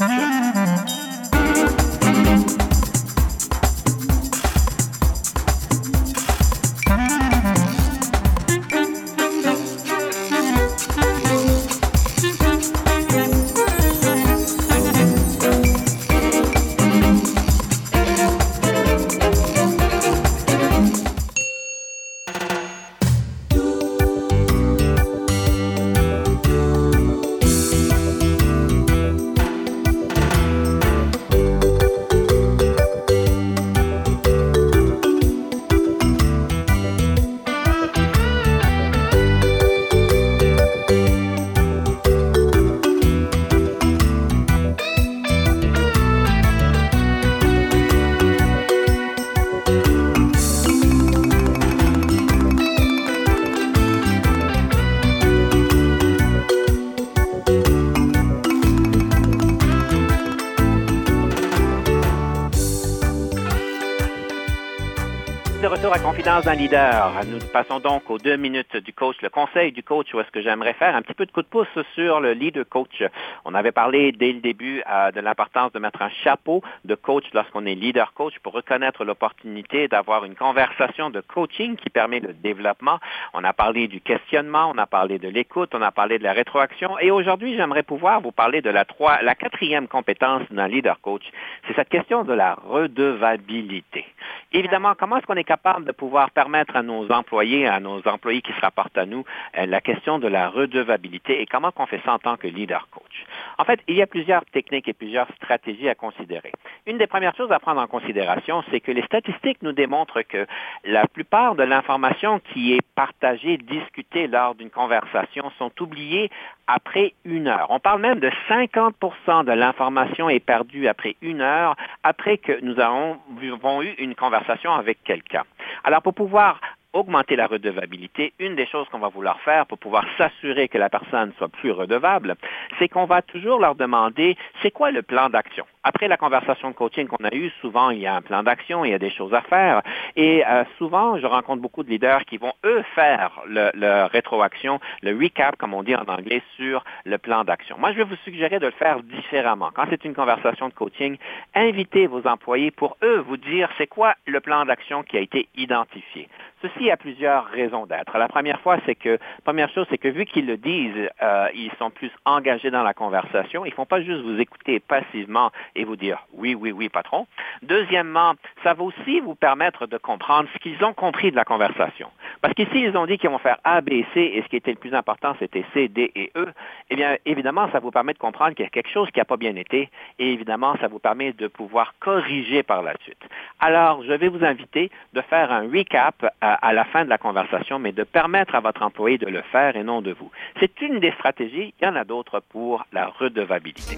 Confidence 66.41 66.45
d'un 66.45 66.55
leader. 66.55 67.21
Nous 67.27 67.39
passons 67.51 67.79
donc 67.79 68.09
aux 68.09 68.17
deux 68.17 68.37
minutes 68.37 68.77
du 68.77 68.93
coach, 68.93 69.17
le 69.21 69.29
conseil 69.29 69.73
du 69.73 69.83
coach, 69.83 70.13
où 70.13 70.19
est-ce 70.21 70.31
que 70.31 70.41
j'aimerais 70.41 70.73
faire 70.73 70.95
un 70.95 71.01
petit 71.01 71.13
peu 71.13 71.25
de 71.25 71.31
coup 71.31 71.41
de 71.41 71.47
pouce 71.47 71.67
sur 71.95 72.21
le 72.21 72.31
leader 72.31 72.63
coach. 72.69 73.03
On 73.43 73.53
avait 73.53 73.73
parlé 73.73 74.13
dès 74.13 74.31
le 74.31 74.39
début 74.39 74.81
euh, 74.89 75.11
de 75.11 75.19
l'importance 75.19 75.73
de 75.73 75.79
mettre 75.79 76.01
un 76.01 76.09
chapeau 76.23 76.63
de 76.85 76.95
coach 76.95 77.25
lorsqu'on 77.33 77.65
est 77.65 77.75
leader 77.75 78.13
coach 78.13 78.39
pour 78.39 78.53
reconnaître 78.53 79.03
l'opportunité 79.03 79.89
d'avoir 79.89 80.23
une 80.23 80.35
conversation 80.35 81.09
de 81.09 81.19
coaching 81.19 81.75
qui 81.75 81.89
permet 81.89 82.21
le 82.21 82.33
développement. 82.33 82.99
On 83.33 83.43
a 83.43 83.51
parlé 83.51 83.89
du 83.89 83.99
questionnement, 83.99 84.71
on 84.73 84.77
a 84.77 84.85
parlé 84.85 85.19
de 85.19 85.27
l'écoute, 85.27 85.71
on 85.73 85.81
a 85.81 85.91
parlé 85.91 86.19
de 86.19 86.23
la 86.23 86.33
rétroaction 86.33 86.97
et 86.99 87.11
aujourd'hui, 87.11 87.57
j'aimerais 87.57 87.83
pouvoir 87.83 88.21
vous 88.21 88.31
parler 88.31 88.61
de 88.61 88.69
la 88.69 88.85
trois, 88.85 89.21
la 89.21 89.35
quatrième 89.35 89.89
compétence 89.89 90.43
d'un 90.51 90.69
leader 90.69 91.01
coach. 91.01 91.23
C'est 91.67 91.75
cette 91.75 91.89
question 91.89 92.23
de 92.23 92.33
la 92.33 92.53
redevabilité. 92.53 94.05
Évidemment, 94.53 94.93
comment 94.97 95.17
est-ce 95.17 95.25
qu'on 95.25 95.35
est 95.35 95.43
capable 95.43 95.85
de 95.85 95.91
pouvoir 95.91 96.31
permettre 96.31 96.75
à 96.75 96.83
nos 96.83 97.09
employés, 97.11 97.40
à 97.41 97.79
nos 97.79 98.07
employés 98.07 98.41
qui 98.41 98.53
se 98.53 98.61
rapportent 98.61 98.97
à 98.97 99.05
nous, 99.05 99.25
euh, 99.57 99.65
la 99.65 99.81
question 99.81 100.19
de 100.19 100.27
la 100.27 100.49
redevabilité 100.49 101.41
et 101.41 101.45
comment 101.47 101.71
qu'on 101.71 101.87
fait 101.87 102.01
ça 102.05 102.13
en 102.13 102.19
tant 102.19 102.37
que 102.37 102.47
leader 102.47 102.87
coach? 102.91 103.25
En 103.57 103.63
fait, 103.63 103.79
il 103.87 103.95
y 103.95 104.01
a 104.01 104.07
plusieurs 104.07 104.45
techniques 104.45 104.87
et 104.87 104.93
plusieurs 104.93 105.27
stratégies 105.35 105.89
à 105.89 105.95
considérer. 105.95 106.51
Une 106.85 106.97
des 106.97 107.07
premières 107.07 107.35
choses 107.35 107.51
à 107.51 107.59
prendre 107.59 107.81
en 107.81 107.87
considération, 107.87 108.63
c'est 108.69 108.79
que 108.79 108.91
les 108.91 109.01
statistiques 109.03 109.61
nous 109.63 109.71
démontrent 109.71 110.21
que 110.21 110.45
la 110.85 111.07
plupart 111.07 111.55
de 111.55 111.63
l'information 111.63 112.39
qui 112.53 112.73
est 112.73 112.81
partagée, 112.95 113.57
discutée 113.57 114.27
lors 114.27 114.55
d'une 114.55 114.69
conversation 114.69 115.51
sont 115.57 115.71
oubliées 115.81 116.29
après 116.67 117.13
une 117.25 117.47
heure. 117.47 117.67
On 117.69 117.79
parle 117.79 118.01
même 118.01 118.19
de 118.19 118.31
50% 118.47 119.45
de 119.45 119.51
l'information 119.51 120.29
est 120.29 120.39
perdue 120.39 120.87
après 120.87 121.15
une 121.21 121.41
heure, 121.41 121.75
après 122.03 122.37
que 122.37 122.59
nous 122.61 122.79
avons, 122.79 123.17
avons 123.53 123.81
eu 123.81 123.93
une 123.97 124.15
conversation 124.15 124.73
avec 124.73 125.03
quelqu'un. 125.03 125.43
Alors, 125.83 126.01
pour 126.01 126.13
pouvoir 126.13 126.59
augmenter 126.93 127.35
la 127.35 127.47
redevabilité, 127.47 128.33
une 128.39 128.55
des 128.55 128.65
choses 128.65 128.87
qu'on 128.89 128.99
va 128.99 129.09
vouloir 129.09 129.39
faire 129.41 129.65
pour 129.65 129.77
pouvoir 129.77 130.05
s'assurer 130.17 130.67
que 130.67 130.77
la 130.77 130.89
personne 130.89 131.31
soit 131.37 131.49
plus 131.49 131.71
redevable, 131.71 132.35
c'est 132.79 132.89
qu'on 132.89 133.05
va 133.05 133.21
toujours 133.21 133.59
leur 133.59 133.75
demander 133.75 134.37
c'est 134.61 134.71
quoi 134.71 134.91
le 134.91 135.01
plan 135.01 135.29
d'action? 135.29 135.65
Après 135.83 136.07
la 136.07 136.17
conversation 136.17 136.69
de 136.69 136.75
coaching 136.75 137.07
qu'on 137.07 137.23
a 137.25 137.33
eue, 137.33 137.51
souvent 137.61 137.89
il 137.89 137.99
y 137.99 138.07
a 138.07 138.15
un 138.15 138.21
plan 138.21 138.43
d'action, 138.43 138.85
il 138.85 138.91
y 138.91 138.93
a 138.93 138.99
des 138.99 139.09
choses 139.09 139.33
à 139.33 139.41
faire. 139.41 139.81
Et 140.15 140.45
euh, 140.45 140.63
souvent, 140.77 141.17
je 141.17 141.25
rencontre 141.25 141.61
beaucoup 141.61 141.83
de 141.83 141.89
leaders 141.89 142.25
qui 142.25 142.37
vont, 142.37 142.53
eux, 142.65 142.83
faire 142.93 143.41
le, 143.47 143.71
le 143.73 144.05
rétroaction, 144.05 144.79
le 145.01 145.17
recap, 145.17 145.55
comme 145.55 145.73
on 145.73 145.83
dit 145.83 145.95
en 145.95 146.03
anglais, 146.03 146.43
sur 146.55 146.83
le 147.05 147.17
plan 147.17 147.43
d'action. 147.43 147.77
Moi, 147.79 147.91
je 147.93 147.97
vais 147.97 148.03
vous 148.03 148.15
suggérer 148.23 148.59
de 148.59 148.67
le 148.67 148.71
faire 148.71 149.01
différemment. 149.01 149.71
Quand 149.73 149.85
c'est 149.89 150.05
une 150.05 150.13
conversation 150.13 150.69
de 150.69 150.73
coaching, 150.73 151.17
invitez 151.55 152.07
vos 152.07 152.27
employés 152.27 152.71
pour 152.71 152.97
eux 153.03 153.17
vous 153.27 153.37
dire 153.37 153.69
c'est 153.77 153.87
quoi 153.87 154.15
le 154.27 154.39
plan 154.39 154.65
d'action 154.65 155.03
qui 155.03 155.17
a 155.17 155.21
été 155.21 155.47
identifié. 155.55 156.27
Ceci 156.61 156.91
a 156.91 156.97
plusieurs 156.97 157.45
raisons 157.45 157.85
d'être. 157.85 158.17
La 158.17 158.27
première 158.27 158.59
fois, 158.61 158.77
c'est 158.85 158.95
que, 158.95 159.17
première 159.43 159.69
chose, 159.69 159.87
c'est 159.89 159.97
que 159.97 160.07
vu 160.07 160.25
qu'ils 160.25 160.45
le 160.45 160.57
disent, 160.57 161.09
euh, 161.21 161.47
ils 161.55 161.71
sont 161.79 161.89
plus 161.89 162.11
engagés 162.25 162.69
dans 162.69 162.83
la 162.83 162.93
conversation. 162.93 163.65
Ils 163.65 163.69
ne 163.69 163.75
font 163.75 163.85
pas 163.85 164.01
juste 164.01 164.21
vous 164.21 164.39
écouter 164.39 164.79
passivement 164.79 165.51
et 165.75 165.83
vous 165.83 165.95
dire 165.95 166.19
oui, 166.33 166.53
oui, 166.53 166.71
oui, 166.71 166.89
patron. 166.89 167.25
Deuxièmement, 167.63 168.33
ça 168.63 168.73
va 168.73 168.83
aussi 168.83 169.19
vous 169.21 169.35
permettre 169.35 169.87
de 169.87 169.97
comprendre 169.97 170.47
ce 170.53 170.59
qu'ils 170.59 170.83
ont 170.83 170.93
compris 170.93 171.31
de 171.31 171.35
la 171.35 171.45
conversation. 171.45 172.09
Parce 172.41 172.53
qu'ici, 172.53 172.81
ils 172.81 172.95
ont 172.95 173.05
dit 173.05 173.17
qu'ils 173.17 173.29
vont 173.29 173.39
faire 173.39 173.57
A, 173.63 173.81
B, 173.81 173.89
C, 174.13 174.19
et 174.19 174.41
ce 174.43 174.47
qui 174.47 174.55
était 174.55 174.71
le 174.71 174.77
plus 174.77 174.93
important, 174.93 175.35
c'était 175.39 175.65
C, 175.73 175.87
D 175.87 176.11
et 176.15 176.31
E. 176.35 176.47
Eh 176.89 176.95
bien, 176.95 177.17
évidemment, 177.25 177.69
ça 177.71 177.79
vous 177.79 177.91
permet 177.91 178.13
de 178.13 178.19
comprendre 178.19 178.55
qu'il 178.55 178.63
y 178.63 178.67
a 178.67 178.71
quelque 178.71 178.89
chose 178.89 179.09
qui 179.11 179.19
n'a 179.19 179.25
pas 179.25 179.37
bien 179.37 179.55
été, 179.55 179.89
et 180.19 180.33
évidemment, 180.33 180.75
ça 180.79 180.87
vous 180.87 180.99
permet 180.99 181.33
de 181.33 181.47
pouvoir 181.47 181.93
corriger 181.99 182.63
par 182.63 182.83
la 182.83 182.93
suite. 183.03 183.21
Alors, 183.59 184.03
je 184.03 184.13
vais 184.13 184.27
vous 184.27 184.43
inviter 184.43 184.91
de 185.13 185.21
faire 185.21 185.51
un 185.51 185.61
recap 185.61 186.15
à, 186.41 186.50
à 186.55 186.73
la 186.73 186.85
fin 186.85 187.03
de 187.05 187.09
la 187.09 187.17
conversation, 187.17 187.79
mais 187.79 187.91
de 187.91 188.03
permettre 188.03 188.55
à 188.55 188.59
votre 188.59 188.81
employé 188.83 189.17
de 189.17 189.27
le 189.27 189.41
faire 189.51 189.75
et 189.75 189.83
non 189.83 190.01
de 190.01 190.11
vous. 190.11 190.31
C'est 190.59 190.81
une 190.81 190.99
des 190.99 191.11
stratégies. 191.11 191.73
Il 191.81 191.85
y 191.85 191.87
en 191.87 191.95
a 191.95 192.03
d'autres 192.03 192.41
pour 192.49 192.85
la 192.91 193.07
redevabilité. 193.07 193.97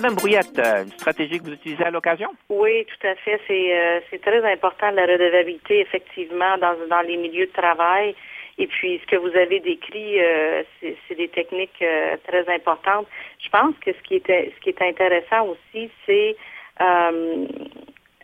Madame 0.00 0.14
Brouillette, 0.14 0.56
euh, 0.60 0.84
une 0.84 0.92
stratégie 0.92 1.40
que 1.40 1.46
vous 1.46 1.54
utilisez 1.54 1.82
à 1.82 1.90
l'occasion? 1.90 2.28
Oui, 2.48 2.86
tout 2.86 3.04
à 3.04 3.16
fait. 3.16 3.40
C'est 3.48 3.76
euh, 3.76 4.18
très 4.22 4.52
important 4.52 4.92
la 4.92 5.02
redevabilité, 5.02 5.80
effectivement, 5.80 6.56
dans, 6.56 7.00
les 7.00 7.16
milieux 7.16 7.46
de 7.46 7.52
travail. 7.52 8.14
Et 8.58 8.68
puis, 8.68 9.00
ce 9.00 9.06
que 9.10 9.16
vous 9.16 9.36
avez 9.36 9.58
décrit, 9.58 10.20
euh, 10.20 10.62
c'est 10.80 11.16
des 11.16 11.26
techniques 11.26 11.84
très 12.28 12.48
importantes. 12.48 13.08
Je 13.40 13.48
pense 13.48 13.74
que 13.84 13.90
ce 13.92 14.02
qui 14.02 14.22
est, 14.24 14.82
intéressant 14.82 15.48
aussi, 15.48 15.90
c'est 16.06 16.36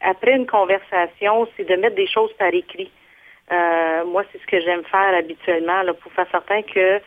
après 0.01 0.37
une 0.37 0.47
conversation, 0.47 1.49
c'est 1.57 1.68
de 1.68 1.75
mettre 1.75 1.97
des 1.97 2.07
choses 2.07 2.33
par 2.35 2.55
écrit. 2.55 2.93
Moi, 3.51 4.22
c'est 4.31 4.41
ce 4.41 4.47
que 4.47 4.61
j'aime 4.61 4.85
faire 4.85 5.12
habituellement 5.18 5.83
pour 6.01 6.12
faire 6.12 6.29
certain 6.31 6.62
que, 6.62 7.01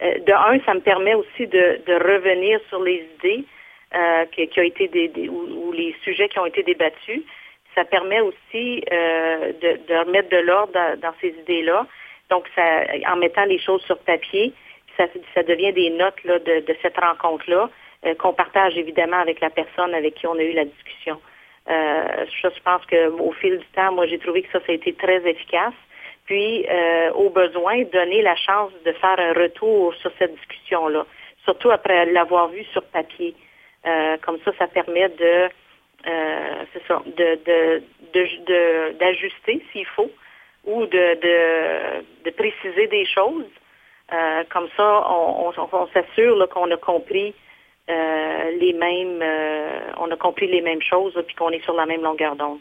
de 0.00 0.32
un, 0.32 0.58
ça 0.64 0.72
me 0.72 0.80
permet 0.80 1.14
aussi 1.14 1.46
de 1.46 1.94
revenir 2.08 2.58
sur 2.70 2.82
les 2.82 3.06
idées 3.18 3.44
euh, 3.94 4.24
qui, 4.26 4.46
qui 4.48 4.60
ont 4.60 4.64
été 4.64 4.88
des, 4.88 5.28
ou, 5.28 5.68
ou, 5.68 5.72
les 5.72 5.94
sujets 6.02 6.28
qui 6.28 6.38
ont 6.38 6.46
été 6.46 6.62
débattus. 6.62 7.22
Ça 7.74 7.84
permet 7.84 8.20
aussi 8.20 8.84
euh, 8.92 9.52
de, 9.60 9.86
de, 9.88 9.94
remettre 9.98 10.28
de 10.30 10.38
l'ordre 10.38 10.72
dans, 10.72 11.00
dans, 11.00 11.14
ces 11.20 11.28
idées-là. 11.28 11.86
Donc, 12.30 12.46
ça, 12.54 12.62
en 13.12 13.16
mettant 13.16 13.44
les 13.44 13.58
choses 13.58 13.82
sur 13.82 13.98
papier, 13.98 14.52
ça, 14.96 15.06
ça 15.34 15.42
devient 15.42 15.72
des 15.72 15.90
notes 15.90 16.22
là, 16.24 16.38
de, 16.38 16.60
de 16.60 16.76
cette 16.82 16.96
rencontre-là 16.96 17.68
euh, 18.06 18.14
qu'on 18.14 18.34
partage 18.34 18.76
évidemment 18.76 19.18
avec 19.18 19.40
la 19.40 19.50
personne 19.50 19.94
avec 19.94 20.14
qui 20.14 20.26
on 20.26 20.34
a 20.34 20.42
eu 20.42 20.52
la 20.52 20.64
discussion. 20.64 21.20
Euh, 21.70 22.26
je, 22.42 22.48
je 22.48 22.62
pense 22.62 22.84
qu'au 22.86 23.32
fil 23.32 23.58
du 23.58 23.66
temps, 23.74 23.92
moi, 23.92 24.06
j'ai 24.06 24.18
trouvé 24.18 24.42
que 24.42 24.52
ça, 24.52 24.60
ça 24.60 24.72
a 24.72 24.74
été 24.74 24.92
très 24.92 25.26
efficace. 25.26 25.74
Puis, 26.26 26.66
euh, 26.68 27.12
au 27.12 27.30
besoin, 27.30 27.82
donner 27.84 28.20
la 28.22 28.36
chance 28.36 28.72
de 28.84 28.92
faire 28.92 29.18
un 29.18 29.32
retour 29.32 29.94
sur 29.94 30.10
cette 30.18 30.34
discussion-là, 30.34 31.06
surtout 31.44 31.70
après 31.70 32.06
l'avoir 32.06 32.48
vue 32.48 32.64
sur 32.72 32.82
papier. 32.84 33.34
Euh, 33.86 34.16
comme 34.22 34.38
ça, 34.44 34.52
ça 34.58 34.66
permet 34.66 35.10
euh, 35.20 35.48
de, 36.06 37.82
de, 38.06 38.92
d'ajuster 38.98 39.62
s'il 39.72 39.86
faut 39.86 40.10
ou 40.64 40.86
de, 40.86 42.00
de, 42.24 42.30
préciser 42.30 42.86
des 42.86 43.04
choses. 43.04 43.44
Euh, 44.12 44.44
comme 44.50 44.68
ça, 44.76 45.06
on, 45.10 45.52
s'assure 45.92 46.48
qu'on 46.48 46.70
a 46.70 46.76
compris 46.76 47.34
les 47.86 48.72
mêmes, 48.72 49.22
on 49.98 50.10
a 50.10 50.16
compris 50.16 50.46
les 50.46 50.62
mêmes 50.62 50.82
choses 50.82 51.12
puis 51.26 51.36
qu'on 51.36 51.50
est 51.50 51.62
sur 51.64 51.74
la 51.74 51.84
même 51.84 52.02
longueur 52.02 52.36
d'onde. 52.36 52.60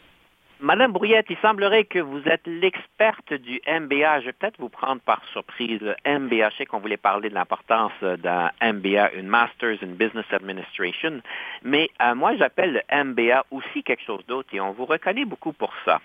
Madame 0.63 0.93
Brouillette, 0.93 1.25
il 1.29 1.35
semblerait 1.41 1.83
que 1.83 1.99
vous 1.99 2.21
êtes 2.25 2.47
l'experte 2.47 3.33
du 3.33 3.59
MBA. 3.67 4.21
Je 4.21 4.27
vais 4.27 4.31
peut-être 4.31 4.57
vous 4.59 4.69
prendre 4.69 5.01
par 5.01 5.21
surprise. 5.33 5.81
Le 5.81 5.93
MBA, 6.07 6.51
je 6.51 6.55
sais 6.55 6.65
qu'on 6.65 6.79
voulait 6.79 6.95
parler 6.95 7.27
de 7.27 7.33
l'importance 7.33 7.91
d'un 8.01 8.49
MBA, 8.61 9.11
une 9.15 9.27
Masters 9.27 9.83
in 9.83 9.87
Business 9.87 10.25
Administration, 10.31 11.19
mais 11.63 11.89
euh, 12.01 12.15
moi 12.15 12.37
j'appelle 12.37 12.81
le 12.89 13.03
MBA 13.03 13.45
aussi 13.51 13.83
quelque 13.83 14.03
chose 14.05 14.25
d'autre 14.25 14.47
et 14.53 14.61
on 14.61 14.71
vous 14.71 14.85
reconnaît 14.85 15.25
beaucoup 15.25 15.51
pour 15.51 15.73
ça. 15.83 15.99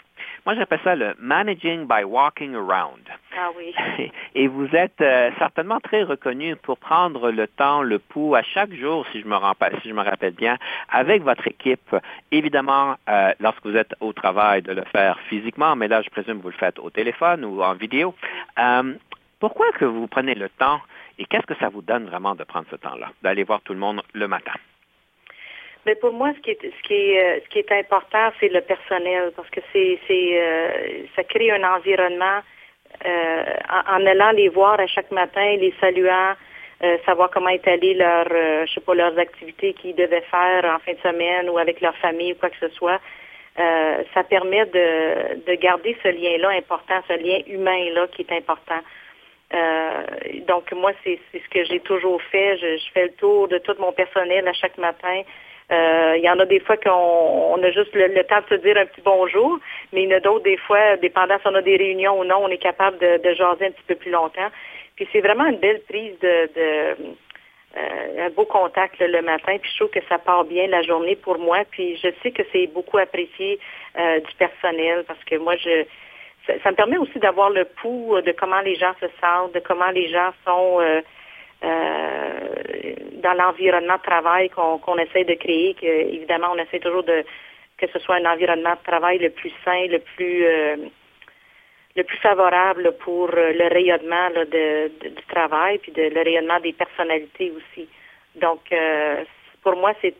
Moi, 0.48 0.54
j'appelle 0.54 0.80
ça 0.82 0.96
le 0.96 1.14
managing 1.18 1.86
by 1.86 2.04
walking 2.04 2.54
around. 2.54 3.02
Ah 3.36 3.50
oui. 3.54 3.74
Et 4.34 4.48
vous 4.48 4.66
êtes 4.74 4.98
euh, 5.02 5.30
certainement 5.38 5.78
très 5.78 6.02
reconnu 6.02 6.56
pour 6.56 6.78
prendre 6.78 7.30
le 7.30 7.46
temps, 7.46 7.82
le 7.82 7.98
pouls 7.98 8.34
à 8.34 8.42
chaque 8.42 8.72
jour, 8.72 9.04
si 9.12 9.20
je 9.20 9.26
me, 9.26 9.36
rappelle, 9.36 9.78
si 9.82 9.90
je 9.90 9.92
me 9.92 10.00
rappelle 10.00 10.32
bien, 10.32 10.56
avec 10.90 11.22
votre 11.22 11.46
équipe. 11.46 11.94
Évidemment, 12.32 12.94
euh, 13.10 13.34
lorsque 13.40 13.66
vous 13.66 13.76
êtes 13.76 13.94
au 14.00 14.14
travail, 14.14 14.62
de 14.62 14.72
le 14.72 14.84
faire 14.84 15.20
physiquement, 15.28 15.76
mais 15.76 15.86
là, 15.86 16.00
je 16.00 16.08
présume 16.08 16.38
que 16.38 16.44
vous 16.44 16.48
le 16.48 16.54
faites 16.54 16.78
au 16.78 16.88
téléphone 16.88 17.44
ou 17.44 17.62
en 17.62 17.74
vidéo. 17.74 18.14
Euh, 18.58 18.94
pourquoi 19.40 19.70
que 19.72 19.84
vous 19.84 20.06
prenez 20.06 20.34
le 20.34 20.48
temps 20.48 20.80
et 21.18 21.26
qu'est-ce 21.26 21.46
que 21.46 21.56
ça 21.56 21.68
vous 21.68 21.82
donne 21.82 22.06
vraiment 22.06 22.34
de 22.34 22.44
prendre 22.44 22.64
ce 22.70 22.76
temps-là, 22.76 23.10
d'aller 23.20 23.44
voir 23.44 23.60
tout 23.60 23.74
le 23.74 23.80
monde 23.80 24.00
le 24.14 24.26
matin? 24.26 24.54
Mais 25.88 25.94
pour 25.94 26.12
moi, 26.12 26.34
ce 26.36 26.40
qui 26.40 26.50
est, 26.50 26.60
ce 26.60 27.48
qui 27.48 27.58
est, 27.60 27.72
important, 27.72 28.30
c'est 28.38 28.50
le 28.50 28.60
personnel, 28.60 29.32
parce 29.34 29.48
que 29.48 29.60
euh, 29.74 30.70
ça 31.16 31.24
crée 31.24 31.50
un 31.50 31.64
environnement. 31.64 32.40
Euh, 33.06 33.44
en, 33.70 34.04
allant 34.04 34.32
les 34.32 34.50
voir 34.50 34.78
à 34.78 34.86
chaque 34.86 35.10
matin, 35.10 35.56
les 35.56 35.72
saluant, 35.80 36.34
euh, 36.82 36.98
savoir 37.06 37.30
comment 37.30 37.48
est 37.48 37.66
allé 37.66 37.94
leur, 37.94 38.26
euh, 38.30 38.66
je 38.66 38.74
sais 38.74 38.80
pas, 38.82 38.94
leurs 38.94 39.18
activités 39.18 39.72
qu'ils 39.72 39.94
devaient 39.94 40.26
faire 40.30 40.62
en 40.66 40.78
fin 40.80 40.92
de 40.92 40.98
semaine 40.98 41.48
ou 41.48 41.56
avec 41.56 41.80
leur 41.80 41.96
famille 41.96 42.32
ou 42.32 42.36
quoi 42.36 42.50
que 42.50 42.58
ce 42.60 42.68
soit. 42.74 43.00
Euh, 43.58 44.02
ça 44.12 44.24
permet 44.24 44.66
de, 44.66 45.42
de 45.46 45.54
garder 45.54 45.96
ce 46.02 46.08
lien-là 46.08 46.50
important, 46.50 47.00
ce 47.08 47.14
lien 47.14 47.40
humain-là 47.46 48.08
qui 48.08 48.26
est 48.28 48.32
important. 48.32 48.82
Euh, 49.54 50.02
donc 50.46 50.70
moi, 50.72 50.92
c'est, 51.02 51.18
ce 51.32 51.48
que 51.48 51.64
j'ai 51.64 51.80
toujours 51.80 52.20
fait. 52.30 52.58
Je, 52.58 52.90
fais 52.92 53.04
le 53.04 53.12
tour 53.12 53.48
de 53.48 53.56
tout 53.58 53.74
mon 53.78 53.92
personnel 53.92 54.46
à 54.46 54.52
chaque 54.52 54.76
matin. 54.76 55.22
Euh, 55.70 56.14
il 56.16 56.24
y 56.24 56.30
en 56.30 56.38
a 56.38 56.46
des 56.46 56.60
fois 56.60 56.76
qu'on 56.78 56.90
on 56.90 57.62
a 57.62 57.70
juste 57.70 57.94
le, 57.94 58.22
temps 58.24 58.40
de 58.40 58.56
se 58.56 58.62
dire 58.62 58.76
un 58.78 58.86
petit 58.86 59.02
bonjour, 59.04 59.58
mais 59.92 60.04
il 60.04 60.08
y 60.08 60.14
en 60.14 60.16
a 60.16 60.20
d'autres 60.20 60.44
des 60.44 60.56
fois, 60.56 60.96
dépendant 60.96 61.38
si 61.38 61.46
on 61.46 61.54
a 61.54 61.62
des 61.62 61.76
réunions 61.76 62.18
ou 62.18 62.24
non, 62.24 62.38
on 62.42 62.48
est 62.48 62.58
capable 62.58 62.98
de, 62.98 63.18
de 63.18 63.34
jaser 63.34 63.66
un 63.66 63.70
petit 63.70 63.84
peu 63.86 63.94
plus 63.94 64.10
longtemps. 64.10 64.48
Puis 64.96 65.06
c'est 65.12 65.20
vraiment 65.20 65.44
une 65.44 65.58
belle 65.58 65.80
prise 65.82 66.18
de, 66.20 66.50
de 66.56 66.96
euh, 67.76 68.26
un 68.26 68.30
beau 68.30 68.46
contact 68.46 68.98
là, 68.98 69.08
le 69.08 69.20
matin, 69.20 69.58
puis 69.60 69.70
je 69.70 69.76
trouve 69.76 69.90
que 69.90 70.04
ça 70.08 70.18
part 70.18 70.44
bien 70.44 70.66
la 70.68 70.82
journée 70.82 71.16
pour 71.16 71.38
moi. 71.38 71.58
Puis 71.70 71.96
je 71.98 72.08
sais 72.22 72.30
que 72.30 72.42
c'est 72.50 72.66
beaucoup 72.68 72.96
apprécié 72.96 73.58
euh, 73.98 74.20
du 74.20 74.34
personnel 74.36 75.04
parce 75.06 75.22
que 75.24 75.36
moi, 75.36 75.54
je 75.56 75.84
ça, 76.46 76.54
ça 76.64 76.70
me 76.70 76.76
permet 76.76 76.96
aussi 76.96 77.18
d'avoir 77.18 77.50
le 77.50 77.66
pouls 77.66 78.20
de 78.22 78.32
comment 78.32 78.60
les 78.62 78.76
gens 78.76 78.94
se 79.00 79.06
sentent, 79.20 79.52
de 79.52 79.60
comment 79.60 79.90
les 79.90 80.08
gens 80.08 80.32
sont 80.46 80.80
euh, 80.80 81.02
dans 81.62 83.34
l'environnement 83.34 83.96
de 83.96 84.02
travail 84.02 84.48
qu'on 84.50 84.78
qu 84.78 85.00
essaie 85.00 85.24
de 85.24 85.34
créer, 85.34 85.74
que 85.74 85.86
évidemment 85.86 86.48
on 86.52 86.58
essaie 86.58 86.78
toujours 86.78 87.02
de 87.02 87.24
que 87.78 87.86
ce 87.92 87.98
soit 88.00 88.16
un 88.16 88.26
environnement 88.26 88.74
de 88.74 88.82
travail 88.84 89.18
le 89.18 89.30
plus 89.30 89.52
sain, 89.64 89.86
le 89.86 90.00
plus 90.00 90.46
euh, 90.46 90.76
le 91.96 92.04
plus 92.04 92.18
favorable 92.18 92.92
pour 93.00 93.28
le 93.28 93.68
rayonnement 93.68 94.28
là, 94.28 94.44
de, 94.44 94.88
du 95.00 95.22
travail, 95.28 95.78
puis 95.78 95.90
de, 95.90 96.02
le 96.02 96.22
rayonnement 96.22 96.60
des 96.60 96.72
personnalités 96.72 97.52
aussi. 97.56 97.88
Donc, 98.36 98.60
euh, 98.70 99.24
pour 99.64 99.74
moi, 99.74 99.92
c'est 100.00 100.14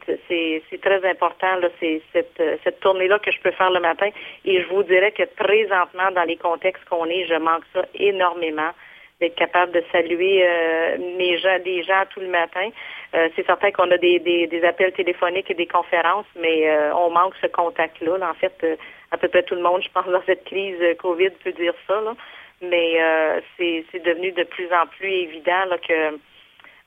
très 0.80 1.08
important, 1.08 1.54
là, 1.56 1.68
cette, 1.80 2.42
cette 2.64 2.80
tournée-là 2.80 3.20
que 3.20 3.30
je 3.30 3.40
peux 3.40 3.52
faire 3.52 3.70
le 3.70 3.80
matin. 3.80 4.08
Et 4.44 4.60
je 4.60 4.66
vous 4.66 4.82
dirais 4.82 5.12
que 5.12 5.22
présentement, 5.22 6.10
dans 6.10 6.24
les 6.24 6.36
contextes 6.36 6.84
qu'on 6.86 7.06
est, 7.06 7.26
je 7.26 7.34
manque 7.36 7.62
ça 7.72 7.84
énormément 7.94 8.72
d'être 9.20 9.34
capable 9.34 9.72
de 9.72 9.82
saluer 9.90 10.46
euh, 10.46 11.38
gens, 11.38 11.58
des 11.64 11.82
gens 11.82 12.04
tout 12.10 12.20
le 12.20 12.28
matin. 12.28 12.68
Euh, 13.14 13.28
c'est 13.34 13.46
certain 13.46 13.70
qu'on 13.72 13.90
a 13.90 13.98
des, 13.98 14.18
des, 14.20 14.64
appels 14.64 14.92
téléphoniques 14.92 15.50
et 15.50 15.54
des 15.54 15.66
conférences, 15.66 16.26
mais 16.38 16.68
euh, 16.68 16.94
on 16.94 17.10
manque 17.10 17.34
ce 17.40 17.46
contact-là. 17.46 18.18
En 18.28 18.34
fait, 18.34 18.78
à 19.10 19.16
peu 19.16 19.28
près 19.28 19.42
tout 19.42 19.54
le 19.54 19.62
monde, 19.62 19.82
je 19.82 19.88
pense, 19.90 20.06
dans 20.06 20.22
cette 20.26 20.44
crise 20.44 20.78
COVID 20.98 21.30
peut 21.42 21.52
dire 21.52 21.74
ça. 21.86 22.00
Mais 22.60 22.98
c'est, 23.56 23.84
c'est 23.92 24.02
devenu 24.02 24.32
de 24.32 24.42
plus 24.42 24.68
en 24.72 24.86
plus 24.86 25.08
évident 25.08 25.64
que 25.86 26.18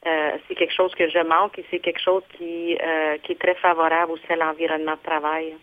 c'est 0.03 0.55
quelque 0.55 0.73
chose 0.73 0.93
que 0.95 1.07
je 1.07 1.19
manque 1.19 1.57
et 1.59 1.65
c'est 1.71 1.79
quelque 1.79 2.01
chose 2.01 2.23
qui, 2.37 2.77
qui 3.23 3.31
est 3.31 3.39
très 3.39 3.55
favorable 3.55 4.11
aussi 4.11 4.25
à 4.29 4.35
l'environnement 4.35 4.95
de 4.95 5.09
travail. 5.09 5.55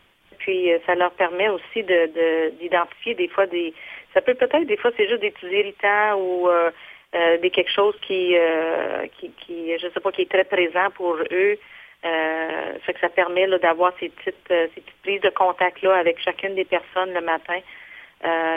Puis 0.49 0.71
ça 0.87 0.95
leur 0.95 1.11
permet 1.11 1.51
aussi 1.51 1.83
de, 1.83 2.49
d'identifier 2.59 3.15
des 3.15 3.29
fois 3.29 3.47
des 3.47 3.75
ça 4.15 4.23
peut 4.23 4.35
peut-être, 4.35 4.65
des 4.65 4.79
fois, 4.79 4.91
c'est 4.97 5.07
juste 5.07 5.21
des 5.21 5.31
petits 5.31 5.55
irritants 5.55 6.15
ou 6.19 6.49
euh, 6.49 6.71
euh, 7.15 7.37
des 7.39 7.51
quelque 7.51 7.71
chose 7.71 7.95
qui, 8.01 8.35
euh, 8.35 9.07
qui, 9.19 9.31
qui, 9.41 9.79
je 9.79 9.89
sais 9.89 10.01
pas, 10.01 10.11
qui 10.11 10.23
est 10.23 10.31
très 10.31 10.45
présent 10.45 10.91
pour 10.95 11.17
eux. 11.31 11.59
Euh, 12.05 12.79
fait 12.81 12.95
que 12.95 13.01
ça 13.01 13.11
permet 13.11 13.47
d'avoir 13.59 13.93
ces 14.01 14.09
petites, 14.09 14.37
ces 14.49 14.81
petites 14.81 15.03
prises 15.03 15.21
de 15.21 15.31
contact-là 15.31 15.97
avec 15.97 16.19
chacune 16.21 16.55
des 16.55 16.65
personnes 16.65 17.13
le 17.13 17.21
matin. 17.21 17.61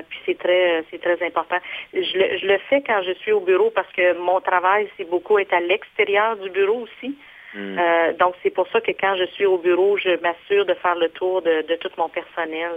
puis 0.09 0.19
c'est 0.25 0.37
très 0.37 0.83
c'est 0.89 1.01
très 1.01 1.21
important. 1.25 1.57
Je 1.93 2.17
le, 2.17 2.37
je 2.37 2.45
le 2.45 2.57
fais 2.69 2.81
quand 2.81 3.01
je 3.03 3.13
suis 3.13 3.33
au 3.33 3.41
bureau 3.41 3.69
parce 3.71 3.91
que 3.93 4.17
mon 4.17 4.39
travail, 4.41 4.89
c'est 4.95 5.09
beaucoup 5.09 5.37
être 5.39 5.53
à 5.53 5.59
l'extérieur 5.59 6.37
du 6.37 6.49
bureau 6.49 6.87
aussi. 6.87 7.15
Hmm. 7.54 7.78
donc 8.18 8.36
c'est 8.41 8.49
pour 8.49 8.68
ça 8.70 8.80
que 8.80 8.91
quand 8.91 9.16
je 9.18 9.26
suis 9.26 9.45
au 9.45 9.58
bureau, 9.58 9.97
je 9.97 10.22
m'assure 10.22 10.66
de 10.66 10.74
faire 10.76 10.95
le 10.95 11.10
tour 11.10 11.41
de, 11.41 11.68
de 11.68 11.76
tout 11.76 11.91
mon 11.97 12.08
personnel 12.08 12.72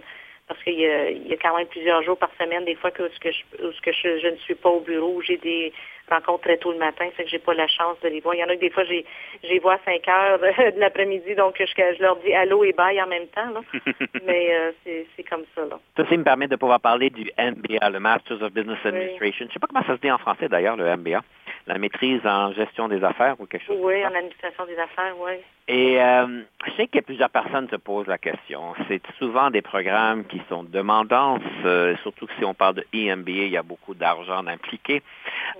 parce 0.46 0.62
qu'il 0.62 0.78
y, 0.78 0.86
a 0.86 1.36
quand 1.40 1.56
même 1.56 1.66
plusieurs 1.68 2.02
jours 2.02 2.18
par 2.18 2.30
semaine, 2.38 2.64
des 2.66 2.74
fois 2.74 2.90
que, 2.90 3.08
ce 3.08 3.18
que, 3.18 3.30
je, 3.32 3.64
où 3.64 3.72
ce 3.72 3.80
que 3.80 3.92
je, 3.92 4.18
je, 4.18 4.28
ne 4.28 4.36
suis 4.36 4.54
pas 4.54 4.68
au 4.68 4.80
bureau, 4.80 5.14
où 5.16 5.22
j'ai 5.22 5.38
des 5.38 5.72
rencontres 6.10 6.42
très 6.42 6.58
tôt 6.58 6.72
le 6.72 6.78
matin, 6.78 7.06
c'est 7.16 7.24
que 7.24 7.30
j'ai 7.30 7.38
pas 7.38 7.54
la 7.54 7.66
chance 7.66 7.98
de 8.02 8.08
les 8.08 8.20
voir. 8.20 8.34
Il 8.34 8.40
y 8.40 8.44
en 8.44 8.48
a 8.48 8.54
que 8.54 8.60
des 8.60 8.68
fois, 8.68 8.84
j'ai 8.84 9.06
les 9.42 9.58
vois 9.58 9.74
à 9.74 9.78
5 9.86 10.06
heures 10.06 10.38
de 10.74 10.78
l'après-midi, 10.78 11.34
donc 11.34 11.56
je, 11.58 11.64
je, 11.64 12.02
leur 12.02 12.16
dis 12.16 12.34
allô 12.34 12.62
et 12.62 12.72
bye 12.72 13.00
en 13.00 13.06
même 13.06 13.26
temps. 13.28 13.50
Là. 13.54 13.60
Mais 14.26 14.54
euh, 14.54 14.72
c'est 15.16 15.22
comme 15.22 15.44
ça. 15.54 15.62
Là. 15.62 15.78
Ça 15.96 16.02
aussi 16.02 16.18
me 16.18 16.24
permet 16.24 16.46
de 16.46 16.56
pouvoir 16.56 16.80
parler 16.80 17.08
du 17.08 17.30
MBA, 17.38 17.88
le 17.88 18.00
Masters 18.00 18.42
of 18.42 18.52
Business 18.52 18.78
Administration. 18.84 19.38
Je 19.38 19.44
ne 19.44 19.48
sais 19.48 19.58
pas 19.58 19.66
comment 19.66 19.86
ça 19.86 19.96
se 19.96 20.00
dit 20.02 20.10
en 20.10 20.18
français 20.18 20.48
d'ailleurs, 20.48 20.76
le 20.76 20.94
MBA 20.94 21.22
la 21.66 21.78
maîtrise 21.78 22.20
en 22.26 22.52
gestion 22.52 22.88
des 22.88 23.02
affaires 23.02 23.36
ou 23.38 23.46
quelque 23.46 23.64
chose 23.64 23.78
Oui, 23.80 24.04
en 24.04 24.14
administration 24.14 24.66
des 24.66 24.78
affaires, 24.78 25.14
oui. 25.18 25.32
Et 25.66 25.98
euh, 25.98 26.42
je 26.66 26.72
sais 26.72 26.86
que 26.88 26.98
plusieurs 27.00 27.30
personnes 27.30 27.68
se 27.70 27.76
posent 27.76 28.06
la 28.06 28.18
question. 28.18 28.74
C'est 28.86 29.00
souvent 29.18 29.50
des 29.50 29.62
programmes 29.62 30.26
qui 30.26 30.42
sont 30.50 30.62
demandants, 30.62 31.38
euh, 31.64 31.96
surtout 32.02 32.26
si 32.38 32.44
on 32.44 32.52
parle 32.52 32.74
de 32.74 32.86
EMBA, 32.92 33.30
il 33.30 33.48
y 33.48 33.56
a 33.56 33.62
beaucoup 33.62 33.94
d'argent 33.94 34.46
impliqué. 34.46 35.02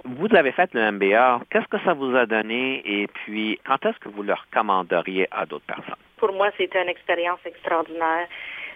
Vous 0.05 0.29
avez 0.35 0.53
fait 0.53 0.75
le 0.75 0.93
MBA, 0.93 1.41
qu'est-ce 1.51 1.69
que 1.69 1.83
ça 1.85 1.95
vous 1.95 2.15
a 2.15 2.27
donné? 2.27 2.83
Et 2.85 3.07
puis 3.07 3.59
quand 3.67 3.85
est-ce 3.87 3.99
que 3.99 4.11
vous 4.11 4.23
le 4.23 4.35
recommanderiez 4.35 5.27
à 5.31 5.47
d'autres 5.47 5.65
personnes? 5.67 5.95
Pour 6.19 6.33
moi, 6.35 6.51
c'était 6.59 6.83
une 6.83 6.91
expérience 6.91 7.41
extraordinaire. 7.47 8.29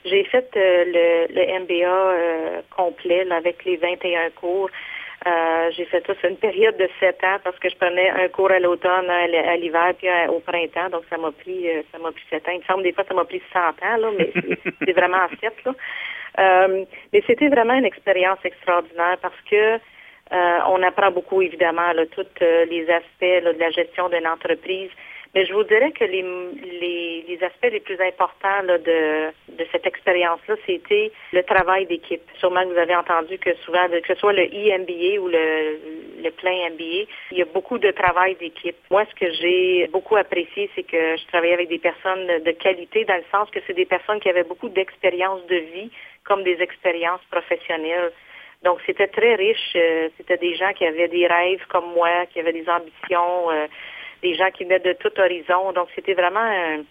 J'ai 0.06 0.24
fait 0.24 0.48
euh, 0.56 0.84
le, 0.86 1.34
le, 1.34 1.60
MBA 1.60 2.62
complet 2.74 3.30
avec 3.30 3.64
les 3.66 3.76
21 3.76 4.30
cours. 4.30 4.70
Euh, 5.26 5.70
j'ai 5.72 5.84
fait 5.86 6.06
ça 6.06 6.14
sur 6.14 6.28
une 6.28 6.36
période 6.36 6.76
de 6.76 6.88
sept 7.00 7.22
ans 7.24 7.38
parce 7.42 7.58
que 7.58 7.68
je 7.68 7.76
prenais 7.76 8.08
un 8.10 8.28
cours 8.28 8.52
à 8.52 8.60
l'automne, 8.60 9.10
à 9.10 9.56
l'hiver, 9.56 9.92
puis 9.98 10.08
au 10.28 10.38
printemps. 10.38 10.90
Donc, 10.90 11.02
ça 11.10 11.18
m'a 11.18 11.32
pris 11.32 11.68
euh, 11.68 11.82
ça 11.90 11.98
m'a 11.98 12.12
pris 12.12 12.22
sept 12.30 12.46
ans. 12.48 12.52
Il 12.52 12.60
me 12.60 12.64
semble 12.64 12.82
des 12.84 12.92
fois 12.92 13.04
ça 13.06 13.14
m'a 13.14 13.24
pris 13.24 13.42
cent 13.52 13.58
ans, 13.58 13.96
là, 13.98 14.10
mais 14.16 14.30
c'est 14.84 14.92
vraiment 14.96 15.26
sept. 15.40 15.54
Là. 15.64 15.74
Euh, 16.38 16.84
mais 17.12 17.22
c'était 17.26 17.48
vraiment 17.48 17.74
une 17.74 17.84
expérience 17.84 18.38
extraordinaire 18.44 19.18
parce 19.20 19.40
que 19.50 19.78
on 20.30 20.82
apprend 20.82 21.10
beaucoup, 21.10 21.40
évidemment, 21.40 21.90
là, 21.94 22.04
tous 22.04 22.26
les 22.40 22.86
aspects 22.90 23.22
de 23.22 23.58
la 23.58 23.70
gestion 23.70 24.10
d'une 24.10 24.26
entreprise. 24.26 24.90
Mais 25.34 25.46
je 25.46 25.54
vous 25.54 25.64
dirais 25.64 25.90
que 25.92 26.04
les, 26.04 26.22
les, 26.22 27.24
les 27.26 27.42
aspects 27.42 27.72
les 27.72 27.80
plus 27.80 27.98
importants 27.98 28.60
là, 28.64 28.76
de, 28.76 29.30
de 29.58 29.66
cette 29.72 29.86
expérience-là, 29.86 30.54
c'était 30.66 31.10
le 31.32 31.42
travail 31.42 31.86
d'équipe. 31.86 32.22
Sûrement 32.38 32.62
que 32.62 32.72
vous 32.72 32.78
avez 32.78 32.96
entendu 32.96 33.38
que 33.38 33.54
souvent, 33.64 33.86
que 33.88 34.06
ce 34.06 34.14
soit 34.14 34.32
le 34.32 34.44
e-MBA 34.44 35.20
ou 35.20 35.28
le, 35.28 36.22
le 36.22 36.30
plein 36.30 36.70
MBA, 36.70 37.06
il 37.32 37.38
y 37.38 37.42
a 37.42 37.46
beaucoup 37.46 37.78
de 37.78 37.90
travail 37.90 38.36
d'équipe. 38.36 38.76
Moi, 38.90 39.04
ce 39.10 39.14
que 39.14 39.30
j'ai 39.32 39.88
beaucoup 39.88 40.16
apprécié, 40.16 40.70
c'est 40.74 40.84
que 40.84 41.16
je 41.16 41.26
travaillais 41.26 41.54
avec 41.54 41.68
des 41.68 41.78
personnes 41.78 42.26
de 42.26 42.50
qualité 42.52 43.04
dans 43.04 43.16
le 43.16 43.24
sens 43.30 43.50
que 43.50 43.60
c'est 43.66 43.74
des 43.74 43.86
personnes 43.86 44.20
qui 44.20 44.28
avaient 44.28 44.44
beaucoup 44.44 44.68
d'expérience 44.68 45.44
de 45.46 45.56
vie 45.56 45.90
comme 46.24 46.42
des 46.44 46.60
expériences 46.60 47.24
professionnelles. 47.30 48.12
Donc, 48.62 48.78
c'était 48.86 49.08
très 49.08 49.34
riche. 49.34 49.72
Euh, 49.76 50.08
c'était 50.16 50.36
des 50.36 50.54
gens 50.56 50.72
qui 50.72 50.84
avaient 50.84 51.08
des 51.08 51.26
rêves 51.26 51.64
comme 51.68 51.92
moi, 51.94 52.26
qui 52.32 52.40
avaient 52.40 52.52
des 52.52 52.68
ambitions. 52.68 53.50
Euh, 53.50 53.66
des 54.22 54.34
gens 54.34 54.50
qui 54.50 54.64
venaient 54.64 54.80
de 54.80 54.94
tout 54.94 55.12
horizon. 55.18 55.72
Donc, 55.72 55.88
c'était 55.94 56.14
vraiment 56.14 56.40
euh, 56.40 56.82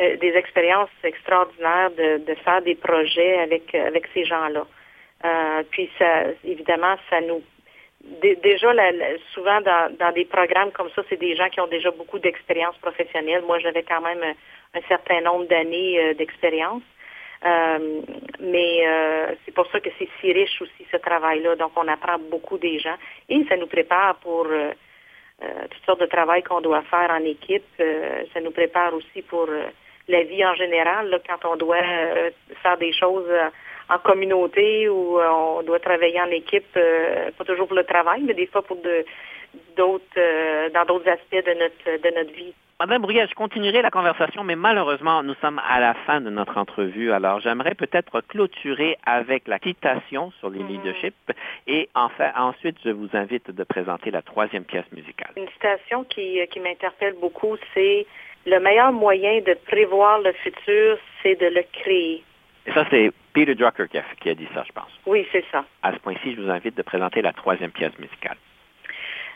euh, 0.00 0.16
des 0.16 0.34
expériences 0.34 0.90
extraordinaires 1.02 1.90
de, 1.92 2.18
de, 2.24 2.34
faire 2.36 2.62
des 2.62 2.74
projets 2.74 3.38
avec, 3.38 3.74
avec 3.74 4.06
ces 4.12 4.24
gens-là. 4.24 4.66
Euh, 5.24 5.62
puis, 5.70 5.90
ça, 5.98 6.24
évidemment, 6.44 6.96
ça 7.08 7.20
nous... 7.20 7.42
déjà, 8.42 8.72
souvent, 9.32 9.60
dans, 9.60 9.96
dans 9.96 10.12
des 10.12 10.24
programmes 10.24 10.72
comme 10.72 10.90
ça, 10.94 11.02
c'est 11.08 11.18
des 11.18 11.36
gens 11.36 11.48
qui 11.48 11.60
ont 11.60 11.68
déjà 11.68 11.90
beaucoup 11.90 12.18
d'expérience 12.18 12.76
professionnelle. 12.78 13.42
Moi, 13.46 13.58
j'avais 13.60 13.82
quand 13.82 14.00
même 14.00 14.22
un, 14.74 14.80
certain 14.88 15.20
nombre 15.20 15.46
d'années 15.46 16.14
d'expérience. 16.14 16.82
mais 18.40 18.84
c'est 19.44 19.54
pour 19.54 19.70
ça 19.70 19.80
que 19.80 19.90
c'est 19.98 20.08
si 20.20 20.32
riche 20.32 20.60
aussi 20.60 20.86
ce 20.90 20.96
travail-là. 20.98 21.56
Donc, 21.56 21.72
on 21.76 21.88
apprend 21.88 22.18
beaucoup 22.18 22.58
des 22.58 22.78
gens 22.78 22.96
et 23.28 23.44
ça 23.48 23.56
nous 23.56 23.68
prépare 23.68 24.16
pour 24.16 24.46
euh, 25.42 25.66
toutes 25.68 25.84
sortes 25.84 26.00
de 26.00 26.06
travail 26.06 26.42
qu'on 26.42 26.60
doit 26.60 26.82
faire 26.82 27.10
en 27.10 27.24
équipe. 27.24 27.64
Euh, 27.80 28.22
ça 28.32 28.40
nous 28.40 28.52
prépare 28.52 28.94
aussi 28.94 29.22
pour 29.22 29.46
euh, 29.48 29.66
la 30.08 30.22
vie 30.22 30.44
en 30.44 30.54
général, 30.54 31.20
quand 31.28 31.48
on 31.48 31.56
doit 31.56 31.82
faire 32.62 32.76
des 32.78 32.92
choses 32.92 33.28
en 33.88 33.98
communauté 33.98 34.88
ou 34.88 35.18
on 35.18 35.62
doit 35.62 35.78
travailler 35.78 36.20
en 36.20 36.30
équipe, 36.30 36.72
pas 36.72 37.44
toujours 37.44 37.66
pour 37.66 37.76
le 37.76 37.84
travail, 37.84 38.22
mais 38.22 38.34
des 38.34 38.46
fois 38.46 38.62
pour 38.62 38.76
d'autres 39.76 40.70
dans 40.72 40.84
d'autres 40.84 41.08
aspects 41.08 41.46
de 41.46 41.54
notre 41.58 42.02
de 42.02 42.14
notre 42.14 42.32
vie. 42.32 42.54
Madame 42.80 43.02
Bruyère, 43.02 43.28
je 43.28 43.34
continuerai 43.34 43.82
la 43.82 43.90
conversation, 43.92 44.42
mais 44.42 44.56
malheureusement, 44.56 45.22
nous 45.22 45.34
sommes 45.34 45.60
à 45.64 45.78
la 45.78 45.94
fin 45.94 46.20
de 46.20 46.28
notre 46.28 46.58
entrevue. 46.58 47.12
Alors, 47.12 47.38
j'aimerais 47.38 47.76
peut-être 47.76 48.20
clôturer 48.22 48.98
avec 49.06 49.46
la 49.46 49.60
citation 49.60 50.32
sur 50.40 50.50
les 50.50 50.58
mm. 50.58 50.68
leaderships 50.68 51.32
et 51.68 51.88
enfin, 51.94 52.32
ensuite, 52.36 52.76
je 52.84 52.90
vous 52.90 53.08
invite 53.12 53.52
de 53.52 53.62
présenter 53.62 54.10
la 54.10 54.22
troisième 54.22 54.64
pièce 54.64 54.90
musicale. 54.90 55.30
Une 55.36 55.48
citation 55.50 56.02
qui, 56.02 56.40
qui 56.50 56.58
m'interpelle 56.58 57.14
beaucoup, 57.20 57.56
c'est 57.74 58.06
le 58.46 58.58
meilleur 58.60 58.92
moyen 58.92 59.40
de 59.40 59.54
prévoir 59.66 60.20
le 60.20 60.32
futur, 60.32 60.98
c'est 61.22 61.38
de 61.40 61.46
le 61.46 61.62
créer. 61.72 62.22
Et 62.66 62.72
ça, 62.72 62.84
c'est 62.90 63.10
Peter 63.32 63.54
Drucker 63.54 63.88
qui 63.90 63.98
a, 63.98 64.04
qui 64.20 64.30
a 64.30 64.34
dit 64.34 64.48
ça, 64.54 64.64
je 64.66 64.72
pense. 64.72 64.90
Oui, 65.06 65.26
c'est 65.32 65.44
ça. 65.50 65.64
À 65.82 65.92
ce 65.92 65.98
point-ci, 65.98 66.34
je 66.34 66.40
vous 66.40 66.50
invite 66.50 66.76
de 66.76 66.82
présenter 66.82 67.20
la 67.22 67.32
troisième 67.32 67.70
pièce 67.70 67.96
musicale. 67.98 68.36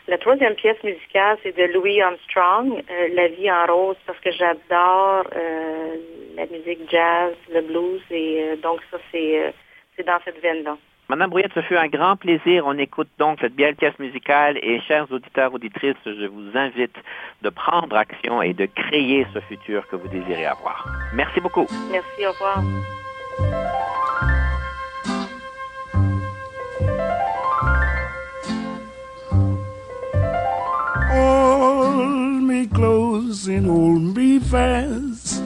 La 0.07 0.17
troisième 0.17 0.55
pièce 0.55 0.81
musicale, 0.83 1.37
c'est 1.43 1.55
de 1.55 1.71
Louis 1.73 2.01
Armstrong, 2.01 2.83
euh, 2.89 3.07
La 3.13 3.27
vie 3.27 3.51
en 3.51 3.65
rose, 3.67 3.97
parce 4.07 4.19
que 4.19 4.31
j'adore 4.31 5.25
euh, 5.35 5.95
la 6.35 6.45
musique 6.47 6.89
jazz, 6.89 7.35
le 7.53 7.61
blues, 7.61 8.01
et 8.09 8.43
euh, 8.43 8.55
donc 8.55 8.79
ça, 8.89 8.97
c'est 9.11 9.53
dans 10.03 10.19
cette 10.25 10.41
veine-là. 10.41 10.77
Madame 11.09 11.31
Brouillette, 11.31 11.53
ce 11.55 11.61
fut 11.61 11.75
un 11.75 11.87
grand 11.87 12.15
plaisir. 12.17 12.67
On 12.67 12.77
écoute 12.77 13.09
donc 13.17 13.39
cette 13.41 13.55
belle 13.55 13.75
pièce 13.75 13.97
musicale 13.97 14.59
et 14.61 14.79
chers 14.81 15.11
auditeurs, 15.11 15.51
auditrices, 15.51 15.95
je 16.05 16.27
vous 16.27 16.55
invite 16.55 16.95
de 17.41 17.49
prendre 17.49 17.95
action 17.95 18.43
et 18.43 18.53
de 18.53 18.67
créer 18.67 19.25
ce 19.33 19.39
futur 19.39 19.87
que 19.87 19.95
vous 19.95 20.07
désirez 20.07 20.45
avoir. 20.45 20.87
Merci 21.15 21.39
beaucoup. 21.39 21.65
Merci, 21.91 22.27
au 22.27 22.31
revoir. 22.31 22.63
Hold 31.11 32.43
me 32.43 32.67
close 32.67 33.49
and 33.49 33.65
hold 33.65 34.15
me 34.15 34.39
fast. 34.39 35.41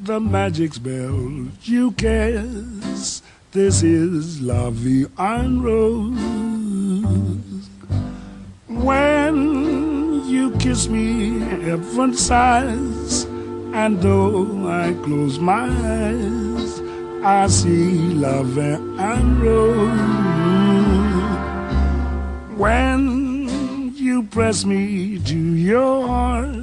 The 0.00 0.20
magic 0.20 0.74
spell 0.74 1.48
you 1.64 1.90
cast. 1.90 3.24
This 3.58 3.82
is 3.82 4.40
La 4.40 4.70
Vie 4.70 5.06
en 5.18 5.60
Rose. 5.60 6.14
When 8.68 10.22
you 10.28 10.52
kiss 10.58 10.88
me, 10.88 11.40
heaven 11.40 12.14
sighs, 12.14 13.24
and 13.74 14.00
though 14.00 14.68
I 14.68 14.94
close 15.02 15.40
my 15.40 15.66
eyes, 15.66 16.80
I 17.24 17.48
see 17.48 18.14
La 18.14 18.44
Vie 18.44 18.78
en 18.96 19.40
Rose. 19.40 19.98
When 22.56 23.92
you 23.96 24.22
press 24.22 24.64
me 24.64 25.18
to 25.18 25.36
your 25.36 26.06
heart, 26.06 26.54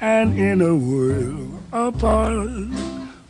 and 0.00 0.36
in 0.36 0.60
a 0.60 0.74
world 0.74 1.52
apart, 1.72 2.99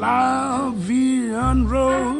la 0.00 0.72
vie 0.74 1.30
rose. 1.68 2.19